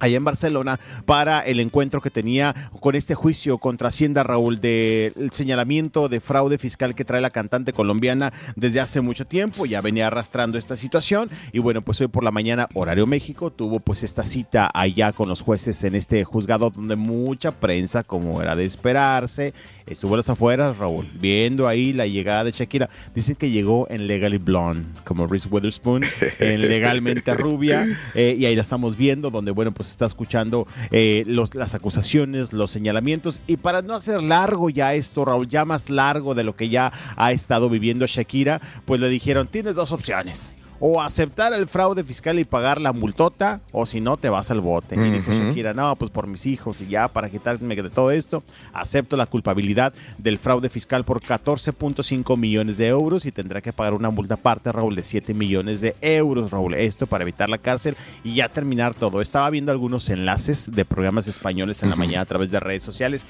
allá 0.01 0.17
en 0.17 0.25
Barcelona 0.25 0.81
para 1.05 1.41
el 1.41 1.61
encuentro 1.61 2.01
que 2.01 2.11
tenía 2.11 2.55
con 2.81 2.95
este 2.95 3.15
juicio 3.15 3.59
contra 3.59 3.89
Hacienda 3.89 4.23
Raúl 4.23 4.61
del 4.61 5.31
señalamiento 5.33 6.09
de 6.09 6.21
fraude 6.21 6.59
fiscal 6.59 6.95
que 6.95 7.05
trae 7.05 7.21
la 7.21 7.31
cantante 7.31 7.73
colombiana 7.73 8.33
desde 8.57 8.81
hace 8.81 9.01
mucho 9.01 9.27
tiempo, 9.27 9.67
ya 9.67 9.81
venía 9.81 10.09
arrastrando 10.09 10.59
esta 10.59 10.77
situación 10.77 11.31
y 11.53 11.59
bueno, 11.59 11.83
pues 11.83 12.01
hoy 12.01 12.09
por 12.09 12.25
la 12.25 12.31
mañana 12.31 12.69
horario 12.75 13.07
México 13.07 13.51
tuvo 13.51 13.81
pues 13.81 14.03
esta 14.03 14.25
cita 14.25 14.71
allá 14.73 15.13
con 15.13 15.29
los 15.29 15.41
jueces 15.41 15.83
en 15.85 15.95
este 15.95 16.25
juzgado 16.25 16.71
donde 16.71 16.97
mucha 16.97 17.53
prensa 17.53 18.03
como 18.03 18.43
era 18.43 18.57
de 18.57 18.65
esperarse 18.65 19.55
estuvo 19.87 20.15
a 20.15 20.19
las 20.19 20.29
afueras 20.29 20.79
Raúl 20.79 21.11
viendo 21.21 21.69
ahí 21.69 21.93
la 21.93 22.07
llegada 22.07 22.45
de 22.45 22.53
Shakira. 22.53 22.89
Dicen 23.15 23.37
que 23.37 23.51
llegó 23.51 23.87
en 23.91 24.07
Legally 24.07 24.39
Blonde 24.39 24.89
como 25.05 25.27
Reese 25.27 25.49
Witherspoon 25.49 26.05
en 26.39 26.61
legalmente 26.69 27.35
rubia 27.35 27.87
eh, 28.15 28.37
y 28.39 28.47
ahí 28.47 28.55
la 28.55 28.63
estamos 28.63 28.97
viendo 28.97 29.31
donde 29.31 29.51
bueno 29.51 29.73
pues 29.73 29.89
está 29.90 30.07
escuchando 30.07 30.66
eh, 30.90 31.24
los, 31.26 31.55
las 31.55 31.74
acusaciones 31.74 32.53
los 32.53 32.70
señalamientos. 32.70 33.40
Y 33.46 33.57
para 33.57 33.83
no 33.83 33.94
hacer 33.94 34.22
largo 34.22 34.70
ya 34.70 34.94
esto 34.94 35.24
Raúl 35.24 35.48
ya 35.48 35.64
más 35.64 35.90
largo 35.90 36.35
de 36.35 36.44
lo 36.44 36.57
que 36.57 36.68
ya 36.68 36.92
ha 37.16 37.33
estado 37.33 37.68
viviendo 37.68 38.07
Shakira 38.07 38.61
pues 38.85 39.00
le 39.00 39.09
dijeron 39.09 39.48
tienes 39.48 39.76
dos 39.76 39.92
opciones 39.92 40.55
o 40.81 41.01
aceptar 41.01 41.53
el 41.53 41.66
fraude 41.66 42.03
fiscal 42.03 42.38
y 42.38 42.45
pagar 42.45 42.81
la 42.81 42.93
multota, 42.93 43.61
o 43.71 43.85
si 43.87 44.01
no, 44.01 44.16
te 44.16 44.29
vas 44.31 44.51
al 44.51 44.61
bote. 44.61 44.97
Y 44.97 45.11
dijo. 45.11 45.31
Shakira, 45.33 45.75
no, 45.75 45.95
pues 45.97 46.11
por 46.11 46.27
mis 46.27 46.47
hijos 46.47 46.81
y 46.81 46.87
ya, 46.88 47.07
para 47.09 47.29
quitarme 47.29 47.77
de 47.77 47.90
todo 47.90 48.11
esto, 48.11 48.43
acepto 48.73 49.16
la 49.16 49.27
culpabilidad 49.27 49.93
del 50.19 50.38
fraude 50.38 50.71
fiscal 50.71 51.05
por 51.05 51.21
14.5 51.21 52.37
millones 52.37 52.77
de 52.77 52.88
euros 52.88 53.27
y 53.27 53.33
tendrá 53.33 53.61
que 53.61 53.73
pagar 53.73 53.95
una 53.95 54.11
multa 54.11 54.35
aparte, 54.35 54.73
Raúl, 54.73 54.95
de 54.97 55.03
7 55.03 55.35
millones 55.35 55.81
de 55.81 55.95
euros, 56.01 56.51
Raúl. 56.51 56.75
Esto 56.75 57.07
para 57.07 57.23
evitar 57.23 57.49
la 57.51 57.59
cárcel 57.59 57.97
y 58.25 58.35
ya 58.37 58.49
terminar 58.49 58.95
todo. 58.95 59.21
Estaba 59.21 59.51
viendo 59.51 59.73
algunos 59.73 60.09
enlaces 60.09 60.71
de 60.73 60.85
programas 60.85 61.27
españoles 61.29 61.83
en 61.83 61.90
la 61.90 61.97
mañana 61.97 62.23
a 62.23 62.27
través 62.27 62.51
de 62.51 62.59
redes 62.61 62.83
sociales 62.83 63.27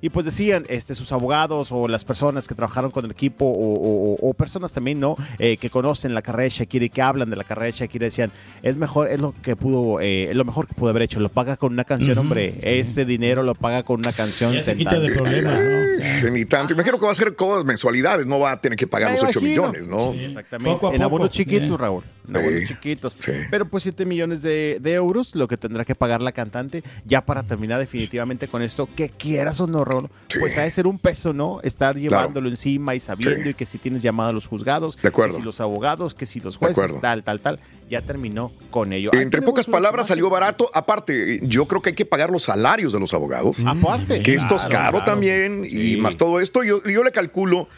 y, 0.00 0.06
y 0.06 0.10
pues 0.10 0.26
decían, 0.26 0.64
este, 0.68 0.94
sus 0.94 1.12
abogados 1.12 1.72
o 1.72 1.88
las 1.88 2.04
personas 2.04 2.46
que 2.46 2.54
trabajaron 2.54 2.90
con 2.90 3.04
el 3.04 3.10
equipo 3.10 3.44
o, 3.46 3.74
o- 3.74 4.28
o 4.30 4.34
personas 4.34 4.72
también, 4.72 5.00
¿no? 5.00 5.16
Eh, 5.38 5.56
que 5.56 5.70
conocen 5.70 6.14
la 6.14 6.22
carrera 6.22 6.44
de 6.44 6.50
Shakira 6.50 6.73
y 6.82 6.90
que 6.90 7.02
hablan 7.02 7.30
de 7.30 7.36
la 7.36 7.44
carrera 7.44 7.66
de 7.66 7.72
Shakira 7.72 8.04
decían, 8.04 8.32
es 8.62 8.76
mejor, 8.76 9.08
es 9.08 9.20
lo 9.20 9.34
que 9.42 9.56
pudo, 9.56 10.00
eh, 10.00 10.24
es 10.30 10.36
lo 10.36 10.44
mejor 10.44 10.66
que 10.66 10.74
pudo 10.74 10.90
haber 10.90 11.02
hecho. 11.02 11.20
Lo 11.20 11.28
paga 11.28 11.56
con 11.56 11.72
una 11.72 11.84
canción, 11.84 12.16
hombre. 12.18 12.54
Ese 12.62 13.04
dinero 13.04 13.42
lo 13.42 13.54
paga 13.54 13.82
con 13.82 13.98
una 14.00 14.12
canción. 14.12 14.52
Ya 14.52 14.60
se 14.62 14.76
quita 14.76 14.98
de 14.98 15.10
problema, 15.12 15.52
¿no? 15.60 15.84
O 15.84 15.98
sea, 15.98 16.22
Ni 16.30 16.44
tanto. 16.44 16.72
Imagino 16.74 16.98
que 16.98 17.06
va 17.06 17.12
a 17.12 17.14
ser 17.14 17.34
cosas 17.36 17.64
mensualidades, 17.64 18.26
no 18.26 18.38
va 18.40 18.52
a 18.52 18.60
tener 18.60 18.76
que 18.76 18.86
pagar 18.86 19.12
Me 19.12 19.18
los 19.18 19.28
8 19.30 19.38
imagino. 19.40 19.62
millones, 19.68 19.86
¿no? 19.88 20.12
Sí, 20.12 20.24
exactamente. 20.24 20.72
Poco 20.74 20.86
a 20.88 20.90
en 20.90 20.96
poco. 20.96 21.04
abonos 21.04 21.30
chiquitos, 21.30 21.70
Eh. 21.70 21.76
Raúl. 21.76 22.02
En 22.28 22.36
abonos 22.36 22.60
Sí. 22.60 22.66
chiquitos. 22.68 23.16
Sí. 23.20 23.32
Pero 23.50 23.68
pues 23.68 23.82
7 23.82 24.06
millones 24.06 24.40
de, 24.42 24.78
de 24.80 24.94
euros, 24.94 25.34
lo 25.34 25.46
que 25.46 25.56
tendrá 25.58 25.84
que 25.84 25.94
pagar 25.94 26.22
la 26.22 26.32
cantante, 26.32 26.82
ya 27.04 27.24
para 27.26 27.42
terminar 27.42 27.78
definitivamente 27.80 28.48
con 28.48 28.62
esto, 28.62 28.88
que 28.96 29.10
quieras 29.10 29.60
o 29.60 29.66
no, 29.66 29.84
Raúl, 29.84 30.08
Sí. 30.28 30.38
pues 30.38 30.56
ha 30.58 30.62
de 30.62 30.70
ser 30.70 30.86
un 30.86 30.98
peso, 30.98 31.32
¿no? 31.34 31.60
Estar 31.62 31.96
llevándolo 31.96 32.48
encima 32.48 32.94
y 32.94 33.00
sabiendo 33.00 33.42
Sí. 33.42 33.50
y 33.50 33.54
que 33.54 33.66
si 33.66 33.78
tienes 33.78 34.00
llamada 34.02 34.30
a 34.30 34.32
los 34.32 34.46
juzgados, 34.46 34.96
De 35.00 35.08
acuerdo. 35.08 35.34
que 35.34 35.40
si 35.40 35.44
los 35.44 35.60
abogados, 35.60 36.14
que 36.14 36.24
si 36.26 36.40
los 36.40 36.56
De 36.68 36.74
jueces, 36.74 36.84
acuerdo. 36.84 37.00
tal, 37.00 37.22
tal, 37.22 37.40
tal, 37.40 37.60
ya 37.88 38.02
terminó 38.02 38.52
con 38.70 38.92
ello. 38.92 39.10
Entre 39.12 39.42
pocas 39.42 39.66
palabras, 39.66 40.06
salió 40.06 40.30
barato. 40.30 40.70
Aparte, 40.74 41.40
yo 41.42 41.66
creo 41.66 41.82
que 41.82 41.90
hay 41.90 41.94
que 41.94 42.06
pagar 42.06 42.30
los 42.30 42.44
salarios 42.44 42.92
de 42.92 43.00
los 43.00 43.14
abogados. 43.14 43.58
Aparte. 43.64 44.22
que 44.22 44.34
esto 44.34 44.56
es 44.56 44.62
caro 44.66 44.98
claro. 44.98 45.04
también. 45.04 45.66
Y 45.68 45.96
más 45.96 46.16
todo 46.16 46.40
esto, 46.40 46.62
yo, 46.64 46.82
yo 46.84 47.04
le 47.04 47.12
calculo 47.12 47.68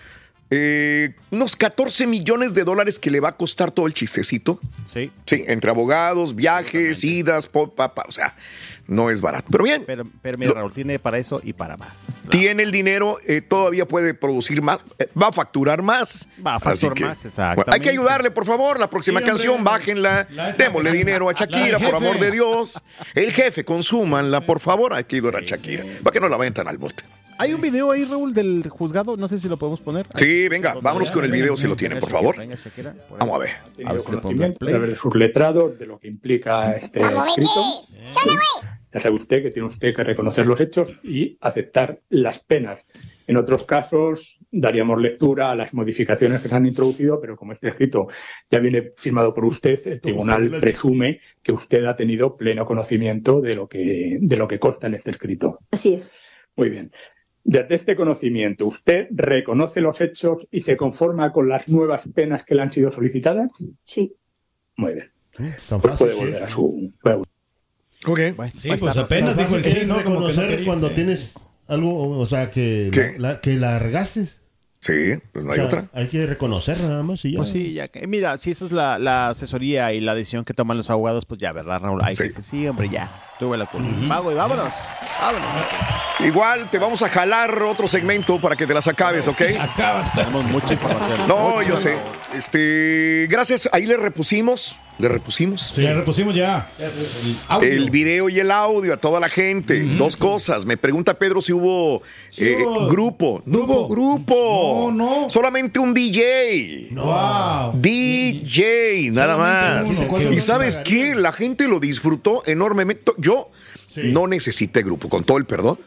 eh, 0.50 1.14
unos 1.30 1.56
14 1.56 2.06
millones 2.06 2.54
de 2.54 2.64
dólares 2.64 2.98
que 2.98 3.10
le 3.10 3.20
va 3.20 3.30
a 3.30 3.36
costar 3.36 3.70
todo 3.72 3.86
el 3.86 3.94
chistecito. 3.94 4.60
Sí. 4.92 5.10
Sí, 5.26 5.44
entre 5.48 5.70
abogados, 5.70 6.34
viajes, 6.36 7.02
idas, 7.04 7.46
po- 7.48 7.74
pa- 7.74 7.94
pa- 7.94 8.04
o 8.08 8.12
sea, 8.12 8.34
no 8.86 9.10
es 9.10 9.20
barato. 9.20 9.46
Pero 9.50 9.64
bien, 9.64 9.82
Pero, 9.84 10.04
pero 10.22 10.38
mira, 10.38 10.52
Raúl, 10.52 10.72
tiene 10.72 11.00
para 11.00 11.18
eso 11.18 11.40
y 11.42 11.52
para 11.52 11.76
más. 11.76 12.22
tiene 12.30 12.62
el 12.62 12.70
dinero, 12.70 13.18
eh, 13.26 13.40
todavía 13.40 13.86
puede 13.88 14.14
producir 14.14 14.62
más, 14.62 14.78
eh, 15.00 15.08
va 15.20 15.28
a 15.28 15.32
facturar 15.32 15.82
más. 15.82 16.28
Va 16.46 16.52
a 16.52 16.56
Así 16.56 16.64
facturar 16.64 16.94
que, 16.94 17.04
más, 17.04 17.16
bueno, 17.18 17.28
exactamente. 17.28 17.74
hay 17.74 17.80
que 17.80 17.90
ayudarle, 17.90 18.30
por 18.30 18.46
favor. 18.46 18.78
La 18.78 18.88
próxima 18.88 19.18
Sí, 19.18 19.24
hombre. 19.24 19.32
canción, 19.32 19.64
bájenla, 19.64 20.28
La 20.30 20.52
démosle 20.52 20.90
la- 20.90 20.96
dinero 20.96 21.28
a 21.28 21.32
Shakira, 21.32 21.80
por 21.80 21.96
amor 21.96 22.20
de 22.20 22.30
Dios. 22.30 22.80
El 23.14 23.32
jefe, 23.32 23.64
consúmanla, 23.64 24.42
por 24.42 24.60
favor. 24.60 24.94
Hay 24.94 25.04
que 25.04 25.16
ayudar 25.16 25.36
a 25.36 25.40
Shakira, 25.40 25.84
para 26.04 26.12
que 26.14 26.20
no 26.20 26.28
la 26.28 26.36
ventan 26.36 26.68
al 26.68 26.78
bote. 26.78 27.02
Hay 27.38 27.52
un 27.52 27.60
video 27.60 27.90
ahí, 27.90 28.04
Raúl, 28.04 28.32
del 28.32 28.68
juzgado. 28.68 29.16
No 29.16 29.28
sé 29.28 29.38
si 29.38 29.48
lo 29.48 29.56
podemos 29.56 29.80
poner. 29.80 30.06
Sí, 30.14 30.48
venga, 30.48 30.74
vámonos 30.80 31.10
con 31.10 31.24
el 31.24 31.30
video 31.30 31.56
si 31.56 31.66
lo 31.66 31.76
tienen, 31.76 32.00
por 32.00 32.10
favor. 32.10 32.36
Vamos 33.18 33.34
a 33.34 33.38
ver. 33.38 33.50
A 33.84 33.92
ver 33.92 34.02
si 34.02 34.10
le 34.12 34.18
pongo 34.18 34.22
conocimiento 34.22 34.58
play. 34.58 34.72
a 34.72 34.76
través 34.76 34.90
de 34.90 34.96
sus 34.96 35.14
letrados 35.14 35.78
de 35.78 35.86
lo 35.86 35.98
que 35.98 36.08
implica 36.08 36.72
este 36.72 37.00
¡Vamos, 37.00 37.28
escrito. 37.28 37.86
Ya 38.92 39.00
sabe 39.00 39.16
usted 39.16 39.42
que 39.42 39.50
tiene 39.50 39.68
usted 39.68 39.94
que 39.94 40.04
reconocer 40.04 40.46
los 40.46 40.60
hechos 40.60 40.98
y 41.02 41.36
aceptar 41.40 42.00
las 42.08 42.38
penas. 42.38 42.78
En 43.26 43.36
otros 43.36 43.64
casos 43.64 44.38
daríamos 44.50 45.00
lectura 45.00 45.50
a 45.50 45.56
las 45.56 45.74
modificaciones 45.74 46.40
que 46.40 46.48
se 46.48 46.54
han 46.54 46.64
introducido, 46.64 47.20
pero 47.20 47.36
como 47.36 47.52
este 47.52 47.68
escrito 47.68 48.06
ya 48.48 48.60
viene 48.60 48.92
firmado 48.96 49.34
por 49.34 49.44
usted, 49.44 49.78
el 49.86 50.00
tribunal 50.00 50.48
presume 50.60 51.20
que 51.42 51.52
usted 51.52 51.84
ha 51.84 51.96
tenido 51.96 52.36
pleno 52.36 52.64
conocimiento 52.64 53.40
de 53.40 53.56
lo 53.56 53.68
que, 53.68 54.18
de 54.20 54.36
lo 54.36 54.46
que 54.46 54.58
consta 54.58 54.86
en 54.86 54.94
este 54.94 55.10
escrito. 55.10 55.58
Así 55.70 55.94
es. 55.94 56.08
Muy 56.54 56.70
bien. 56.70 56.90
Desde 57.48 57.76
este 57.76 57.94
conocimiento, 57.94 58.66
¿usted 58.66 59.06
reconoce 59.10 59.80
los 59.80 60.00
hechos 60.00 60.48
y 60.50 60.62
se 60.62 60.76
conforma 60.76 61.32
con 61.32 61.48
las 61.48 61.68
nuevas 61.68 62.02
penas 62.12 62.44
que 62.44 62.56
le 62.56 62.62
han 62.62 62.72
sido 62.72 62.90
solicitadas? 62.90 63.50
Sí. 63.84 64.16
Muy 64.76 64.94
bien. 64.94 65.10
Pues 65.36 65.62
fácil 65.62 65.90
puede 65.96 66.14
volver 66.14 66.42
a 66.42 66.48
su... 66.50 66.92
Ok. 68.06 68.20
Bueno, 68.36 68.52
Sí, 68.52 68.68
pues 68.78 68.96
apenas 68.96 69.36
dijo 69.36 69.56
el 69.56 69.64
sí, 69.64 69.86
¿no? 69.86 70.02
Como 70.02 70.26
que 70.26 70.34
no 70.34 70.42
reconocer 70.42 70.64
cuando 70.64 70.90
tienes 70.90 71.34
algo, 71.68 72.18
o 72.18 72.26
sea, 72.26 72.50
que, 72.50 72.90
la, 73.18 73.30
la- 73.34 73.40
que 73.40 73.54
la 73.54 73.78
regaste. 73.78 74.24
Sí, 74.80 75.14
pues 75.32 75.44
no 75.44 75.50
O 75.50 75.54
hay 75.54 75.58
sea, 75.58 75.66
otra. 75.66 75.84
Hay 75.94 76.06
que 76.08 76.26
reconocer 76.26 76.78
nada 76.80 77.02
más 77.02 77.24
y 77.24 77.32
ya. 77.32 77.38
Pues 77.38 77.50
sí, 77.50 77.72
ya 77.72 77.88
que, 77.88 78.06
mira, 78.06 78.36
si 78.36 78.50
esa 78.52 78.64
es 78.66 78.72
la, 78.72 78.98
la 78.98 79.28
asesoría 79.30 79.92
y 79.92 80.00
la 80.00 80.14
decisión 80.14 80.44
que 80.44 80.54
toman 80.54 80.76
los 80.76 80.90
abogados, 80.90 81.24
pues 81.24 81.40
ya, 81.40 81.52
¿verdad, 81.52 81.80
Raúl? 81.80 82.00
Hay 82.04 82.14
Sí. 82.14 82.22
que 82.24 82.28
decir, 82.28 82.44
sí, 82.44 82.68
hombre, 82.68 82.88
ya, 82.88 83.10
tuve 83.38 83.56
la 83.56 83.66
culpa. 83.66 83.88
Pago 84.08 84.30
y 84.30 84.34
vámonos. 84.34 84.72
Vámonos. 85.20 85.48
Igual 86.20 86.70
te 86.70 86.78
vamos 86.78 87.02
a 87.02 87.08
jalar 87.08 87.62
otro 87.62 87.88
segmento 87.88 88.40
para 88.40 88.54
que 88.56 88.66
te 88.66 88.74
las 88.74 88.86
acabes, 88.86 89.26
¿ok? 89.28 89.40
Acaba. 89.60 90.04
Tenemos 90.14 90.44
mucha 90.46 90.72
información. 90.74 91.26
No, 91.28 91.56
Mucha 91.56 91.68
yo 91.68 91.76
sé. 91.76 91.96
Este, 92.36 93.26
gracias. 93.30 93.68
Ahí 93.72 93.86
le 93.86 93.96
repusimos, 93.96 94.78
le 94.98 95.08
repusimos 95.08 95.60
Sí, 95.62 95.82
ya 95.82 95.94
repusimos 95.94 96.34
ya. 96.34 96.68
El 97.60 97.64
el 97.86 97.90
video 97.90 98.28
y 98.28 98.40
el 98.40 98.50
audio 98.50 98.94
a 98.94 98.96
toda 98.96 99.20
la 99.20 99.28
gente. 99.28 99.80
Dos 99.96 100.16
cosas. 100.16 100.64
Me 100.64 100.76
pregunta 100.76 101.14
Pedro 101.14 101.40
si 101.42 101.52
hubo 101.52 102.02
Sí 102.28 102.44
eh, 102.44 102.58
hubo 102.64 102.88
grupo. 102.88 103.42
No 103.46 103.58
grupo. 103.58 103.72
hubo 103.74 103.88
grupo. 103.88 104.92
No, 104.92 105.22
no. 105.22 105.30
Solamente 105.30 105.78
un 105.78 105.92
DJ. 105.94 106.88
Wow. 106.92 107.72
DJ, 107.80 109.10
nada 109.12 109.36
Solamente 109.36 109.90
más. 109.90 109.98
uno. 109.98 110.08
¿Cuánto 110.08 110.32
Y 110.32 110.36
no 110.36 110.40
sabes 110.42 110.78
qué, 110.78 111.14
la 111.14 111.32
gente 111.32 111.68
lo 111.68 111.78
disfrutó 111.80 112.42
enormemente. 112.46 113.12
Yo 113.18 113.50
Sí. 113.88 114.02
no 114.12 114.26
necesité 114.26 114.82
grupo, 114.82 115.08
con 115.08 115.24
todo 115.24 115.38
el 115.38 115.44
perdón. 115.46 115.78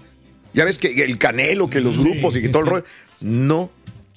Ya 0.54 0.66
ves 0.66 0.80
que 0.80 0.88
el 1.04 1.20
canelo, 1.20 1.70
que 1.70 1.80
los 1.80 1.98
grupos 1.98 2.36
y 2.36 2.42
que 2.42 2.50
todo 2.50 2.64
el 2.64 2.68
rollo. 2.70 2.86
No. 3.22 3.70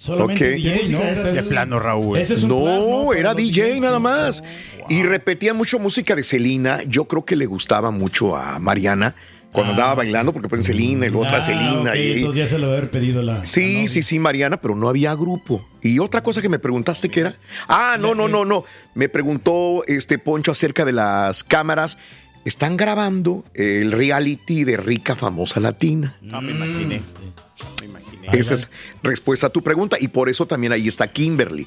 Solamente 0.03 0.55
Ok. 0.55 0.57
DJ, 0.57 0.89
¿no? 0.91 0.99
De 1.33 1.39
es- 1.39 1.47
plano, 1.47 1.79
Raúl. 1.79 2.19
Ese 2.19 2.35
es 2.35 2.43
un 2.43 2.49
No, 2.49 2.57
plus, 2.65 2.87
¿no? 3.07 3.13
Era 3.15 3.35
DJ 3.35 3.79
nada 3.81 3.99
más. 4.01 4.43
Y 4.89 5.05
repetía 5.05 5.55
mucho 5.55 5.79
música 5.79 6.17
de 6.17 6.25
Celina. 6.25 6.83
Yo 6.89 7.05
creo 7.07 7.25
que 7.25 7.37
le 7.37 7.47
gustaba 7.47 7.91
mucho 7.93 8.37
a 8.37 8.59
Mariana 8.59 9.15
cuando 9.53 9.73
andaba 9.75 9.95
bailando, 9.95 10.33
porque 10.33 10.49
ponen 10.49 10.65
Celina 10.65 11.07
y 11.07 11.11
luego 11.11 11.27
otra 11.27 11.39
Ah, 11.39 11.43
Celina. 11.43 11.91
ok, 11.93 11.97
y, 11.97 12.13
entonces 12.15 12.39
ya 12.43 12.47
se 12.49 12.59
lo 12.59 12.69
haber 12.69 12.91
pedido 12.91 13.23
la. 13.23 13.45
Sí, 13.45 13.87
sí, 13.87 14.03
sí, 14.03 14.19
Mariana, 14.19 14.57
pero 14.61 14.75
no 14.75 14.89
había 14.89 15.15
grupo. 15.15 15.65
Y 15.83 15.99
otra 16.01 16.23
cosa 16.23 16.43
que 16.43 16.49
me 16.49 16.59
preguntaste 16.59 17.09
que 17.09 17.21
era. 17.21 17.37
Ah, 17.69 17.97
no, 18.01 18.15
no, 18.15 18.27
no, 18.29 18.45
no. 18.45 18.65
Me 18.95 19.09
preguntó 19.09 19.85
este 19.87 20.19
Poncho 20.19 20.51
acerca 20.53 20.85
de 20.85 20.93
las 20.93 21.45
cámaras. 21.45 21.97
Están 22.45 22.77
grabando 22.77 23.45
el 23.55 23.93
reality 23.93 24.65
de 24.65 24.77
rica 24.77 25.15
famosa 25.15 25.61
latina. 25.61 26.17
Ah, 26.33 26.41
me 26.41 26.51
imaginé. 26.51 27.03
Esa 28.33 28.55
es 28.55 28.69
respuesta 29.03 29.49
a 29.49 29.51
tu 29.51 29.63
pregunta. 29.63 29.97
Y 30.01 30.09
por 30.09 30.29
eso 30.29 30.47
también 30.47 30.73
ahí 30.73 30.89
está 30.89 31.11
Kimberly, 31.11 31.67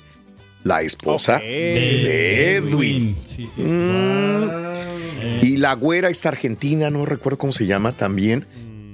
la 0.63 0.81
esposa 0.81 1.39
de 1.39 2.55
Edwin. 2.57 3.17
Sí, 3.25 3.47
sí, 3.47 3.51
sí. 3.55 3.61
Mm. 3.63 5.39
Y 5.41 5.57
la 5.57 5.73
güera 5.73 6.09
esta 6.09 6.29
argentina, 6.29 6.89
no 6.89 7.05
recuerdo 7.05 7.37
cómo 7.37 7.53
se 7.53 7.65
llama 7.65 7.91
también, 7.91 8.45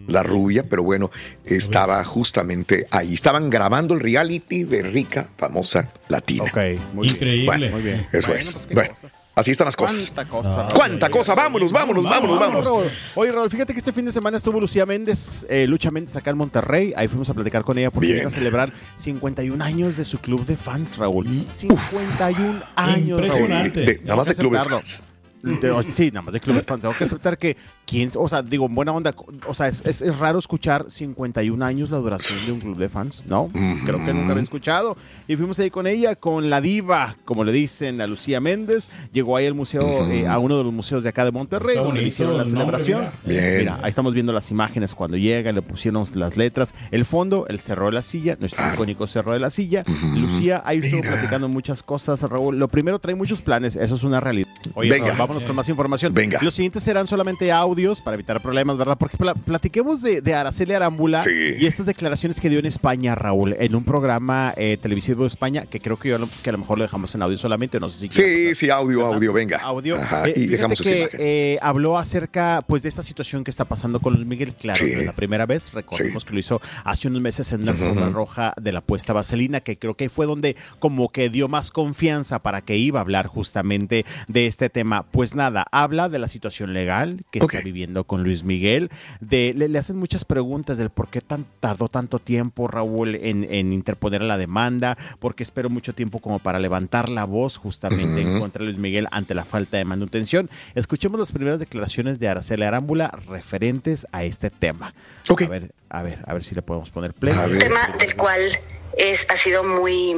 la 0.07 0.23
rubia, 0.23 0.63
pero 0.67 0.83
bueno, 0.83 1.11
estaba 1.45 2.03
justamente 2.03 2.87
ahí. 2.91 3.13
Estaban 3.13 3.49
grabando 3.49 3.93
el 3.93 3.99
reality 3.99 4.63
de 4.63 4.81
rica, 4.81 5.29
famosa 5.37 5.91
latina. 6.09 6.43
Ok, 6.45 6.57
muy 6.93 7.03
bien. 7.07 7.15
Increíble. 7.15 7.45
Bueno, 7.45 7.69
Muy 7.71 7.81
bien. 7.83 8.07
Eso 8.11 8.27
Bueno, 8.29 8.39
es. 8.39 8.51
pues, 8.53 8.69
Bueno, 8.73 8.89
cosas. 8.93 9.20
Así 9.35 9.51
están 9.51 9.65
las 9.65 9.75
cosas. 9.75 10.11
¿Cuánta 10.13 10.25
cosa? 10.31 10.67
¿Cuánta 10.73 11.09
cosa? 11.09 11.35
Vámonos, 11.35 11.71
vámonos, 11.71 12.03
vámonos, 12.03 12.39
vámonos. 12.39 12.91
Oye, 13.15 13.31
Raúl, 13.31 13.49
fíjate 13.49 13.73
que 13.73 13.79
este 13.79 13.93
fin 13.93 14.05
de 14.05 14.11
semana 14.11 14.37
estuvo 14.37 14.59
Lucía 14.59 14.85
Méndez, 14.85 15.45
eh, 15.49 15.67
Lucha 15.67 15.91
Méndez 15.91 16.15
acá 16.15 16.31
en 16.31 16.37
Monterrey. 16.37 16.93
Ahí 16.95 17.07
fuimos 17.07 17.29
a 17.29 17.33
platicar 17.33 17.63
con 17.63 17.77
ella 17.77 17.91
porque 17.91 18.07
Bien. 18.07 18.19
vino 18.19 18.29
a 18.29 18.31
celebrar 18.31 18.71
51 18.97 19.61
años 19.63 19.97
de 19.97 20.05
su 20.05 20.19
club 20.19 20.45
de 20.45 20.57
fans, 20.57 20.97
Raúl. 20.97 21.27
Mm. 21.27 21.45
51 21.47 22.61
años, 22.75 23.17
Raúl. 23.19 23.25
Impresionante. 23.29 23.81
De- 23.81 23.99
nada 24.03 24.15
más 24.17 24.27
que 24.27 24.35
club 24.35 24.53
de 24.57 24.63
fans. 24.63 25.03
De- 25.41 25.83
sí, 25.91 26.11
nada 26.11 26.21
más 26.21 26.33
de 26.33 26.39
club 26.39 26.55
de 26.57 26.61
fans. 26.61 26.81
Tengo 26.81 26.95
que 26.95 27.03
aceptar 27.03 27.37
que, 27.37 27.57
quién, 27.85 28.09
o 28.15 28.29
sea, 28.29 28.41
digo, 28.41 28.65
en 28.67 28.75
buena 28.75 28.91
onda, 28.93 29.13
o 29.47 29.53
sea, 29.53 29.67
es, 29.67 29.85
es- 29.85 30.01
es 30.01 30.17
raro 30.17 30.39
escuchar 30.39 30.85
51 30.89 31.63
años 31.65 31.89
la 31.89 31.97
duración 31.97 32.37
de 32.45 32.51
un 32.53 32.59
club 32.59 32.77
de 32.77 32.89
fans, 32.89 33.25
¿no? 33.27 33.49
Creo 33.85 34.03
que 34.03 34.13
nunca 34.13 34.31
había 34.31 34.43
escuchado. 34.43 34.95
Y 35.27 35.35
fuimos 35.35 35.59
ahí 35.59 35.69
con 35.69 35.87
ella, 35.87 36.15
con 36.15 36.49
la 36.49 36.61
diva, 36.61 37.15
como 37.25 37.43
le 37.43 37.51
dicen 37.51 38.01
a 38.01 38.07
Lucía 38.07 38.39
Méndez. 38.39 38.89
Llegó 39.13 39.35
ahí 39.37 39.45
al 39.45 39.53
museo, 39.53 40.07
eh, 40.09 40.27
a 40.27 40.37
uno 40.39 40.57
de 40.57 40.63
los 40.63 40.73
museos 40.73 41.03
de 41.03 41.09
acá 41.09 41.25
de 41.25 41.31
Monterrey, 41.31 41.75
Está 41.75 41.85
donde 41.85 42.03
hicieron 42.03 42.37
la 42.37 42.43
el 42.43 42.53
nombre, 42.53 42.83
celebración. 42.83 43.13
mira. 43.25 43.41
Bien. 43.41 43.57
Mira, 43.59 43.79
ahí 43.81 43.89
estamos 43.89 44.13
viendo 44.13 44.31
las 44.33 44.51
imágenes 44.51 44.95
cuando 44.95 45.17
llega, 45.17 45.51
le 45.51 45.61
pusieron 45.61 46.05
las 46.15 46.37
letras, 46.37 46.73
el 46.91 47.05
fondo, 47.05 47.45
el 47.47 47.59
cerro 47.59 47.87
de 47.87 47.91
la 47.93 48.01
silla, 48.03 48.37
nuestro 48.39 48.73
icónico 48.73 49.07
cerro 49.07 49.33
de 49.33 49.39
la 49.39 49.49
silla. 49.49 49.83
Lucía 50.15 50.61
ahí 50.65 50.79
estuvo 50.79 51.01
platicando 51.01 51.47
muchas 51.49 51.83
cosas, 51.83 52.21
Raúl. 52.21 52.57
Lo 52.57 52.67
primero 52.67 52.99
trae 52.99 53.15
muchos 53.15 53.41
planes, 53.41 53.75
eso 53.75 53.95
es 53.95 54.03
una 54.03 54.19
realidad. 54.19 54.47
Oye, 54.73 54.89
Venga. 54.89 55.07
Raúl, 55.07 55.17
vámonos 55.19 55.43
con 55.43 55.55
más 55.55 55.67
información. 55.69 56.13
Venga. 56.13 56.39
Los 56.41 56.53
siguientes 56.55 56.83
serán 56.83 57.07
solamente 57.07 57.51
audios 57.71 58.01
para 58.01 58.15
evitar 58.15 58.41
problemas, 58.41 58.77
¿verdad? 58.77 58.97
Porque 58.97 59.15
pla- 59.17 59.33
platiquemos 59.33 60.01
de, 60.01 60.21
de 60.21 60.33
Araceli 60.33 60.73
Arámbula 60.73 61.21
Sí. 61.21 61.55
y 61.59 61.65
estas 61.65 61.85
declaraciones 61.85 62.41
que 62.41 62.49
dio 62.49 62.59
en 62.59 62.65
España, 62.65 63.15
Raúl, 63.15 63.55
en 63.57 63.75
un 63.75 63.83
programa 63.85 64.53
eh, 64.57 64.77
televisivo 64.81 65.21
de 65.23 65.29
España, 65.29 65.65
que 65.65 65.79
creo 65.79 65.97
que, 65.97 66.09
yo, 66.09 66.17
lo- 66.17 66.27
que 66.43 66.49
a 66.49 66.53
lo 66.53 66.57
mejor 66.59 66.77
lo 66.77 66.83
dejamos 66.83 67.15
en 67.15 67.21
audio 67.21 67.37
solamente, 67.37 67.79
no 67.79 67.87
sé 67.89 67.97
si... 67.97 68.09
Sí, 68.11 68.55
sí, 68.55 68.69
audio, 68.69 69.05
audio, 69.05 69.31
venga. 69.31 69.59
Audio. 69.59 69.95
Ajá, 69.95 70.27
Eh, 70.27 70.33
y 70.35 70.47
dejamos 70.47 70.81
que 70.81 71.09
eh, 71.13 71.57
habló 71.61 71.97
acerca 71.97 72.61
pues 72.67 72.83
de 72.83 72.89
esta 72.89 73.03
situación 73.03 73.43
que 73.43 73.51
está 73.51 73.65
pasando 73.65 73.99
con 73.99 74.13
Luis 74.13 74.25
Miguel. 74.25 74.53
Claro, 74.53 74.79
Sí. 74.85 74.93
la 75.05 75.13
primera 75.13 75.45
vez. 75.45 75.71
Recordemos 75.71 76.25
que 76.25 76.33
lo 76.33 76.39
hizo 76.39 76.61
hace 76.83 77.07
unos 77.07 77.21
meses 77.21 77.51
en 77.51 77.61
Ujú. 77.61 77.69
alfombra 77.71 78.09
roja 78.09 78.53
de 78.59 78.71
la 78.73 78.79
apuesta 78.79 79.13
vaselina, 79.13 79.61
que 79.61 79.77
creo 79.77 79.95
que 79.95 80.09
fue 80.09 80.25
donde 80.25 80.55
como 80.79 81.09
que 81.09 81.29
dio 81.29 81.47
más 81.47 81.71
confianza 81.71 82.39
para 82.39 82.61
que 82.61 82.75
iba 82.77 82.99
a 82.99 83.03
hablar 83.03 83.27
justamente 83.27 84.05
de 84.27 84.47
este 84.47 84.69
tema. 84.69 85.03
Pues 85.11 85.35
nada, 85.35 85.65
habla 85.71 86.09
de 86.09 86.19
la 86.19 86.27
situación 86.27 86.73
legal 86.73 87.23
que 87.31 87.39
está 87.61 87.65
viviendo 87.65 88.03
con 88.03 88.23
Luis 88.23 88.43
Miguel. 88.43 88.89
De, 89.19 89.53
le, 89.55 89.67
le 89.67 89.79
hacen 89.79 89.97
muchas 89.97 90.25
preguntas 90.25 90.77
del 90.77 90.89
por 90.89 91.07
qué 91.07 91.21
tan, 91.21 91.45
tardó 91.59 91.87
tanto 91.87 92.19
tiempo 92.19 92.67
Raúl 92.67 93.15
en, 93.15 93.47
en 93.49 93.73
interponer 93.73 94.21
la 94.21 94.37
demanda, 94.37 94.97
por 95.19 95.35
qué 95.35 95.43
esperó 95.43 95.69
mucho 95.69 95.93
tiempo 95.93 96.19
como 96.19 96.39
para 96.39 96.59
levantar 96.59 97.09
la 97.09 97.25
voz 97.25 97.57
justamente 97.57 98.21
en 98.21 98.39
contra 98.39 98.61
de 98.61 98.71
Luis 98.71 98.79
Miguel 98.79 99.07
ante 99.11 99.33
la 99.33 99.45
falta 99.45 99.77
de 99.77 99.85
manutención. 99.85 100.49
Escuchemos 100.75 101.19
las 101.19 101.31
primeras 101.31 101.59
declaraciones 101.59 102.19
de 102.19 102.27
Araceli 102.27 102.63
Arámbula 102.63 103.11
referentes 103.27 104.07
a 104.11 104.23
este 104.23 104.49
tema. 104.49 104.93
A 105.29 105.47
ver, 105.47 105.71
a 105.89 106.03
ver, 106.03 106.19
a 106.25 106.33
ver 106.33 106.43
si 106.43 106.55
le 106.55 106.61
podemos 106.61 106.89
poner 106.89 107.13
play. 107.13 107.33
Un 107.33 107.59
tema 107.59 107.95
del 107.99 108.15
cual 108.15 108.59
es, 108.97 109.25
ha 109.29 109.37
sido 109.37 109.63
muy 109.63 110.15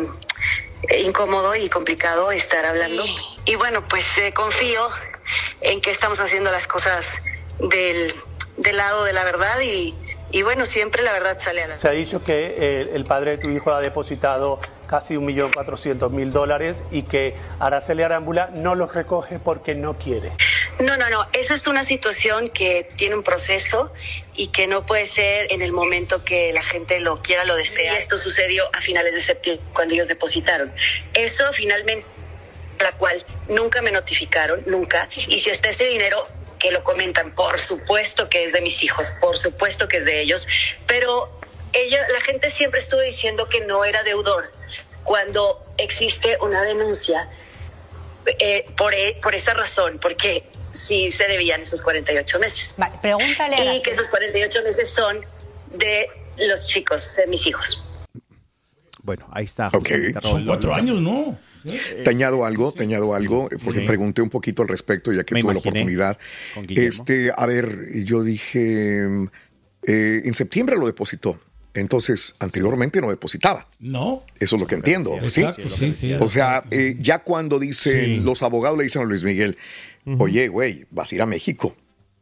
eh, 0.90 1.02
incómodo 1.02 1.56
y 1.56 1.70
complicado 1.70 2.32
estar 2.32 2.66
hablando. 2.66 3.04
Y 3.46 3.56
bueno, 3.56 3.88
pues 3.88 4.18
eh, 4.18 4.34
confío 4.34 4.88
en 5.62 5.82
que 5.82 5.92
estamos 5.92 6.20
haciendo 6.20 6.52
las 6.52 6.68
cosas 6.68 7.22
del, 7.60 8.14
del 8.58 8.78
lado 8.78 9.04
de 9.04 9.14
la 9.14 9.24
verdad 9.24 9.60
y, 9.62 9.96
y 10.32 10.42
bueno, 10.42 10.66
siempre 10.66 11.04
la 11.04 11.14
verdad 11.14 11.38
sale 11.40 11.64
a 11.64 11.68
la 11.68 11.78
Se 11.78 11.88
ha 11.88 11.92
dicho 11.92 12.24
que 12.24 12.56
eh, 12.58 12.90
el 12.94 13.04
padre 13.06 13.32
de 13.32 13.38
tu 13.38 13.50
hijo 13.50 13.72
ha 13.72 13.82
depositado 13.82 14.60
casi 14.88 15.16
1.400.000 15.16 16.32
dólares 16.32 16.84
y 16.92 17.04
que 17.04 17.36
Araceli 17.60 18.02
Arámbula 18.02 18.50
no 18.52 18.74
los 18.74 18.94
recoge 18.94 19.38
porque 19.38 19.76
no 19.76 19.98
quiere. 19.98 20.32
No, 20.80 20.98
no, 20.98 21.10
no. 21.10 21.28
Esa 21.34 21.54
es 21.54 21.68
una 21.68 21.84
situación 21.84 22.50
que 22.50 22.90
tiene 22.96 23.16
un 23.16 23.24
proceso 23.24 23.92
y 24.34 24.48
que 24.48 24.66
no 24.66 24.86
puede 24.86 25.06
ser 25.06 25.52
en 25.52 25.62
el 25.62 25.72
momento 25.72 26.24
que 26.24 26.52
la 26.52 26.64
gente 26.64 27.00
lo 27.00 27.22
quiera, 27.22 27.46
lo 27.46 27.56
desea. 27.56 27.94
Y 27.94 27.98
esto 27.98 28.18
sucedió 28.18 28.66
a 28.74 28.82
finales 28.82 29.14
de 29.14 29.22
septiembre, 29.22 29.64
cuando 29.74 29.94
ellos 29.94 30.08
depositaron. 30.08 30.72
Eso 31.14 31.46
finalmente, 31.54 32.08
la 32.80 32.92
cual 32.94 33.24
nunca 33.50 33.84
me 33.84 33.92
notificaron, 33.92 34.64
nunca. 34.66 35.10
Y 35.28 35.40
si 35.42 35.52
está 35.52 35.70
ese 35.70 35.86
dinero, 35.86 36.28
que 36.64 36.72
lo 36.72 36.82
comentan, 36.82 37.36
por 37.36 37.60
supuesto 37.60 38.30
que 38.30 38.46
es 38.46 38.54
de 38.54 38.62
mis 38.62 38.82
hijos, 38.84 39.14
por 39.20 39.38
supuesto 39.38 39.90
que 39.90 39.98
es 39.98 40.06
de 40.06 40.22
ellos, 40.22 40.48
pero 40.88 41.30
ella, 41.74 42.00
la 42.10 42.22
gente 42.22 42.50
siempre 42.50 42.80
estuvo 42.80 43.02
diciendo 43.02 43.50
que 43.50 43.60
no 43.66 43.84
era 43.84 44.02
deudor 44.04 44.46
cuando 45.04 45.62
existe 45.78 46.38
una 46.40 46.64
denuncia 46.64 47.30
eh, 48.40 48.66
por, 48.78 48.94
e- 48.96 49.20
por 49.22 49.36
esa 49.36 49.54
razón, 49.54 50.00
porque 50.02 50.46
sí 50.72 51.12
se 51.12 51.28
debían 51.28 51.62
esos 51.62 51.82
48 51.82 52.40
meses. 52.40 52.76
pregúntale 53.02 53.58
a 53.58 53.64
la 53.66 53.76
Y 53.76 53.82
que 53.82 53.92
esos 53.92 54.08
48 54.08 54.62
meses 54.64 54.90
son 54.90 55.26
de 55.74 56.08
los 56.38 56.68
chicos, 56.70 57.18
de 57.18 57.28
mis 57.28 57.46
hijos. 57.46 57.84
Bueno, 59.02 59.28
ahí 59.34 59.44
está. 59.44 59.68
Ok. 59.74 59.90
Raúl, 60.14 60.46
lo- 60.46 60.56
lo- 60.56 60.94
¿no? 61.02 61.38
Te 62.04 62.10
añado 62.10 62.46
algo, 62.46 62.72
te 62.72 62.84
añado 62.84 63.14
algo, 63.16 63.50
porque 63.64 63.80
Sí. 63.82 63.86
pregunté 63.88 64.22
un 64.22 64.30
poquito 64.30 64.62
al 64.62 64.68
respecto, 64.68 65.12
ya 65.12 65.24
que 65.24 65.34
Me 65.36 65.42
tuve 65.42 65.54
la 65.54 65.60
oportunidad. 65.60 66.18
Este, 66.70 67.32
a 67.36 67.46
ver, 67.46 67.90
yo 68.04 68.24
dije, 68.24 69.06
eh, 69.84 70.22
en 70.26 70.34
septiembre 70.34 70.76
lo 70.78 70.86
depositó. 70.86 71.40
Entonces, 71.76 72.36
anteriormente 72.40 73.02
no 73.02 73.10
depositaba. 73.10 73.68
No. 73.80 74.24
Eso 74.40 74.56
es 74.58 74.62
lo 74.62 74.68
que 74.68 74.76
entiendo. 74.76 75.12
¿sí? 75.28 75.42
Exacto, 75.42 75.70
sí, 75.70 75.92
sí. 75.92 76.14
O 76.14 76.28
sea, 76.28 76.64
eh, 76.70 76.96
ya 77.00 77.20
cuando 77.20 77.58
dicen, 77.60 78.06
Sí. 78.06 78.18
los 78.18 78.44
abogados 78.44 78.78
le 78.78 78.84
dicen 78.84 79.02
a 79.02 79.06
Luis 79.06 79.24
Miguel, 79.24 79.58
oye, 80.20 80.50
güey, 80.50 80.86
vas 80.92 81.12
a 81.12 81.16
ir 81.16 81.22
a 81.24 81.26
México, 81.26 81.76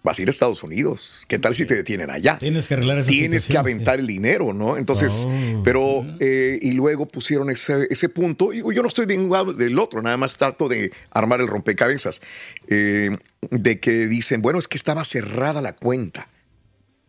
vas 0.04 0.18
a 0.18 0.22
ir 0.22 0.28
a 0.28 0.32
Estados 0.32 0.64
Unidos, 0.64 1.26
¿qué 1.28 1.38
tal 1.38 1.56
si 1.56 1.66
te 1.66 1.76
detienen 1.76 2.10
allá? 2.10 2.40
Tienes 2.40 2.68
que 2.68 2.74
arreglar 2.74 2.98
esa 2.98 3.10
Tienes 3.10 3.46
que 3.46 3.58
aventar 3.58 4.00
el 4.00 4.08
dinero, 4.08 4.52
¿no? 4.54 4.78
Entonces, 4.78 5.26
Oh. 5.26 5.62
pero, 5.64 6.06
eh, 6.20 6.58
y 6.62 6.72
luego 6.72 7.06
pusieron 7.06 7.50
ese, 7.52 7.88
ese 7.90 8.10
punto, 8.10 8.52
y 8.54 8.60
yo 8.60 8.82
no 8.82 8.88
estoy 8.88 9.06
de 9.06 9.16
un 9.18 9.30
lado 9.30 9.54
del 9.54 9.78
otro, 9.78 10.02
nada 10.02 10.18
más 10.18 10.38
trato 10.38 10.68
de 10.68 10.92
armar 11.12 11.42
el 11.42 11.48
rompecabezas, 11.48 12.22
eh, 12.68 13.16
de 13.52 13.80
que 13.80 14.08
dicen, 14.08 14.42
bueno, 14.42 14.58
es 14.60 14.68
que 14.68 14.78
estaba 14.78 15.04
cerrada 15.06 15.62
la 15.62 15.74
cuenta. 15.74 16.30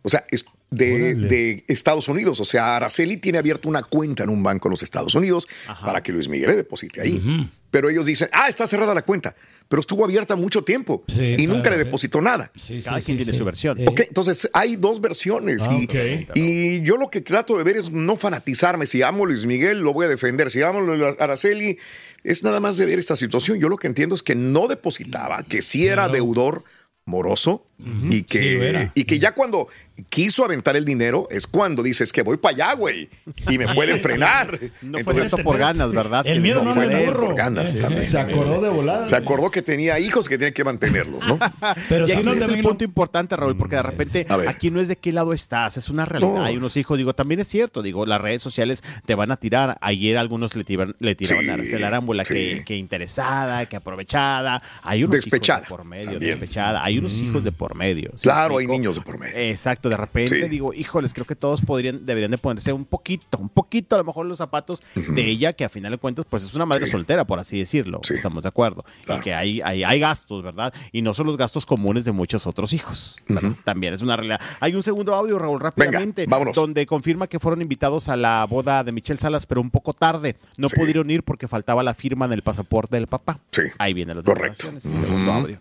O 0.03 0.09
sea, 0.09 0.25
es 0.29 0.45
de, 0.69 1.15
de 1.15 1.63
Estados 1.67 2.07
Unidos. 2.07 2.39
O 2.39 2.45
sea, 2.45 2.75
Araceli 2.75 3.17
tiene 3.17 3.37
abierto 3.37 3.69
una 3.69 3.83
cuenta 3.83 4.23
en 4.23 4.29
un 4.29 4.41
banco 4.43 4.67
en 4.67 4.71
los 4.71 4.83
Estados 4.83 5.13
Unidos 5.15 5.47
para 5.83 6.01
que 6.01 6.11
Luis 6.11 6.27
Miguel 6.27 6.49
le 6.49 6.55
deposite 6.57 6.99
ahí. 7.01 7.49
Pero 7.69 7.89
ellos 7.89 8.05
dicen, 8.05 8.29
ah, 8.33 8.49
está 8.49 8.67
cerrada 8.67 8.93
la 8.93 9.03
cuenta. 9.03 9.35
Pero 9.67 9.79
estuvo 9.79 10.03
abierta 10.03 10.35
mucho 10.35 10.63
tiempo 10.63 11.03
y 11.17 11.47
nunca 11.47 11.69
le 11.69 11.77
depositó 11.77 12.21
nada. 12.21 12.51
Cada 12.83 13.01
quien 13.01 13.17
tiene 13.17 13.33
su 13.33 13.45
versión. 13.45 13.77
Ok, 13.87 14.01
entonces 14.01 14.49
hay 14.53 14.75
dos 14.75 15.01
versiones. 15.01 15.63
Ah, 15.67 15.77
y, 15.79 15.85
ok. 15.85 16.35
y 16.35 16.81
yo 16.83 16.97
lo 16.97 17.09
que 17.09 17.21
trato 17.21 17.57
de 17.57 17.63
ver 17.63 17.77
es 17.77 17.91
no 17.91 18.17
fanatizarme. 18.17 18.85
Si 18.85 19.01
amo 19.01 19.23
a 19.23 19.27
Luis 19.27 19.45
Miguel, 19.45 19.79
lo 19.79 19.93
voy 19.93 20.05
a 20.05 20.09
defender. 20.09 20.51
Si 20.51 20.61
amo 20.61 20.79
a 20.79 21.23
Araceli, 21.23 21.77
es 22.23 22.43
nada 22.43 22.59
más 22.59 22.77
de 22.77 22.85
ver 22.85 22.99
esta 22.99 23.15
situación. 23.15 23.59
Yo 23.59 23.69
lo 23.69 23.77
que 23.77 23.87
entiendo 23.87 24.15
es 24.15 24.23
que 24.23 24.35
no 24.35 24.67
depositaba, 24.67 25.43
que 25.43 25.61
sí 25.61 25.87
era 25.87 26.07
deudor 26.07 26.63
moroso 27.05 27.65
y, 27.79 28.23
que, 28.23 28.81
sí 28.85 28.91
y 29.01 29.03
que 29.05 29.19
ya 29.19 29.33
cuando 29.33 29.67
quiso 30.09 30.43
aventar 30.45 30.75
el 30.75 30.85
dinero 30.85 31.27
es 31.29 31.45
cuando 31.45 31.83
dices 31.83 32.11
que 32.11 32.21
voy 32.23 32.37
para 32.37 32.55
allá, 32.55 32.73
güey, 32.73 33.09
y 33.49 33.57
me 33.57 33.71
pueden 33.73 33.99
frenar. 34.01 34.59
No 34.81 34.99
fue 34.99 35.21
eso 35.21 35.37
por 35.37 35.57
ganas, 35.57 35.91
¿verdad? 35.91 36.25
El 36.25 36.41
miedo 36.41 36.63
no 36.63 36.73
fue 36.73 36.85
él 36.85 37.07
burro. 37.07 37.27
por 37.27 37.35
ganas 37.35 37.77
también. 37.77 38.01
Se 38.01 38.19
acordó 38.19 38.61
de 38.61 38.69
volar. 38.69 39.07
Se 39.07 39.15
acordó 39.15 39.49
que 39.51 39.61
tenía 39.61 39.99
hijos 39.99 40.27
que 40.29 40.37
tenía 40.37 40.53
que 40.53 40.63
mantenerlos, 40.63 41.25
¿no? 41.27 41.37
Pero 41.89 42.07
y 42.07 42.11
aquí 42.11 42.23
no, 42.23 42.33
es 42.33 42.41
el 42.41 42.61
punto 42.61 42.83
importante, 42.83 43.35
Raúl, 43.35 43.57
porque 43.57 43.75
de 43.77 43.81
repente 43.81 44.25
A 44.29 44.37
ver. 44.37 44.49
aquí 44.49 44.71
no 44.71 44.79
es 44.81 44.87
de 44.87 44.97
qué 44.97 45.11
lado 45.13 45.33
estás, 45.33 45.77
es 45.77 45.89
una 45.89 46.05
realidad. 46.05 46.33
No. 46.33 46.43
Hay 46.43 46.57
unos 46.57 46.75
hijos, 46.77 46.97
digo, 46.97 47.13
también 47.13 47.39
es 47.39 47.47
cierto, 47.47 47.81
digo, 47.81 48.05
las 48.05 48.21
redes 48.21 48.41
sociales 48.41 48.83
te 49.05 49.15
van 49.15 49.31
a 49.31 49.37
tirar. 49.37 49.77
Ayer 49.81 50.17
algunos 50.17 50.55
le 50.55 50.63
tiraban, 50.63 50.95
le 50.99 51.15
tiraban 51.15 51.43
Sí, 51.45 51.49
a 51.49 51.53
Araceli 51.53 51.83
Arámbula 51.83 52.25
sí. 52.25 52.33
que, 52.33 52.63
que 52.65 52.75
interesada, 52.75 53.65
que 53.67 53.75
aprovechada. 53.75 54.61
Hay 54.81 55.03
unos 55.03 55.15
Despechada, 55.17 55.59
hijos 55.59 55.69
de 55.69 55.75
por 55.77 55.85
medio, 55.85 56.11
también. 56.11 56.31
despechada. 56.31 56.83
Hay 56.83 56.97
unos 56.97 57.13
hijos 57.21 57.43
de 57.43 57.51
por 57.51 57.72
medio. 57.73 58.11
¿sí 58.15 58.23
Claro, 58.23 58.57
hay 58.57 58.67
niños 58.67 58.95
de 58.95 59.01
por 59.01 59.19
medio. 59.19 59.35
Exacto, 59.37 59.89
de 59.89 59.97
repente 59.97 60.41
Sí. 60.41 60.49
digo, 60.49 60.73
híjoles, 60.73 61.13
creo 61.13 61.25
que 61.25 61.35
todos 61.35 61.61
podrían, 61.61 62.05
deberían 62.05 62.31
de 62.31 62.37
ponerse 62.37 62.73
un 62.73 62.85
poquito, 62.85 63.37
un 63.37 63.49
poquito 63.49 63.95
a 63.95 63.99
lo 63.99 64.03
mejor 64.05 64.25
los 64.25 64.37
zapatos 64.37 64.81
de 64.95 65.25
ella, 65.29 65.53
que 65.53 65.65
a 65.65 65.69
final 65.69 65.91
de 65.91 65.97
cuentas, 65.97 66.25
pues 66.29 66.43
es 66.43 66.53
una 66.53 66.65
madre 66.65 66.87
soltera, 66.87 67.25
por 67.25 67.39
así 67.39 67.59
decirlo. 67.59 68.01
Estamos 68.09 68.43
de 68.43 68.49
acuerdo. 68.49 68.83
Y 69.07 69.19
que 69.21 69.33
hay, 69.33 69.61
hay, 69.61 69.83
hay 69.83 69.99
gastos, 69.99 70.43
¿verdad? 70.43 70.73
Y 70.91 71.01
no 71.01 71.13
son 71.13 71.27
los 71.27 71.37
gastos 71.37 71.65
comunes 71.65 72.05
de 72.05 72.11
muchos 72.11 72.47
otros 72.47 72.73
hijos. 72.73 73.17
También 73.63 73.93
es 73.93 74.01
una 74.01 74.15
realidad. 74.15 74.39
Hay 74.59 74.75
un 74.75 74.83
segundo 74.83 75.13
audio, 75.15 75.37
Raúl, 75.39 75.59
rápidamente, 75.59 76.25
vámonos. 76.27 76.55
donde 76.55 76.85
confirma 76.85 77.27
que 77.27 77.39
fueron 77.39 77.61
invitados 77.61 78.09
a 78.09 78.15
la 78.15 78.45
boda 78.45 78.83
de 78.83 78.91
Michelle 78.91 79.19
Salas, 79.19 79.45
pero 79.45 79.61
un 79.61 79.71
poco 79.71 79.93
tarde. 79.93 80.35
No 80.57 80.69
pudieron 80.69 81.09
ir 81.09 81.23
porque 81.23 81.47
faltaba 81.47 81.83
la 81.83 81.93
firma 81.93 82.25
en 82.25 82.33
el 82.33 82.41
pasaporte 82.43 82.95
del 82.95 83.07
papá. 83.07 83.39
Sí. 83.51 83.63
Ahí 83.77 83.93
viene 83.93 84.13
las 84.15 84.23
Correcto. 84.23 84.67
declaraciones. 84.71 84.83
Segundo 85.07 85.31
audio. 85.31 85.59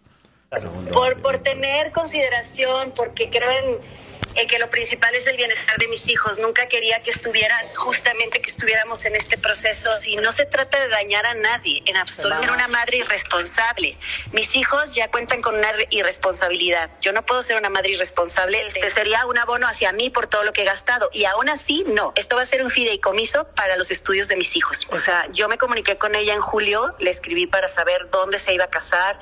Segundo 0.60 0.90
por, 0.92 1.20
por 1.22 1.38
tener 1.42 1.92
consideración, 1.92 2.92
porque 2.92 3.30
creo 3.30 3.50
en, 3.50 3.78
en 4.34 4.48
que 4.48 4.58
lo 4.58 4.70
principal 4.70 5.14
es 5.14 5.26
el 5.26 5.36
bienestar 5.36 5.76
de 5.78 5.88
mis 5.88 6.08
hijos. 6.08 6.38
Nunca 6.38 6.66
quería 6.66 7.02
que 7.02 7.10
estuvieran, 7.10 7.66
justamente 7.74 8.40
que 8.40 8.50
estuviéramos 8.50 9.04
en 9.04 9.14
este 9.16 9.36
proceso. 9.36 9.92
Y 10.06 10.16
no 10.16 10.32
se 10.32 10.46
trata 10.46 10.80
de 10.80 10.88
dañar 10.88 11.26
a 11.26 11.34
nadie, 11.34 11.82
en 11.86 11.96
absoluto. 11.96 12.42
Era 12.42 12.52
una 12.52 12.68
madre 12.68 12.98
irresponsable. 12.98 13.98
Mis 14.32 14.56
hijos 14.56 14.94
ya 14.94 15.10
cuentan 15.10 15.42
con 15.42 15.54
una 15.56 15.72
re- 15.72 15.86
irresponsabilidad. 15.90 16.90
Yo 17.00 17.12
no 17.12 17.24
puedo 17.26 17.42
ser 17.42 17.56
una 17.56 17.68
madre 17.68 17.90
irresponsable. 17.90 18.66
Este 18.66 18.88
sería 18.90 19.26
un 19.26 19.38
abono 19.38 19.66
hacia 19.68 19.92
mí 19.92 20.08
por 20.08 20.26
todo 20.26 20.44
lo 20.44 20.52
que 20.52 20.62
he 20.62 20.66
gastado. 20.66 21.10
Y 21.12 21.24
aún 21.26 21.50
así, 21.50 21.84
no. 21.86 22.12
Esto 22.16 22.36
va 22.36 22.42
a 22.42 22.46
ser 22.46 22.62
un 22.62 22.70
fideicomiso 22.70 23.48
para 23.54 23.76
los 23.76 23.90
estudios 23.90 24.28
de 24.28 24.36
mis 24.36 24.56
hijos. 24.56 24.86
O 24.90 24.98
sea, 24.98 25.28
yo 25.32 25.48
me 25.48 25.58
comuniqué 25.58 25.96
con 25.96 26.14
ella 26.14 26.32
en 26.34 26.40
julio, 26.40 26.94
le 26.98 27.10
escribí 27.10 27.46
para 27.46 27.68
saber 27.68 28.08
dónde 28.10 28.38
se 28.38 28.54
iba 28.54 28.64
a 28.64 28.70
casar 28.70 29.18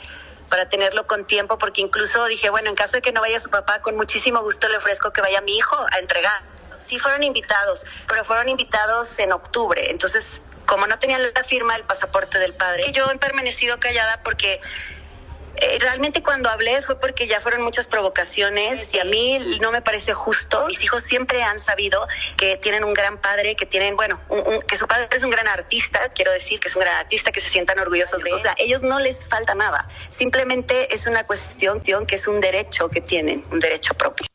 para 0.51 0.69
tenerlo 0.69 1.07
con 1.07 1.25
tiempo, 1.27 1.57
porque 1.57 1.81
incluso 1.81 2.27
dije, 2.27 2.51
bueno, 2.51 2.69
en 2.69 2.75
caso 2.75 2.97
de 2.97 3.03
que 3.03 3.13
no 3.13 3.21
vaya 3.21 3.41
su 3.41 3.49
papá, 3.49 3.81
con 3.81 3.97
muchísimo 3.97 4.43
gusto 4.43 4.69
le 4.69 4.77
ofrezco 4.77 5.13
que 5.13 5.23
vaya 5.23 5.41
mi 5.41 5.57
hijo 5.57 5.77
a 5.93 5.99
entregar. 5.99 6.43
Sí 6.79 6.99
fueron 6.99 7.23
invitados, 7.23 7.87
pero 8.09 8.25
fueron 8.25 8.49
invitados 8.49 9.19
en 9.19 9.33
octubre. 9.33 9.91
Entonces, 9.91 10.43
como 10.67 10.87
no 10.87 10.99
tenían 10.99 11.23
la 11.23 11.45
firma 11.45 11.75
del 11.75 11.85
pasaporte 11.85 12.39
del 12.39 12.55
padre, 12.55 12.93
yo 12.93 13.11
he 13.11 13.19
permanecido 13.19 13.79
callada 13.79 14.21
porque 14.23 14.61
Eh, 15.57 15.79
realmente 15.81 16.23
cuando 16.23 16.49
hablé 16.49 16.81
fue 16.83 16.99
porque 16.99 17.27
ya 17.27 17.41
fueron 17.41 17.63
muchas 17.63 17.87
provocaciones 17.87 18.95
y 18.95 18.99
a 18.99 19.05
mí 19.05 19.59
no 19.61 19.73
me 19.73 19.83
parece 19.83 20.15
justo. 20.15 20.67
Mis 20.67 20.83
hijos 20.83 21.03
siempre 21.03 21.43
han 21.43 21.59
sabido 21.59 22.07
que 22.37 22.57
tienen 22.57 22.85
un 22.85 22.95
gran 22.95 23.19
padre, 23.19 23.57
que 23.57 23.67
tienen, 23.67 23.97
bueno, 23.97 24.21
un- 24.29 24.47
un- 24.47 24.63
que 24.63 24.77
su 24.77 24.87
padre 24.87 25.09
es 25.13 25.23
un 25.23 25.31
gran 25.31 25.49
artista, 25.49 26.09
quiero 26.15 26.33
decir 26.33 26.61
que 26.61 26.69
es 26.69 26.77
un 26.77 26.83
gran 26.83 26.97
artista, 26.97 27.31
que 27.33 27.41
se 27.41 27.49
sientan 27.49 27.79
orgullosos 27.79 28.23
de 28.23 28.31
él. 28.31 28.37
O 28.37 28.39
sea, 28.39 28.55
ellos 28.59 28.83
no 28.83 28.99
les 29.01 29.27
falta 29.27 29.55
nada. 29.55 29.89
Simplemente 30.11 30.95
es 30.95 31.07
una 31.07 31.27
cuestión 31.27 31.81
que 32.07 32.15
es 32.15 32.27
un 32.29 32.41
derecho 32.41 32.89
que 32.89 33.01
tienen, 33.01 33.45
un 33.51 33.61
derecho 33.61 33.93
propio. 33.95 34.30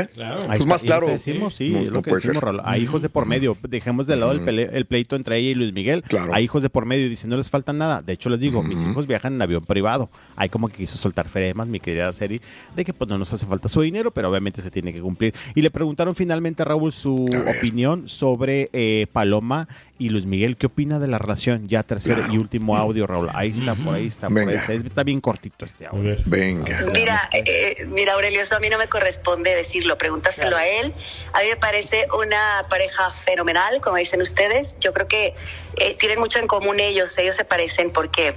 Ahí 0.00 0.46
Pues 0.46 0.60
está, 0.60 0.66
más 0.66 0.82
claro, 0.82 1.00
Lo 1.02 1.06
que 1.08 1.12
decimos, 1.14 1.54
sí, 1.54 1.70
no- 1.70 1.78
es 1.78 1.84
no 1.86 1.90
lo 1.92 2.02
que 2.02 2.10
decimos. 2.12 2.42
Raúl. 2.42 2.60
Hay 2.64 2.82
hijos 2.82 3.02
de 3.02 3.08
por 3.08 3.26
medio. 3.26 3.56
Dejemos 3.68 4.06
de 4.06 4.16
lado 4.16 4.32
el, 4.32 4.40
pele- 4.40 4.70
el 4.72 4.84
pleito 4.86 5.16
entre 5.16 5.38
ella 5.38 5.50
y 5.50 5.54
Luis 5.54 5.72
Miguel. 5.72 6.04
Hay 6.32 6.44
hijos 6.44 6.62
de 6.62 6.70
por 6.70 6.84
medio 6.86 7.06
y 7.06 7.08
dicen 7.08 7.30
no 7.30 7.36
les 7.36 7.50
falta 7.50 7.72
nada. 7.72 8.02
De 8.02 8.12
hecho, 8.12 8.28
les 8.30 8.40
digo, 8.40 8.62
mis 8.62 8.84
hijos 8.84 9.06
viajan 9.06 9.34
en 9.34 9.42
avión 9.42 9.64
privado. 9.64 10.10
Hay 10.36 10.48
como 10.48 10.68
que 10.68 10.76
quiso 10.78 10.96
soltar 10.98 11.28
feremas, 11.28 11.66
mi 11.68 11.80
querida 11.80 12.12
serie, 12.12 12.40
de 12.76 12.84
que 12.84 12.92
pues 12.92 13.08
no 13.08 13.18
nos 13.18 13.32
hace 13.32 13.46
falta 13.46 13.68
su 13.68 13.80
dinero, 13.82 14.10
pero 14.10 14.28
obviamente 14.30 14.62
se 14.62 14.70
tiene 14.70 14.92
que 14.92 15.00
cumplir. 15.00 15.34
Y 15.54 15.62
le 15.62 15.70
preguntaron 15.70 16.14
finalmente 16.14 16.62
a 16.62 16.64
Raúl 16.64 16.92
su 16.92 17.26
opinión 17.58 18.08
sobre 18.08 18.70
eh, 18.72 19.06
Paloma 19.12 19.68
y 19.98 20.10
Luis 20.10 20.26
Miguel. 20.26 20.56
¿Qué 20.56 20.66
opina 20.66 20.98
de 20.98 21.08
la 21.08 21.18
relación? 21.18 21.66
Ya 21.68 21.82
tercer 21.82 22.18
y 22.30 22.38
último 22.38 22.76
audio, 22.76 23.06
Raúl. 23.06 23.28
Ahí 23.34 23.50
está, 23.50 23.74
por 23.74 23.94
ahí 23.94 24.06
está, 24.06 24.28
por 24.28 24.38
ahí 24.38 24.44
Venga. 24.46 24.60
está. 24.60 24.72
Es- 24.72 24.84
Está 24.84 25.02
bien 25.02 25.20
cortito 25.20 25.64
este 25.64 25.86
audio. 25.86 26.16
Venga. 26.26 26.80
Mira, 26.92 27.28
eh, 27.32 27.84
mira 27.88 28.14
Aurelio, 28.14 28.40
eso 28.40 28.56
a 28.56 28.60
mí 28.60 28.68
no 28.70 28.78
me 28.78 28.88
corresponde 28.88 29.54
decirlo, 29.54 29.98
pregúntaselo 29.98 30.56
a 30.56 30.66
él. 30.66 30.94
A 31.34 31.40
mí 31.42 31.48
me 31.50 31.56
parece 31.56 32.06
una 32.18 32.64
pareja 32.70 33.12
fenomenal, 33.12 33.80
como 33.80 33.96
dicen 33.96 34.22
ustedes. 34.22 34.76
Yo 34.80 34.92
creo 34.92 35.06
que 35.08 35.34
eh, 35.76 35.94
tienen 35.98 36.18
mucho 36.18 36.38
en 36.38 36.46
común 36.46 36.80
ellos, 36.80 37.16
ellos 37.18 37.36
se 37.36 37.44
parecen 37.44 37.90
porque 37.92 38.34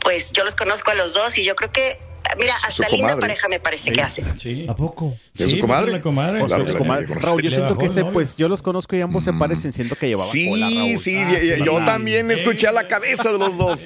pues 0.00 0.32
yo 0.32 0.44
los 0.44 0.54
conozco 0.54 0.90
a 0.90 0.94
los 0.94 1.12
dos 1.14 1.36
y 1.38 1.44
yo 1.44 1.54
creo 1.54 1.70
que, 1.70 1.98
mira, 2.38 2.52
Su 2.58 2.66
hasta 2.82 2.88
linda 2.88 3.08
comadre. 3.08 3.20
pareja 3.20 3.48
me 3.48 3.60
parece 3.60 3.92
que 3.92 4.00
hacen. 4.00 4.24
¿A 4.68 4.74
poco? 4.76 5.16
¿De 5.34 5.48
su 5.48 5.58
comadre? 5.60 5.94
O 5.96 6.00
Claro 6.02 6.48
sea, 6.48 6.58
que 6.64 6.66
su 6.66 6.72
la 6.72 6.78
comadre. 6.78 7.06
Raúl, 7.06 7.42
yo 7.42 7.50
siento 7.50 7.76
que 7.78 7.86
ese, 7.86 8.04
pues 8.06 8.36
yo 8.36 8.48
los 8.48 8.62
conozco 8.62 8.96
y 8.96 9.00
ambos 9.00 9.24
se 9.24 9.32
parecen, 9.32 9.72
siento 9.72 9.96
que 9.96 10.08
llevaba 10.08 10.30
Sí, 10.30 10.48
cola, 10.48 10.68
Raúl. 10.68 10.98
sí, 10.98 11.16
Ah, 11.16 11.38
y- 11.42 11.64
yo 11.64 11.78
sí. 11.78 11.84
también 11.84 12.30
escuché 12.30 12.66
a 12.68 12.72
la 12.72 12.86
cabeza 12.88 13.32
de 13.32 13.38
los 13.38 13.56
dos. 13.56 13.80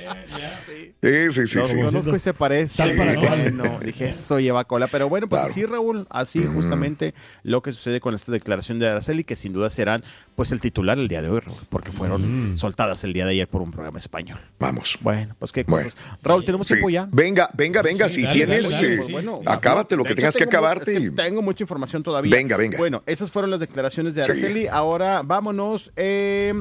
Sí, 1.03 1.30
sí, 1.30 1.47
sí. 1.47 1.59
Los 1.59 1.68
sí. 1.68 1.80
conozco 1.80 2.16
y 2.16 2.18
se 2.18 2.32
parecen. 2.32 2.97
Bueno, 2.97 3.78
dije, 3.85 4.07
eso 4.09 4.41
lleva 4.41 4.64
cola. 4.64 4.87
Pero 4.87 5.09
bueno, 5.09 5.28
pues 5.28 5.43
así, 5.43 5.64
Raúl, 5.66 6.07
así 6.11 6.45
justamente 6.47 7.14
lo 7.43 7.62
que 7.62 7.72
sucede 7.72 8.01
con 8.01 8.14
esta 8.14 8.32
declaración 8.32 8.78
de 8.78 8.89
Araceli, 8.89 9.22
que 9.24 9.37
sin 9.37 9.53
duda 9.53 9.68
serán 9.70 10.03
pues 10.35 10.51
el 10.51 10.61
titular 10.61 10.99
el 10.99 11.07
día 11.09 11.20
de 11.22 11.28
hoy, 11.28 11.41
Raúl, 11.41 11.59
porque 11.68 11.93
fueron 11.93 12.57
soltadas 12.57 13.05
el 13.05 13.12
día 13.12 13.24
de 13.26 13.32
ayer 13.32 13.49
por 13.49 13.61
un 13.62 13.70
programa 13.70 13.99
español. 13.99 14.41
Vamos. 14.59 14.97
Bueno, 15.01 15.37
pues 15.39 15.53
qué 15.53 15.62
Bueno. 15.64 15.85
cosas. 15.91 16.01
Raúl, 16.22 16.45
¿tenemos 16.45 16.66
Sí. 16.66 16.74
tiempo 16.74 16.89
ya? 16.91 17.07
Venga, 17.12 17.51
venga, 17.55 17.82
venga. 17.82 18.09
Sí, 18.09 18.24
si 18.33 18.41
dale, 18.41 18.47
tienes, 18.61 18.70
dale, 18.70 18.97
dale, 18.97 19.09
eh, 19.09 19.12
bueno, 19.12 19.41
acábate 19.47 19.97
lo 19.97 20.05
que 20.05 20.14
tengas 20.14 20.37
que 20.37 20.45
acabarte. 20.45 20.93
es 20.95 21.01
que 21.01 21.07
y- 21.07 21.11
tengo 21.11 21.43
mucha 21.43 21.62
información 21.64 22.03
todavía. 22.03 22.35
Venga, 22.35 22.57
venga. 22.57 22.79
Bueno, 22.79 23.03
esas 23.07 23.31
fueron 23.31 23.51
las 23.51 23.61
declaraciones 23.61 24.14
de 24.14 24.25
Sí. 24.25 24.31
Araceli. 24.33 24.66
Ahora 24.66 25.22
vámonos. 25.25 25.93
eh, 25.97 26.55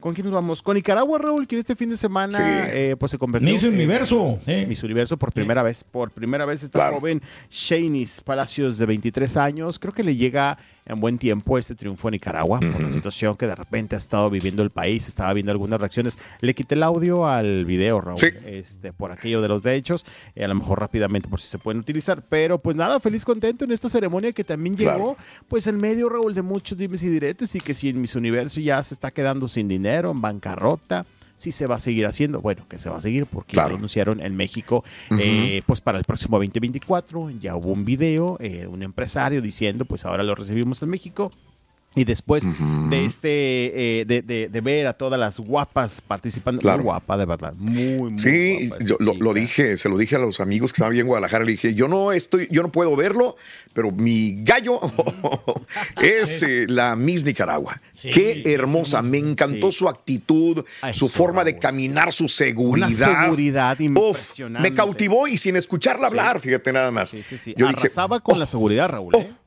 ¿Con 0.00 0.14
quién 0.14 0.26
nos 0.26 0.32
vamos? 0.34 0.62
Con 0.62 0.76
Nicaragua, 0.76 1.18
Raúl, 1.18 1.48
que 1.48 1.58
este 1.58 1.74
fin 1.74 1.90
de 1.90 1.96
semana 1.96 2.36
Sí. 2.38 2.42
eh, 2.44 2.96
pues 2.96 3.10
se 3.10 3.18
convirtió 3.18 3.50
Miss 3.50 3.64
en- 3.64 3.74
Universo. 3.74 4.38
Miss 4.46 4.84
Universo 4.84 5.16
por 5.16 5.32
primera 5.32 5.64
vez. 5.64 5.82
Por 5.82 6.12
primera 6.12 6.44
vez 6.44 6.62
esta 6.62 6.92
joven 6.92 7.20
Shanice 7.50 8.22
Palacios 8.22 8.78
de 8.78 8.86
23 8.86 9.36
años. 9.36 9.76
Creo 9.80 9.92
que 9.92 10.04
le 10.04 10.14
llega 10.14 10.56
en 10.88 10.98
buen 11.00 11.18
tiempo 11.18 11.58
este 11.58 11.74
triunfo 11.74 12.08
a 12.08 12.10
Nicaragua 12.10 12.58
por 12.60 12.80
la 12.80 12.90
situación 12.90 13.36
que 13.36 13.46
de 13.46 13.54
repente 13.54 13.94
ha 13.94 13.98
estado 13.98 14.28
viviendo 14.30 14.62
el 14.62 14.70
país. 14.70 15.06
Estaba 15.06 15.32
viendo 15.34 15.52
algunas 15.52 15.78
reacciones. 15.78 16.18
Le 16.40 16.54
quité 16.54 16.74
el 16.74 16.82
audio 16.82 17.26
al 17.26 17.64
video, 17.64 18.00
Raúl. 18.00 18.18
Este, 18.46 18.92
por 18.92 19.12
aquello 19.12 19.40
de 19.42 19.48
los 19.48 19.62
derechos. 19.62 20.04
eh, 20.34 20.44
a 20.44 20.48
lo 20.48 20.54
mejor 20.54 20.80
rápidamente 20.80 21.28
por 21.28 21.40
si 21.40 21.48
se 21.48 21.58
pueden 21.58 21.80
utilizar. 21.80 22.22
Pero 22.28 22.58
pues 22.58 22.74
nada, 22.74 22.98
feliz 23.00 23.24
contento 23.24 23.64
en 23.64 23.72
esta 23.72 23.88
ceremonia 23.88 24.32
que 24.32 24.44
también 24.44 24.76
llegó 24.76 24.88
Claro. 24.88 25.16
pues 25.48 25.66
en 25.66 25.76
medio, 25.76 26.08
Raúl, 26.08 26.34
de 26.34 26.42
muchos 26.42 26.78
dimes 26.78 27.02
y 27.02 27.08
diretes. 27.10 27.54
Y 27.54 27.60
que 27.60 27.74
si 27.74 27.90
en 27.90 28.00
Miss 28.00 28.14
Universo 28.16 28.58
ya 28.60 28.82
se 28.82 28.94
está 28.94 29.10
quedando 29.10 29.46
sin 29.48 29.68
dinero, 29.68 30.10
en 30.10 30.20
bancarrota. 30.20 31.04
Si 31.38 31.52
se 31.52 31.66
va 31.66 31.76
a 31.76 31.78
seguir 31.78 32.04
haciendo, 32.04 32.40
bueno, 32.40 32.66
que 32.68 32.78
se 32.78 32.90
va 32.90 32.98
a 32.98 33.00
seguir 33.00 33.24
porque 33.24 33.56
lo 33.56 33.62
anunciaron 33.62 34.20
en 34.20 34.36
México, 34.36 34.84
eh, 35.18 35.62
pues 35.66 35.80
para 35.80 35.96
el 35.96 36.04
próximo 36.04 36.36
2024 36.38 37.30
ya 37.40 37.54
hubo 37.54 37.70
un 37.70 37.84
video, 37.84 38.36
eh, 38.40 38.66
un 38.66 38.82
empresario 38.82 39.40
diciendo, 39.40 39.84
pues 39.84 40.04
ahora 40.04 40.24
lo 40.24 40.34
recibimos 40.34 40.82
en 40.82 40.90
México. 40.90 41.30
Y 41.98 42.04
después 42.04 42.44
de 42.90 43.04
este, 43.04 44.00
eh, 44.00 44.04
de, 44.04 44.22
de- 44.22 44.48
de 44.48 44.60
ver 44.60 44.86
a 44.86 44.92
todas 44.92 45.18
las 45.18 45.38
guapas 45.40 46.00
participando, 46.00 46.60
Claro. 46.60 46.78
muy 46.78 46.84
guapa, 46.84 47.16
de 47.16 47.26
verdad, 47.26 47.54
muy, 47.54 47.92
muy 48.10 48.18
Sí, 48.18 48.68
guapa. 48.68 48.84
yo 48.84 48.96
lo, 49.00 49.14
lo 49.14 49.34
dije, 49.34 49.76
se 49.78 49.88
lo 49.88 49.96
dije 49.98 50.16
a 50.16 50.18
los 50.18 50.40
amigos 50.40 50.72
que 50.72 50.76
estaban 50.76 50.92
bien 50.92 51.02
en 51.04 51.08
Guadalajara, 51.08 51.44
le 51.44 51.52
dije, 51.52 51.74
yo 51.74 51.88
no 51.88 52.12
estoy, 52.12 52.48
yo 52.50 52.62
no 52.62 52.70
puedo 52.72 52.94
verlo, 52.96 53.36
pero 53.74 53.90
mi 53.90 54.42
gallo 54.44 54.80
es 56.02 56.42
eh, 56.42 56.66
la 56.68 56.96
Miss 56.96 57.24
Nicaragua. 57.24 57.80
Qué 58.00 58.42
hermosa, 58.46 59.02
me 59.02 59.18
encantó 59.18 59.72
su 59.72 59.88
actitud, 59.88 60.64
su 60.94 61.08
forma 61.08 61.42
de 61.44 61.58
caminar, 61.58 62.12
su 62.12 62.28
seguridad. 62.28 62.88
Una 63.10 63.24
seguridad 63.24 63.76
Uf, 63.80 63.80
impresionante. 63.80 64.70
me 64.70 64.74
cautivó 64.76 65.26
y 65.26 65.36
sin 65.36 65.56
escucharla 65.56 66.06
hablar, 66.06 66.38
fíjate 66.40 66.72
nada 66.72 66.90
más. 66.92 67.10
Yo 67.12 67.18
dije, 67.18 67.64
Arrasaba 67.66 68.20
con 68.20 68.38
la 68.38 68.46
seguridad, 68.46 68.88
Raúl. 68.88 69.14
¿eh? 69.16 69.28
Oh, 69.32 69.37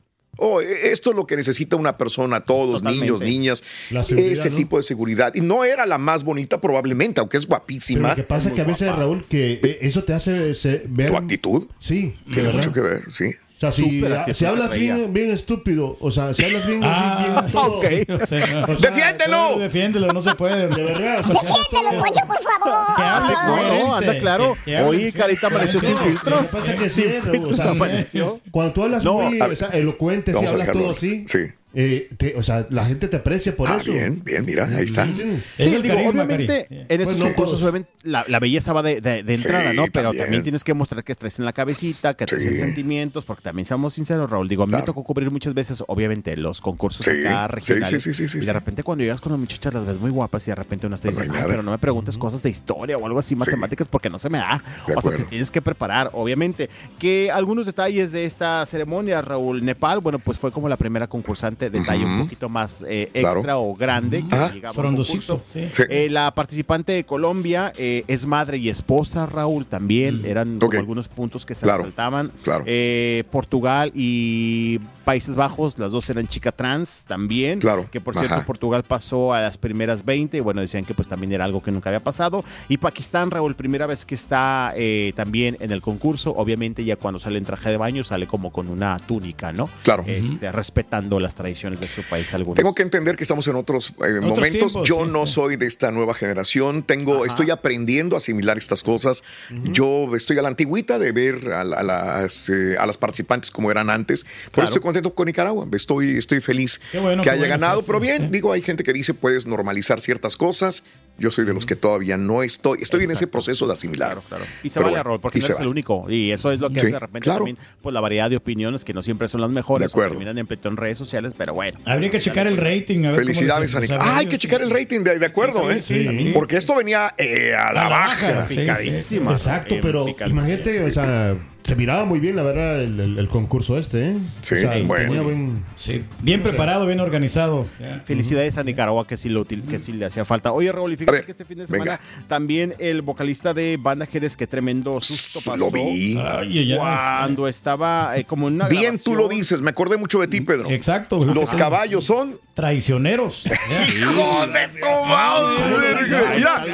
esto 0.60 1.10
es 1.10 1.16
lo 1.16 1.26
que 1.26 1.36
necesita 1.36 1.76
una 1.76 1.96
persona, 1.98 2.40
todos, 2.40 2.78
Totalmente. 2.82 3.04
niños, 3.04 3.20
niñas, 3.20 3.62
ese 4.10 4.50
¿no? 4.50 4.56
tipo 4.56 4.76
de 4.78 4.82
seguridad. 4.82 5.34
Y 5.34 5.40
no 5.42 5.64
era 5.64 5.84
la 5.86 5.98
más 5.98 6.24
bonita 6.24 6.60
probablemente, 6.60 7.20
aunque 7.20 7.36
es 7.36 7.44
Pero 7.44 7.58
guapísima. 7.58 8.08
lo 8.10 8.16
que 8.16 8.22
pasa 8.22 8.48
es 8.48 8.54
que 8.54 8.60
a 8.62 8.64
veces, 8.64 8.94
Raúl, 8.94 9.24
que 9.28 9.60
eh, 9.62 9.78
eso 9.82 10.04
te 10.04 10.14
hace 10.14 10.54
se- 10.54 10.82
ver... 10.88 11.10
Tu 11.10 11.16
actitud 11.16 11.66
Sí, 11.78 12.14
tiene 12.32 12.50
mucho 12.50 12.72
que 12.72 12.80
ver, 12.80 13.04
sí. 13.12 13.32
O 13.62 13.70
sea, 13.70 13.70
si, 13.70 14.02
si 14.34 14.44
hablas 14.44 14.74
bien, 14.74 15.12
bien 15.12 15.30
estúpido, 15.30 15.96
o 16.00 16.10
sea, 16.10 16.34
si 16.34 16.44
hablas 16.44 16.66
bien, 16.66 16.80
Ah, 16.82 17.44
así, 17.44 17.52
bien 17.52 17.52
todo. 17.52 18.16
ok. 18.16 18.22
O 18.22 18.26
sea, 18.26 18.66
O 18.68 18.76
sea, 18.76 18.90
¡Defiéndelo! 18.90 19.58
Defiéndelo, 19.58 20.12
no 20.12 20.20
se 20.20 20.34
puede. 20.34 20.66
De 20.66 20.82
verdad, 20.82 21.20
o 21.20 21.24
sea, 21.24 21.34
Defiéndelo, 21.42 22.02
Poncho, 22.02 22.20
por 22.26 22.42
favor. 22.42 22.96
Que 22.96 23.02
hable 23.02 23.78
No, 23.84 23.94
anda 23.96 24.18
claro. 24.18 24.54
que- 24.64 24.70
que 24.72 24.76
hable 24.78 24.88
Hoy 24.88 25.12
Carita 25.12 25.46
amaneció 25.46 25.80
sin 25.80 25.96
filtros. 25.96 26.52
Lo 26.52 26.62
que 26.62 26.62
pasa 26.62 26.72
es 26.72 28.06
que 28.06 28.10
sí. 28.10 28.20
Cuando 28.50 28.72
tú 28.72 28.82
hablas 28.82 29.04
No, 29.04 29.14
muy 29.14 29.40
a 29.40 29.46
o 29.46 29.54
sea, 29.54 29.68
elocuente, 29.68 30.32
si 30.34 30.44
hablas 30.44 30.72
todo 30.72 30.90
así, 30.90 31.24
Sí. 31.28 31.38
Eh, 31.74 32.08
te- 32.16 32.34
o 32.36 32.42
sea, 32.42 32.66
la 32.70 32.84
gente 32.84 33.08
te 33.08 33.16
aprecia 33.16 33.56
por 33.56 33.68
Ah, 33.68 33.78
eso. 33.80 33.92
bien, 33.92 34.22
bien, 34.24 34.44
mira, 34.44 34.64
ahí 34.66 34.84
está. 34.84 35.06
Sí. 35.06 35.14
Sí, 35.22 35.40
Es 35.58 35.82
digo, 35.82 35.94
carisma, 35.94 36.22
obviamente, 36.24 36.66
Cari. 36.68 36.80
en 36.88 37.00
esas 37.00 37.14
Pues 37.14 37.18
no 37.30 37.34
cosas, 37.34 37.62
obviamente, 37.62 37.88
la, 38.02 38.24
la 38.28 38.38
belleza 38.40 38.72
va 38.72 38.82
de, 38.82 39.00
de- 39.00 39.22
de 39.22 39.34
entrada, 39.34 39.70
Sí, 39.70 39.76
¿no? 39.76 39.84
Pero 39.92 40.08
también. 40.08 40.24
también. 40.24 40.42
tienes 40.42 40.64
que 40.64 40.74
mostrar 40.74 41.02
que 41.04 41.14
traes 41.14 41.38
en 41.38 41.44
la 41.44 41.52
cabecita, 41.52 42.14
que 42.14 42.26
traes 42.26 42.42
Sí. 42.42 42.48
en 42.50 42.58
sentimientos, 42.58 43.24
porque 43.24 43.42
también 43.42 43.66
seamos 43.66 43.94
sinceros, 43.94 44.30
Raúl. 44.30 44.48
Digo, 44.48 44.64
a 44.64 44.66
mí 44.66 44.72
me 44.74 44.82
tocó 44.82 45.02
cubrir 45.04 45.30
muchas 45.30 45.54
veces, 45.54 45.82
obviamente, 45.86 46.36
los 46.36 46.60
concursos 46.60 47.04
Sí, 47.06 47.12
acá 47.24 47.48
regionales. 47.48 48.02
sí, 48.02 48.12
sí, 48.12 48.14
sí, 48.14 48.28
sí, 48.28 48.38
y 48.42 48.46
de 48.46 48.52
repente 48.52 48.82
cuando 48.82 49.02
llegas 49.04 49.20
con 49.20 49.32
las 49.32 49.38
muchachas 49.40 49.72
las 49.74 49.86
ves 49.86 49.98
muy 49.98 50.10
guapas 50.10 50.46
y 50.46 50.50
de 50.50 50.54
repente 50.56 50.86
unas 50.86 51.00
te 51.00 51.08
No 51.08 51.12
hay 51.12 51.16
dicen, 51.16 51.30
"Ay, 51.30 51.36
nada. 51.38 51.48
pero 51.50 51.62
no 51.62 51.70
me 51.70 51.78
preguntes 51.78 52.18
cosas 52.18 52.42
de 52.42 52.50
historia 52.50 52.96
o 52.98 53.06
algo 53.06 53.18
así, 53.18 53.34
matemáticas, 53.36 53.88
porque 53.88 54.10
no 54.10 54.18
se 54.18 54.28
me 54.30 54.38
da. 54.38 54.62
De 54.86 54.94
o 54.94 55.00
sea, 55.00 55.12
te 55.12 55.22
tienes 55.24 55.50
que 55.50 55.62
preparar, 55.62 56.10
obviamente. 56.12 56.68
Que 56.98 57.30
algunos 57.30 57.66
detalles 57.66 58.12
de 58.12 58.24
esta 58.24 58.64
ceremonia, 58.66 59.22
Raúl, 59.22 59.64
Nepal, 59.64 60.00
bueno, 60.00 60.18
pues 60.18 60.38
fue 60.38 60.52
como 60.52 60.68
la 60.68 60.76
primera 60.76 61.06
concursante, 61.06 61.61
detalle 61.70 62.04
un 62.04 62.22
poquito 62.24 62.48
más 62.48 62.84
eh, 62.88 63.10
Claro. 63.12 63.36
extra 63.36 63.58
o 63.58 63.74
grande 63.74 64.24
que 64.28 64.34
Ajá. 64.34 64.52
llegaba 64.52 64.68
a 64.74 64.78
un 64.78 64.82
Frondosito, 64.82 65.34
concurso. 65.38 65.44
sí. 65.52 65.68
Sí. 65.72 65.82
Eh, 65.88 66.08
la 66.10 66.32
participante 66.34 66.92
de 66.92 67.04
Colombia 67.04 67.72
eh, 67.76 68.04
es 68.08 68.26
madre 68.26 68.58
y 68.58 68.68
esposa, 68.68 69.26
Raúl, 69.26 69.66
también. 69.66 70.22
Eran 70.24 70.58
como 70.58 70.72
algunos 70.78 71.08
puntos 71.08 71.44
que 71.46 71.54
se 71.54 71.62
Claro, 71.64 71.78
resaltaban. 71.84 72.32
claro. 72.42 72.64
Eh, 72.66 73.24
Portugal 73.30 73.90
y 73.94 74.78
Países 75.02 75.36
Bajos, 75.36 75.78
las 75.78 75.92
dos 75.92 76.08
eran 76.10 76.26
chica 76.28 76.52
trans 76.52 77.04
también. 77.06 77.60
Claro, 77.60 77.88
Que 77.90 78.00
por 78.00 78.14
cierto, 78.14 78.34
ajá. 78.34 78.44
Portugal 78.46 78.82
pasó 78.82 79.32
a 79.32 79.40
las 79.40 79.58
primeras 79.58 80.04
20 80.04 80.36
y 80.36 80.40
bueno, 80.40 80.60
decían 80.60 80.84
que 80.84 80.94
pues 80.94 81.08
también 81.08 81.32
era 81.32 81.44
algo 81.44 81.62
que 81.62 81.70
nunca 81.70 81.90
había 81.90 82.00
pasado. 82.00 82.44
Y 82.68 82.78
Pakistán, 82.78 83.30
Raúl, 83.30 83.54
primera 83.54 83.86
vez 83.86 84.04
que 84.04 84.14
está 84.14 84.72
eh, 84.76 85.12
también 85.16 85.56
en 85.60 85.72
el 85.72 85.82
concurso. 85.82 86.32
Obviamente 86.36 86.84
ya 86.84 86.96
cuando 86.96 87.18
sale 87.20 87.38
en 87.38 87.44
traje 87.44 87.70
de 87.70 87.76
baño 87.76 88.04
sale 88.04 88.26
como 88.26 88.52
con 88.52 88.68
una 88.68 88.96
túnica, 88.98 89.52
¿no? 89.52 89.68
Claro. 89.82 90.04
Este, 90.06 90.50
Respetando 90.52 91.18
las 91.20 91.34
tradiciones 91.34 91.80
de 91.80 91.88
su 91.88 92.02
país 92.02 92.32
algunos. 92.34 92.56
Tengo 92.56 92.74
que 92.74 92.82
entender 92.82 93.16
que 93.16 93.24
estamos 93.24 93.46
en 93.48 93.56
otros 93.56 93.90
eh, 94.06 94.20
momentos. 94.20 94.50
tiempos, 94.50 94.88
Yo 94.88 95.04
sí, 95.04 95.10
no 95.12 95.26
sí. 95.26 95.34
soy 95.34 95.56
de 95.56 95.66
esta 95.66 95.90
nueva 95.90 96.14
generación. 96.14 96.82
Tengo, 96.82 97.16
Ajá. 97.16 97.26
estoy 97.26 97.50
aprendiendo 97.50 98.16
a 98.16 98.18
asimilar 98.18 98.58
estas 98.58 98.82
cosas. 98.82 99.22
Yo 99.64 100.14
estoy 100.16 100.38
a 100.38 100.42
la 100.42 100.48
antigüita 100.48 100.98
de 100.98 101.12
ver 101.12 101.52
a, 101.52 101.64
la- 101.64 101.76
a 101.78 101.82
las, 101.82 102.48
eh, 102.48 102.76
a 102.78 102.86
las 102.86 102.96
participantes 102.98 103.50
como 103.50 103.70
eran 103.70 103.90
antes. 103.90 104.24
Por 104.24 104.30
Claro. 104.52 104.68
eso 104.68 104.74
estoy 104.74 104.82
contento 104.82 105.01
con 105.10 105.26
Nicaragua. 105.26 105.66
Estoy, 105.72 106.16
estoy 106.18 106.40
feliz 106.40 106.80
bueno, 107.00 107.22
que 107.22 107.30
haya 107.30 107.40
bueno, 107.40 107.54
ganado. 107.54 107.80
sí, 107.80 107.86
pero 107.86 108.00
bien, 108.00 108.22
sí. 108.22 108.28
digo, 108.30 108.52
hay 108.52 108.62
gente 108.62 108.84
que 108.84 108.92
dice 108.92 109.14
puedes 109.14 109.46
normalizar 109.46 110.00
ciertas 110.00 110.36
cosas. 110.36 110.84
Yo 111.18 111.30
soy 111.30 111.44
de 111.44 111.52
los 111.52 111.66
que 111.66 111.76
todavía 111.76 112.16
no 112.16 112.42
estoy. 112.42 112.78
Estoy 112.80 113.04
en 113.04 113.10
ese 113.10 113.26
proceso 113.26 113.66
de 113.66 113.74
asimilar. 113.74 114.22
Y 114.62 114.70
se 114.70 114.80
Pero 114.80 114.84
vale, 114.86 114.94
bueno, 114.96 115.02
Raúl, 115.04 115.20
porque 115.20 115.40
no 115.40 115.44
eres 115.44 115.60
el 115.60 115.66
único. 115.68 116.06
Y 116.08 116.30
eso 116.32 116.50
es 116.50 116.58
lo 116.58 116.70
que 116.70 116.80
Sí, 116.80 116.86
hace 116.86 116.92
de 116.94 116.98
repente 117.00 117.24
claro. 117.24 117.40
también 117.40 117.58
pues, 117.82 117.92
la 117.92 118.00
variedad 118.00 118.30
de 118.30 118.36
opiniones 118.36 118.82
que 118.84 118.94
no 118.94 119.02
siempre 119.02 119.28
son 119.28 119.42
las 119.42 119.50
mejores. 119.50 119.88
De 119.88 119.92
acuerdo. 119.92 120.12
terminan 120.16 120.38
en 120.38 120.46
en 120.50 120.76
redes 120.76 120.96
sociales, 120.96 121.34
pero 121.36 121.52
bueno. 121.52 121.78
Habría 121.84 122.08
que 122.08 122.18
checar 122.18 122.46
el 122.46 122.56
rating. 122.56 123.04
A 123.04 123.10
ver 123.10 123.20
Felicidades, 123.20 123.74
les 123.74 123.90
Ah, 123.90 124.16
hay 124.18 124.26
que 124.26 124.38
checar 124.38 124.62
el 124.62 124.70
rating, 124.70 125.00
de, 125.00 125.18
de 125.18 125.26
acuerdo, 125.26 125.70
Sí, 125.70 125.76
¿eh? 125.78 125.82
sí, 125.82 126.08
sí. 126.08 126.30
Porque 126.32 126.56
esto 126.56 126.74
venía 126.76 127.14
eh, 127.18 127.54
a 127.54 127.72
la, 127.72 127.80
A 127.82 127.84
la 127.84 127.88
baja. 127.90 128.30
baja, 128.32 128.46
sí, 128.46 128.56
Picadísima. 128.56 129.32
Exacto, 129.32 129.74
Eh, 129.74 129.80
pero 129.82 130.06
imagínate, 130.26 130.82
o 130.82 130.92
sea, 130.92 131.36
se 131.64 131.76
miraba 131.76 132.04
muy 132.04 132.18
bien, 132.20 132.36
la 132.36 132.42
verdad, 132.42 132.82
el, 132.82 132.98
el- 133.00 133.18
el 133.18 133.28
concurso 133.28 133.78
este, 133.78 134.10
¿eh? 134.10 134.16
Sí, 134.40 134.56
O 134.56 134.58
sea, 134.60 134.82
bueno. 134.84 135.04
tenía 135.06 135.22
buen- 135.22 135.54
Sí, 135.76 136.02
bien 136.22 136.42
preparado, 136.42 136.86
bien 136.86 137.00
organizado. 137.00 137.66
Felicidades 138.04 138.58
a 138.58 138.64
Nicaragua 138.64 139.06
que 139.06 139.16
sí, 139.16 139.28
lo, 139.28 139.44
que 139.46 139.78
sí 139.78 139.92
le 139.92 140.06
hacía 140.06 140.24
falta. 140.24 140.52
Oye, 140.52 140.70
Raúl, 140.72 140.92
y 140.92 140.96
fíjate 140.96 141.12
ver, 141.18 141.24
que 141.24 141.30
este 141.30 141.44
fin 141.44 141.58
de 141.58 141.66
venga. 141.66 141.84
semana 141.84 142.00
también 142.28 142.74
el 142.78 143.02
vocalista 143.02 143.54
de 143.54 143.78
Banda 143.80 144.06
Jerez, 144.06 144.36
que 144.36 144.46
tremendo 144.46 145.00
susto 145.00 145.40
pasó. 145.44 145.56
Lo 145.56 145.70
vi. 145.70 146.18
Ay. 146.18 146.74
Cuando 146.76 147.48
estaba 147.48 148.16
eh, 148.16 148.24
como 148.24 148.48
en 148.48 148.54
una 148.54 148.68
Bien 148.68 148.98
tú 148.98 149.14
lo 149.14 149.28
dices, 149.28 149.60
me 149.60 149.70
acordé 149.70 149.96
mucho 149.96 150.18
de 150.20 150.28
ti, 150.28 150.40
Pedro. 150.40 150.68
Exacto. 150.70 151.24
Los 151.24 151.54
caballos 151.54 152.04
son. 152.04 152.38
Traicioneros. 152.54 153.44
¡Hijo 153.98 154.46
de 154.46 154.68
tu 154.68 154.86
madre! 155.06 156.36
Mira, 156.36 156.64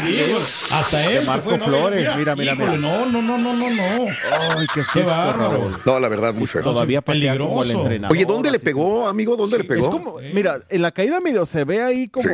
Hasta 0.72 1.11
él. 1.12 1.24
Marco 1.24 1.51
fue, 1.51 1.59
¿no? 1.59 1.64
Flores, 1.66 1.99
mira, 2.16 2.34
mira, 2.34 2.55
mira. 2.57 2.76
No, 2.76 3.07
no, 3.07 3.22
no, 3.22 3.39
no, 3.39 3.55
no, 3.55 3.70
no. 3.70 4.07
Ay, 4.59 4.66
qué, 4.74 4.77
Qué 4.92 5.02
bárbaro. 5.02 5.80
No, 5.84 6.00
la 6.00 6.08
verdad, 6.08 6.34
muy 6.34 6.46
feo. 6.46 6.62
Todavía 6.62 7.00
como 7.02 7.14
el 7.14 7.20
peligroso. 7.22 7.80
entrenador. 7.82 8.16
Oye, 8.16 8.24
¿dónde 8.24 8.50
le 8.50 8.58
pegó, 8.60 9.08
amigo? 9.08 9.36
¿Dónde 9.36 9.58
le 9.58 9.62
Es 9.64 9.68
pegó? 9.68 9.90
como, 9.90 10.16
mira, 10.32 10.60
en 10.68 10.82
la 10.82 10.90
caída 10.90 11.20
medio 11.20 11.44
se 11.46 11.64
ve 11.64 11.82
ahí 11.82 12.08
como 12.08 12.28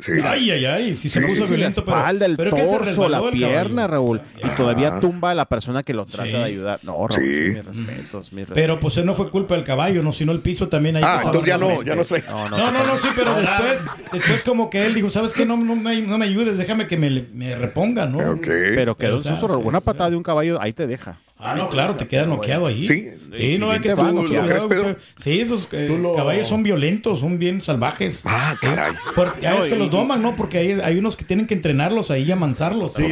Sí, 0.00 0.12
sí. 0.12 0.20
Ay, 0.22 0.50
ay, 0.50 0.64
ay. 0.66 0.94
Si 0.94 1.08
se 1.08 1.18
Sí, 1.18 1.26
puso 1.26 1.44
sí, 1.46 1.54
violento, 1.54 1.80
la 1.80 1.84
pero. 1.86 1.96
espalda, 1.96 2.26
el 2.26 2.36
pero 2.36 2.54
que 2.54 2.60
se 2.62 2.68
torso, 2.68 3.08
la 3.08 3.30
pierna. 3.30 3.86
Raúl. 3.86 4.20
Y 4.36 4.46
todavía 4.54 5.00
tumba 5.00 5.30
a 5.30 5.34
la 5.34 5.46
persona 5.46 5.82
que 5.82 5.94
lo 5.94 6.04
trata 6.04 6.24
Sí. 6.26 6.30
de 6.36 6.44
ayudar. 6.44 6.78
No, 6.82 7.08
Raúl, 7.08 7.26
mis 7.26 7.64
respetos, 7.64 8.32
mis 8.34 8.46
Pero 8.46 8.74
respetos. 8.74 8.78
pues 8.94 9.04
no 9.06 9.14
fue 9.14 9.30
culpa 9.30 9.54
del 9.54 9.64
caballo, 9.64 10.02
no, 10.02 10.12
sino 10.12 10.30
el 10.32 10.40
piso 10.40 10.68
también 10.68 10.96
ahí. 10.96 11.02
Ah, 11.04 11.22
entonces 11.24 11.48
ya 11.48 11.56
no, 11.56 11.82
ya 11.82 11.96
no 11.96 12.04
traes. 12.04 12.26
No, 12.28 12.48
no, 12.50 12.58
No, 12.58 12.70
no, 12.70 12.84
no, 12.84 12.98
sí, 12.98 13.08
pero 13.16 13.34
después, 13.34 13.86
después 14.12 14.44
como 14.44 14.68
que 14.68 14.84
él 14.84 14.94
dijo, 14.94 15.08
¿sabes 15.08 15.32
qué? 15.32 15.46
No, 15.46 15.56
no, 15.56 15.74
me, 15.74 16.00
no 16.02 16.18
me 16.18 16.26
ayudes, 16.26 16.58
déjame 16.58 16.86
que 16.86 16.98
me, 16.98 17.24
me 17.32 17.56
reponga, 17.56 18.04
¿no? 18.04 18.18
Ok. 18.32 18.46
Pero 18.46 18.94
quedó 18.96 19.16
o 19.16 19.20
sea, 19.20 19.32
un 19.32 19.38
susto, 19.38 19.48
Raúl. 19.48 19.62
sí. 19.62 19.68
Una 19.68 19.80
patada 19.80 20.10
de 20.10 20.16
un 20.16 20.22
caballo 20.22 20.60
ahí 20.60 20.74
te 20.74 20.86
deja. 20.86 21.18
Ah, 21.40 21.54
no, 21.54 21.68
claro, 21.68 21.94
te 21.94 22.08
queda 22.08 22.26
noqueado 22.26 22.66
ahí. 22.66 22.82
Sí. 22.82 23.10
Sí, 23.36 23.58
no 23.58 23.70
hay 23.70 23.80
que 23.80 23.90
te 23.90 23.94
tener 23.94 24.06
va, 24.10 24.20
mucho 24.20 24.32
¿lo 24.32 24.46
crees, 24.46 24.64
cuidado, 24.64 24.68
Pedro? 24.68 24.82
o 24.82 24.86
sea, 24.94 24.96
Sí, 25.16 25.40
esos 25.40 25.68
eh, 25.72 25.86
lo- 26.00 26.14
caballos 26.16 26.48
son 26.48 26.62
violentos, 26.62 27.20
son 27.20 27.38
bien 27.38 27.60
salvajes. 27.60 28.22
Ah, 28.24 28.56
caray. 28.60 28.94
Porque 29.14 29.42
ya 29.42 29.50
No, 29.50 29.62
es 29.64 29.68
que 29.68 29.76
y- 29.76 29.78
los 29.78 29.90
doman, 29.90 30.22
¿no? 30.22 30.34
Porque 30.34 30.56
hay, 30.58 30.72
hay 30.82 30.96
unos 30.98 31.14
que 31.14 31.24
tienen 31.26 31.46
que 31.46 31.52
entrenarlos 31.54 32.10
ahí 32.10 32.22
y 32.22 32.32
amansarlos. 32.32 32.94
Pero 32.96 33.08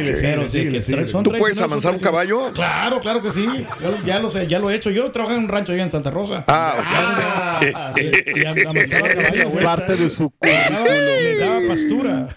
síguele, 0.49 0.81
sí, 0.81 0.93
que 0.95 1.05
son 1.07 1.23
¿Tú 1.23 1.31
puedes 1.33 1.61
amansar 1.61 1.93
un 1.93 1.99
caballo? 1.99 2.51
Claro, 2.53 2.99
claro 2.99 3.21
que 3.21 3.31
sí. 3.31 3.45
Yo 3.81 3.95
ya 4.03 4.19
lo 4.19 4.29
sé, 4.31 4.47
ya 4.47 4.57
lo 4.59 4.71
he 4.71 4.75
hecho. 4.75 4.89
Yo 4.89 5.09
trabajé 5.11 5.35
en 5.37 5.43
un 5.43 5.49
rancho 5.49 5.71
allá 5.73 5.83
en 5.83 5.91
Santa 5.91 6.09
Rosa. 6.09 6.43
Ah, 6.47 6.75
ok. 7.61 8.35
Y 8.35 8.45
am- 8.45 8.57
amansaba 8.67 9.07
caballos, 9.09 9.51
güey. 9.53 9.63
Parte 9.63 9.95
de 9.95 10.09
su 10.09 10.33
daba- 10.41 10.85
Le 10.87 11.37
daba 11.37 11.59
pastura. 11.67 12.27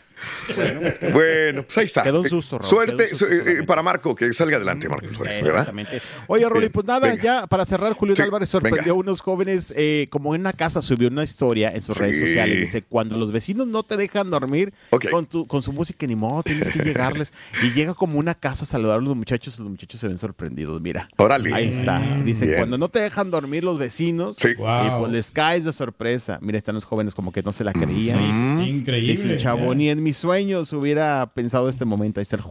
Bueno, 1.13 1.63
pues 1.65 1.79
ahí 1.79 1.87
está. 1.87 2.03
Quedó 2.03 2.21
un 2.21 2.29
susto, 2.29 2.59
Raúl, 2.59 2.69
Suerte 2.69 2.97
quedó 2.97 3.03
un 3.05 3.09
susto 3.11 3.27
su- 3.27 3.33
eh, 3.33 3.39
solamente. 3.39 3.63
para 3.65 3.83
Marco, 3.83 4.15
que 4.15 4.33
salga 4.33 4.57
adelante, 4.57 4.89
Marco 4.89 5.09
Flores, 5.09 5.35
¿verdad? 5.43 5.51
Exactamente. 5.61 6.01
Oye, 6.27 6.49
Rolly, 6.49 6.69
pues 6.69 6.87
nada, 6.87 7.01
venga. 7.11 7.23
ya 7.23 7.47
para 7.47 7.65
cerrar, 7.65 7.93
Julio 7.93 8.17
Sí, 8.17 8.23
Álvarez 8.23 8.49
sorprendió 8.49 8.83
venga. 8.83 8.91
a 8.93 8.95
unos 8.95 9.21
jóvenes, 9.21 9.73
eh, 9.77 10.07
como 10.11 10.35
en 10.35 10.43
una 10.43 10.53
casa 10.53 10.83
subió 10.83 11.09
una 11.09 11.25
historia 11.25 11.71
en 11.71 11.83
sus 11.83 11.97
Sí. 11.97 12.03
redes 12.03 12.19
sociales. 12.21 12.61
Dice, 12.61 12.83
cuando 12.83 13.17
los 13.17 13.33
vecinos 13.33 13.67
no 13.67 13.83
te 13.83 13.97
dejan 13.97 14.31
dormir 14.31 14.73
con, 15.11 15.27
tu, 15.27 15.47
con 15.47 15.63
su 15.63 15.73
música, 15.73 16.07
ni 16.07 16.17
modo, 16.17 16.43
tienes 16.43 16.71
que 16.71 16.81
llegarles. 16.83 17.33
Y 17.63 17.73
llega 17.73 17.95
como 17.95 18.19
una 18.19 18.35
casa 18.35 18.65
a 18.65 18.69
saludar 18.69 18.99
a 18.99 19.01
los 19.01 19.17
muchachos, 19.17 19.55
y 19.59 19.63
los 19.63 19.71
muchachos 19.71 20.01
se 20.01 20.09
ven 20.09 20.19
sorprendidos, 20.19 20.81
mira. 20.81 21.09
Órale. 21.17 21.53
Ahí 21.55 21.69
está. 21.69 22.01
Dice, 22.25 22.47
Bien. 22.47 22.59
cuando 22.59 22.79
no 22.79 22.89
te 22.89 23.01
dejan 23.01 23.31
dormir 23.31 23.65
los 23.65 23.79
vecinos, 23.79 24.37
Sí. 24.39 24.49
y 24.51 24.55
Wow. 24.55 25.01
pues 25.01 25.13
les 25.13 25.31
caes 25.31 25.65
de 25.65 25.73
sorpresa. 25.73 26.39
Mira, 26.41 26.59
están 26.59 26.75
los 26.75 26.85
jóvenes 26.85 27.15
como 27.15 27.33
que 27.33 27.43
no 27.43 27.53
se 27.53 27.65
la 27.65 27.73
creían. 27.73 28.19
Dice 28.59 28.71
Increíble. 28.71 29.35
el 29.35 29.39
chavo, 29.41 29.73
ya. 29.73 29.75
ni 29.79 29.91
en 29.91 30.03
mis 30.03 30.17
sueños 30.41 30.72
hubiera 30.72 31.26
pensado 31.34 31.68
este 31.68 31.84
momento. 31.84 32.20
Ahí 32.20 32.22
está 32.22 32.36
el 32.36 32.43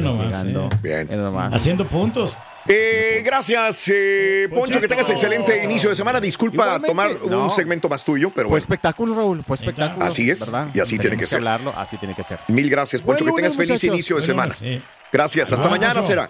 nomás, 0.00 0.44
eh. 0.44 0.68
Bien. 0.82 1.06
Mira 1.08 1.22
nomás. 1.22 1.54
Haciendo 1.54 1.86
puntos. 1.86 2.36
Eh, 2.68 3.22
gracias, 3.24 3.90
eh, 3.92 4.48
Poncho, 4.48 4.80
que 4.80 4.86
tengas 4.86 5.08
excelente 5.10 5.64
inicio 5.64 5.90
de 5.90 5.96
semana. 5.96 6.20
Disculpa 6.20 6.62
Igualmente, 6.64 6.88
tomar 6.88 7.10
no. 7.28 7.44
un 7.44 7.50
segmento 7.50 7.88
más 7.88 8.04
tuyo, 8.04 8.30
pero 8.30 8.44
Fue 8.48 8.50
bueno. 8.50 8.60
espectáculo, 8.62 9.14
Raúl, 9.16 9.42
fue 9.42 9.56
espectáculo. 9.56 10.04
Así 10.04 10.30
es, 10.30 10.40
¿verdad? 10.40 10.68
y 10.72 10.78
así 10.80 10.98
tiene 10.98 11.16
que 11.16 11.26
ser. 11.26 11.38
hablarlo, 11.38 11.72
así 11.76 11.96
tiene 11.96 12.14
que 12.14 12.22
ser. 12.22 12.38
Mil 12.48 12.70
gracias, 12.70 13.02
Poncho. 13.02 13.24
Buen 13.24 13.34
que 13.34 13.40
tengas 13.42 13.56
feliz 13.56 13.70
muchachos. 13.70 13.84
inicio 13.94 14.16
de 14.16 14.20
Buen 14.20 14.26
semana. 14.26 14.54
lunes, 14.60 14.80
sí. 14.80 14.82
Gracias. 15.12 15.52
Hasta 15.52 15.68
mañana 15.68 16.02
será. 16.02 16.28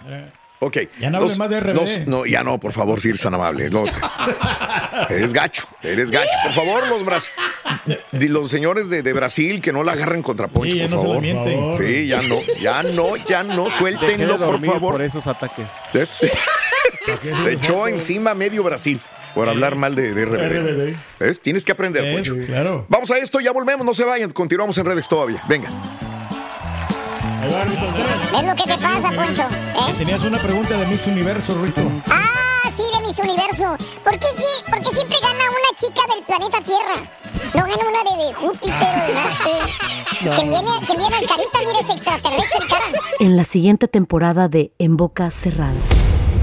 Ok. 0.64 0.76
Ya 1.00 1.10
no 1.10 1.18
hables 1.18 1.38
más 1.38 1.50
de 1.50 1.58
RBD. 1.58 1.74
los- 1.74 2.06
no, 2.06 2.24
ya 2.24 2.44
no, 2.44 2.58
por 2.60 2.70
favor, 2.72 3.00
si 3.00 3.08
eres 3.08 3.20
tan 3.20 3.34
amable. 3.34 3.68
No. 3.68 3.82
eres 5.10 5.32
gacho, 5.32 5.64
eres 5.82 6.10
gacho. 6.10 6.30
Por 6.44 6.52
favor, 6.52 6.86
los, 6.88 7.04
bras- 7.04 7.32
los 8.12 8.48
señores 8.48 8.88
de, 8.88 9.02
de 9.02 9.12
Brasil 9.12 9.60
que 9.60 9.72
no 9.72 9.82
la 9.82 9.92
agarren 9.92 10.22
contra 10.22 10.46
Poncho, 10.46 10.70
Sí, 10.72 10.80
por 10.82 10.90
no 10.90 11.00
se 11.00 11.08
la 11.08 11.34
favor. 11.34 11.78
Sí, 11.78 12.06
ya 12.06 12.22
no, 12.22 12.38
ya 12.60 12.82
no, 12.84 13.16
ya 13.16 13.42
no, 13.42 13.64
de 13.66 13.72
suéltenlo, 13.72 14.38
por 14.38 14.64
favor. 14.64 14.92
por 14.92 15.02
esos 15.02 15.26
ataques. 15.26 15.66
¿Ves? 15.92 16.20
Se 17.42 17.52
echó 17.52 17.88
encima 17.88 18.32
medio 18.34 18.62
Brasil 18.62 19.00
por 19.34 19.48
hablar 19.48 19.74
mal 19.74 19.96
de, 19.96 20.14
de 20.14 20.24
RBD. 20.24 20.60
RBD. 20.92 20.96
¿Ves? 21.18 21.40
Tienes 21.40 21.64
que 21.64 21.72
aprender, 21.72 22.04
Eh, 22.04 22.14
Poncho. 22.14 22.36
claro. 22.46 22.86
Vamos 22.88 23.10
a 23.10 23.18
esto, 23.18 23.40
ya 23.40 23.50
volvemos, 23.50 23.84
no 23.84 23.94
se 23.94 24.04
vayan, 24.04 24.30
continuamos 24.30 24.78
en 24.78 24.86
redes 24.86 25.08
todavía. 25.08 25.42
Venga. 25.48 25.68
¿Ves 27.42 28.44
lo 28.44 28.54
que 28.54 28.64
te 28.64 28.78
pasa, 28.78 29.10
Poncho? 29.14 29.42
¿Eh? 29.42 29.94
Tenías 29.98 30.22
una 30.22 30.38
pregunta 30.38 30.76
de 30.76 30.86
Miss 30.86 31.06
Universo, 31.06 31.60
Rito. 31.60 31.82
Ah, 32.08 32.70
sí, 32.74 32.82
de 32.94 33.00
Miss 33.06 33.18
Universo. 33.18 33.76
¿Por 34.04 34.18
qué, 34.18 34.28
sí, 34.36 34.70
por 34.70 34.78
qué 34.78 34.94
siempre 34.94 35.16
gana 35.20 35.44
una 35.50 35.76
chica 35.76 36.02
del 36.14 36.24
planeta 36.24 36.60
Tierra? 36.62 37.10
No 37.54 37.62
gana 37.62 37.88
una 37.88 38.24
de, 38.24 38.32
Júpiter 38.32 38.72
o 38.72 39.06
de 39.06 39.14
Marte. 39.14 39.72
Que 40.22 40.48
viene, 40.48 40.70
que 40.86 40.96
viene 40.96 41.16
al 41.16 41.26
carita, 41.26 41.58
mire, 41.66 41.80
es 41.80 41.90
extraterrestre 41.90 42.58
el 42.60 42.68
cara. 42.68 42.84
En 43.18 43.36
la 43.36 43.44
siguiente 43.44 43.88
temporada 43.88 44.46
de 44.48 44.70
En 44.78 44.96
Boca 44.96 45.28
Cerrada. 45.32 45.74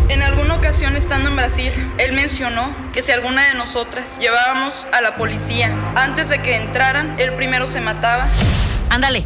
En 0.10 0.22
alguna 0.22 0.56
ocasión 0.56 0.98
estando 0.98 1.30
en 1.30 1.38
Brasil, 1.38 1.72
él 1.98 2.12
mencionó 2.12 2.74
que 2.92 3.02
si 3.02 3.14
alguna 3.14 3.48
de 3.48 3.54
nosotras 3.54 4.18
llevábamos 4.18 4.86
a 4.92 5.00
la 5.00 5.16
policía 5.16 5.74
antes 5.96 6.28
de 6.28 6.42
que 6.42 6.58
entraran, 6.58 7.18
él 7.20 7.32
primero 7.36 7.70
se 7.70 7.80
mataba. 7.80 8.28
Ándale, 8.90 9.26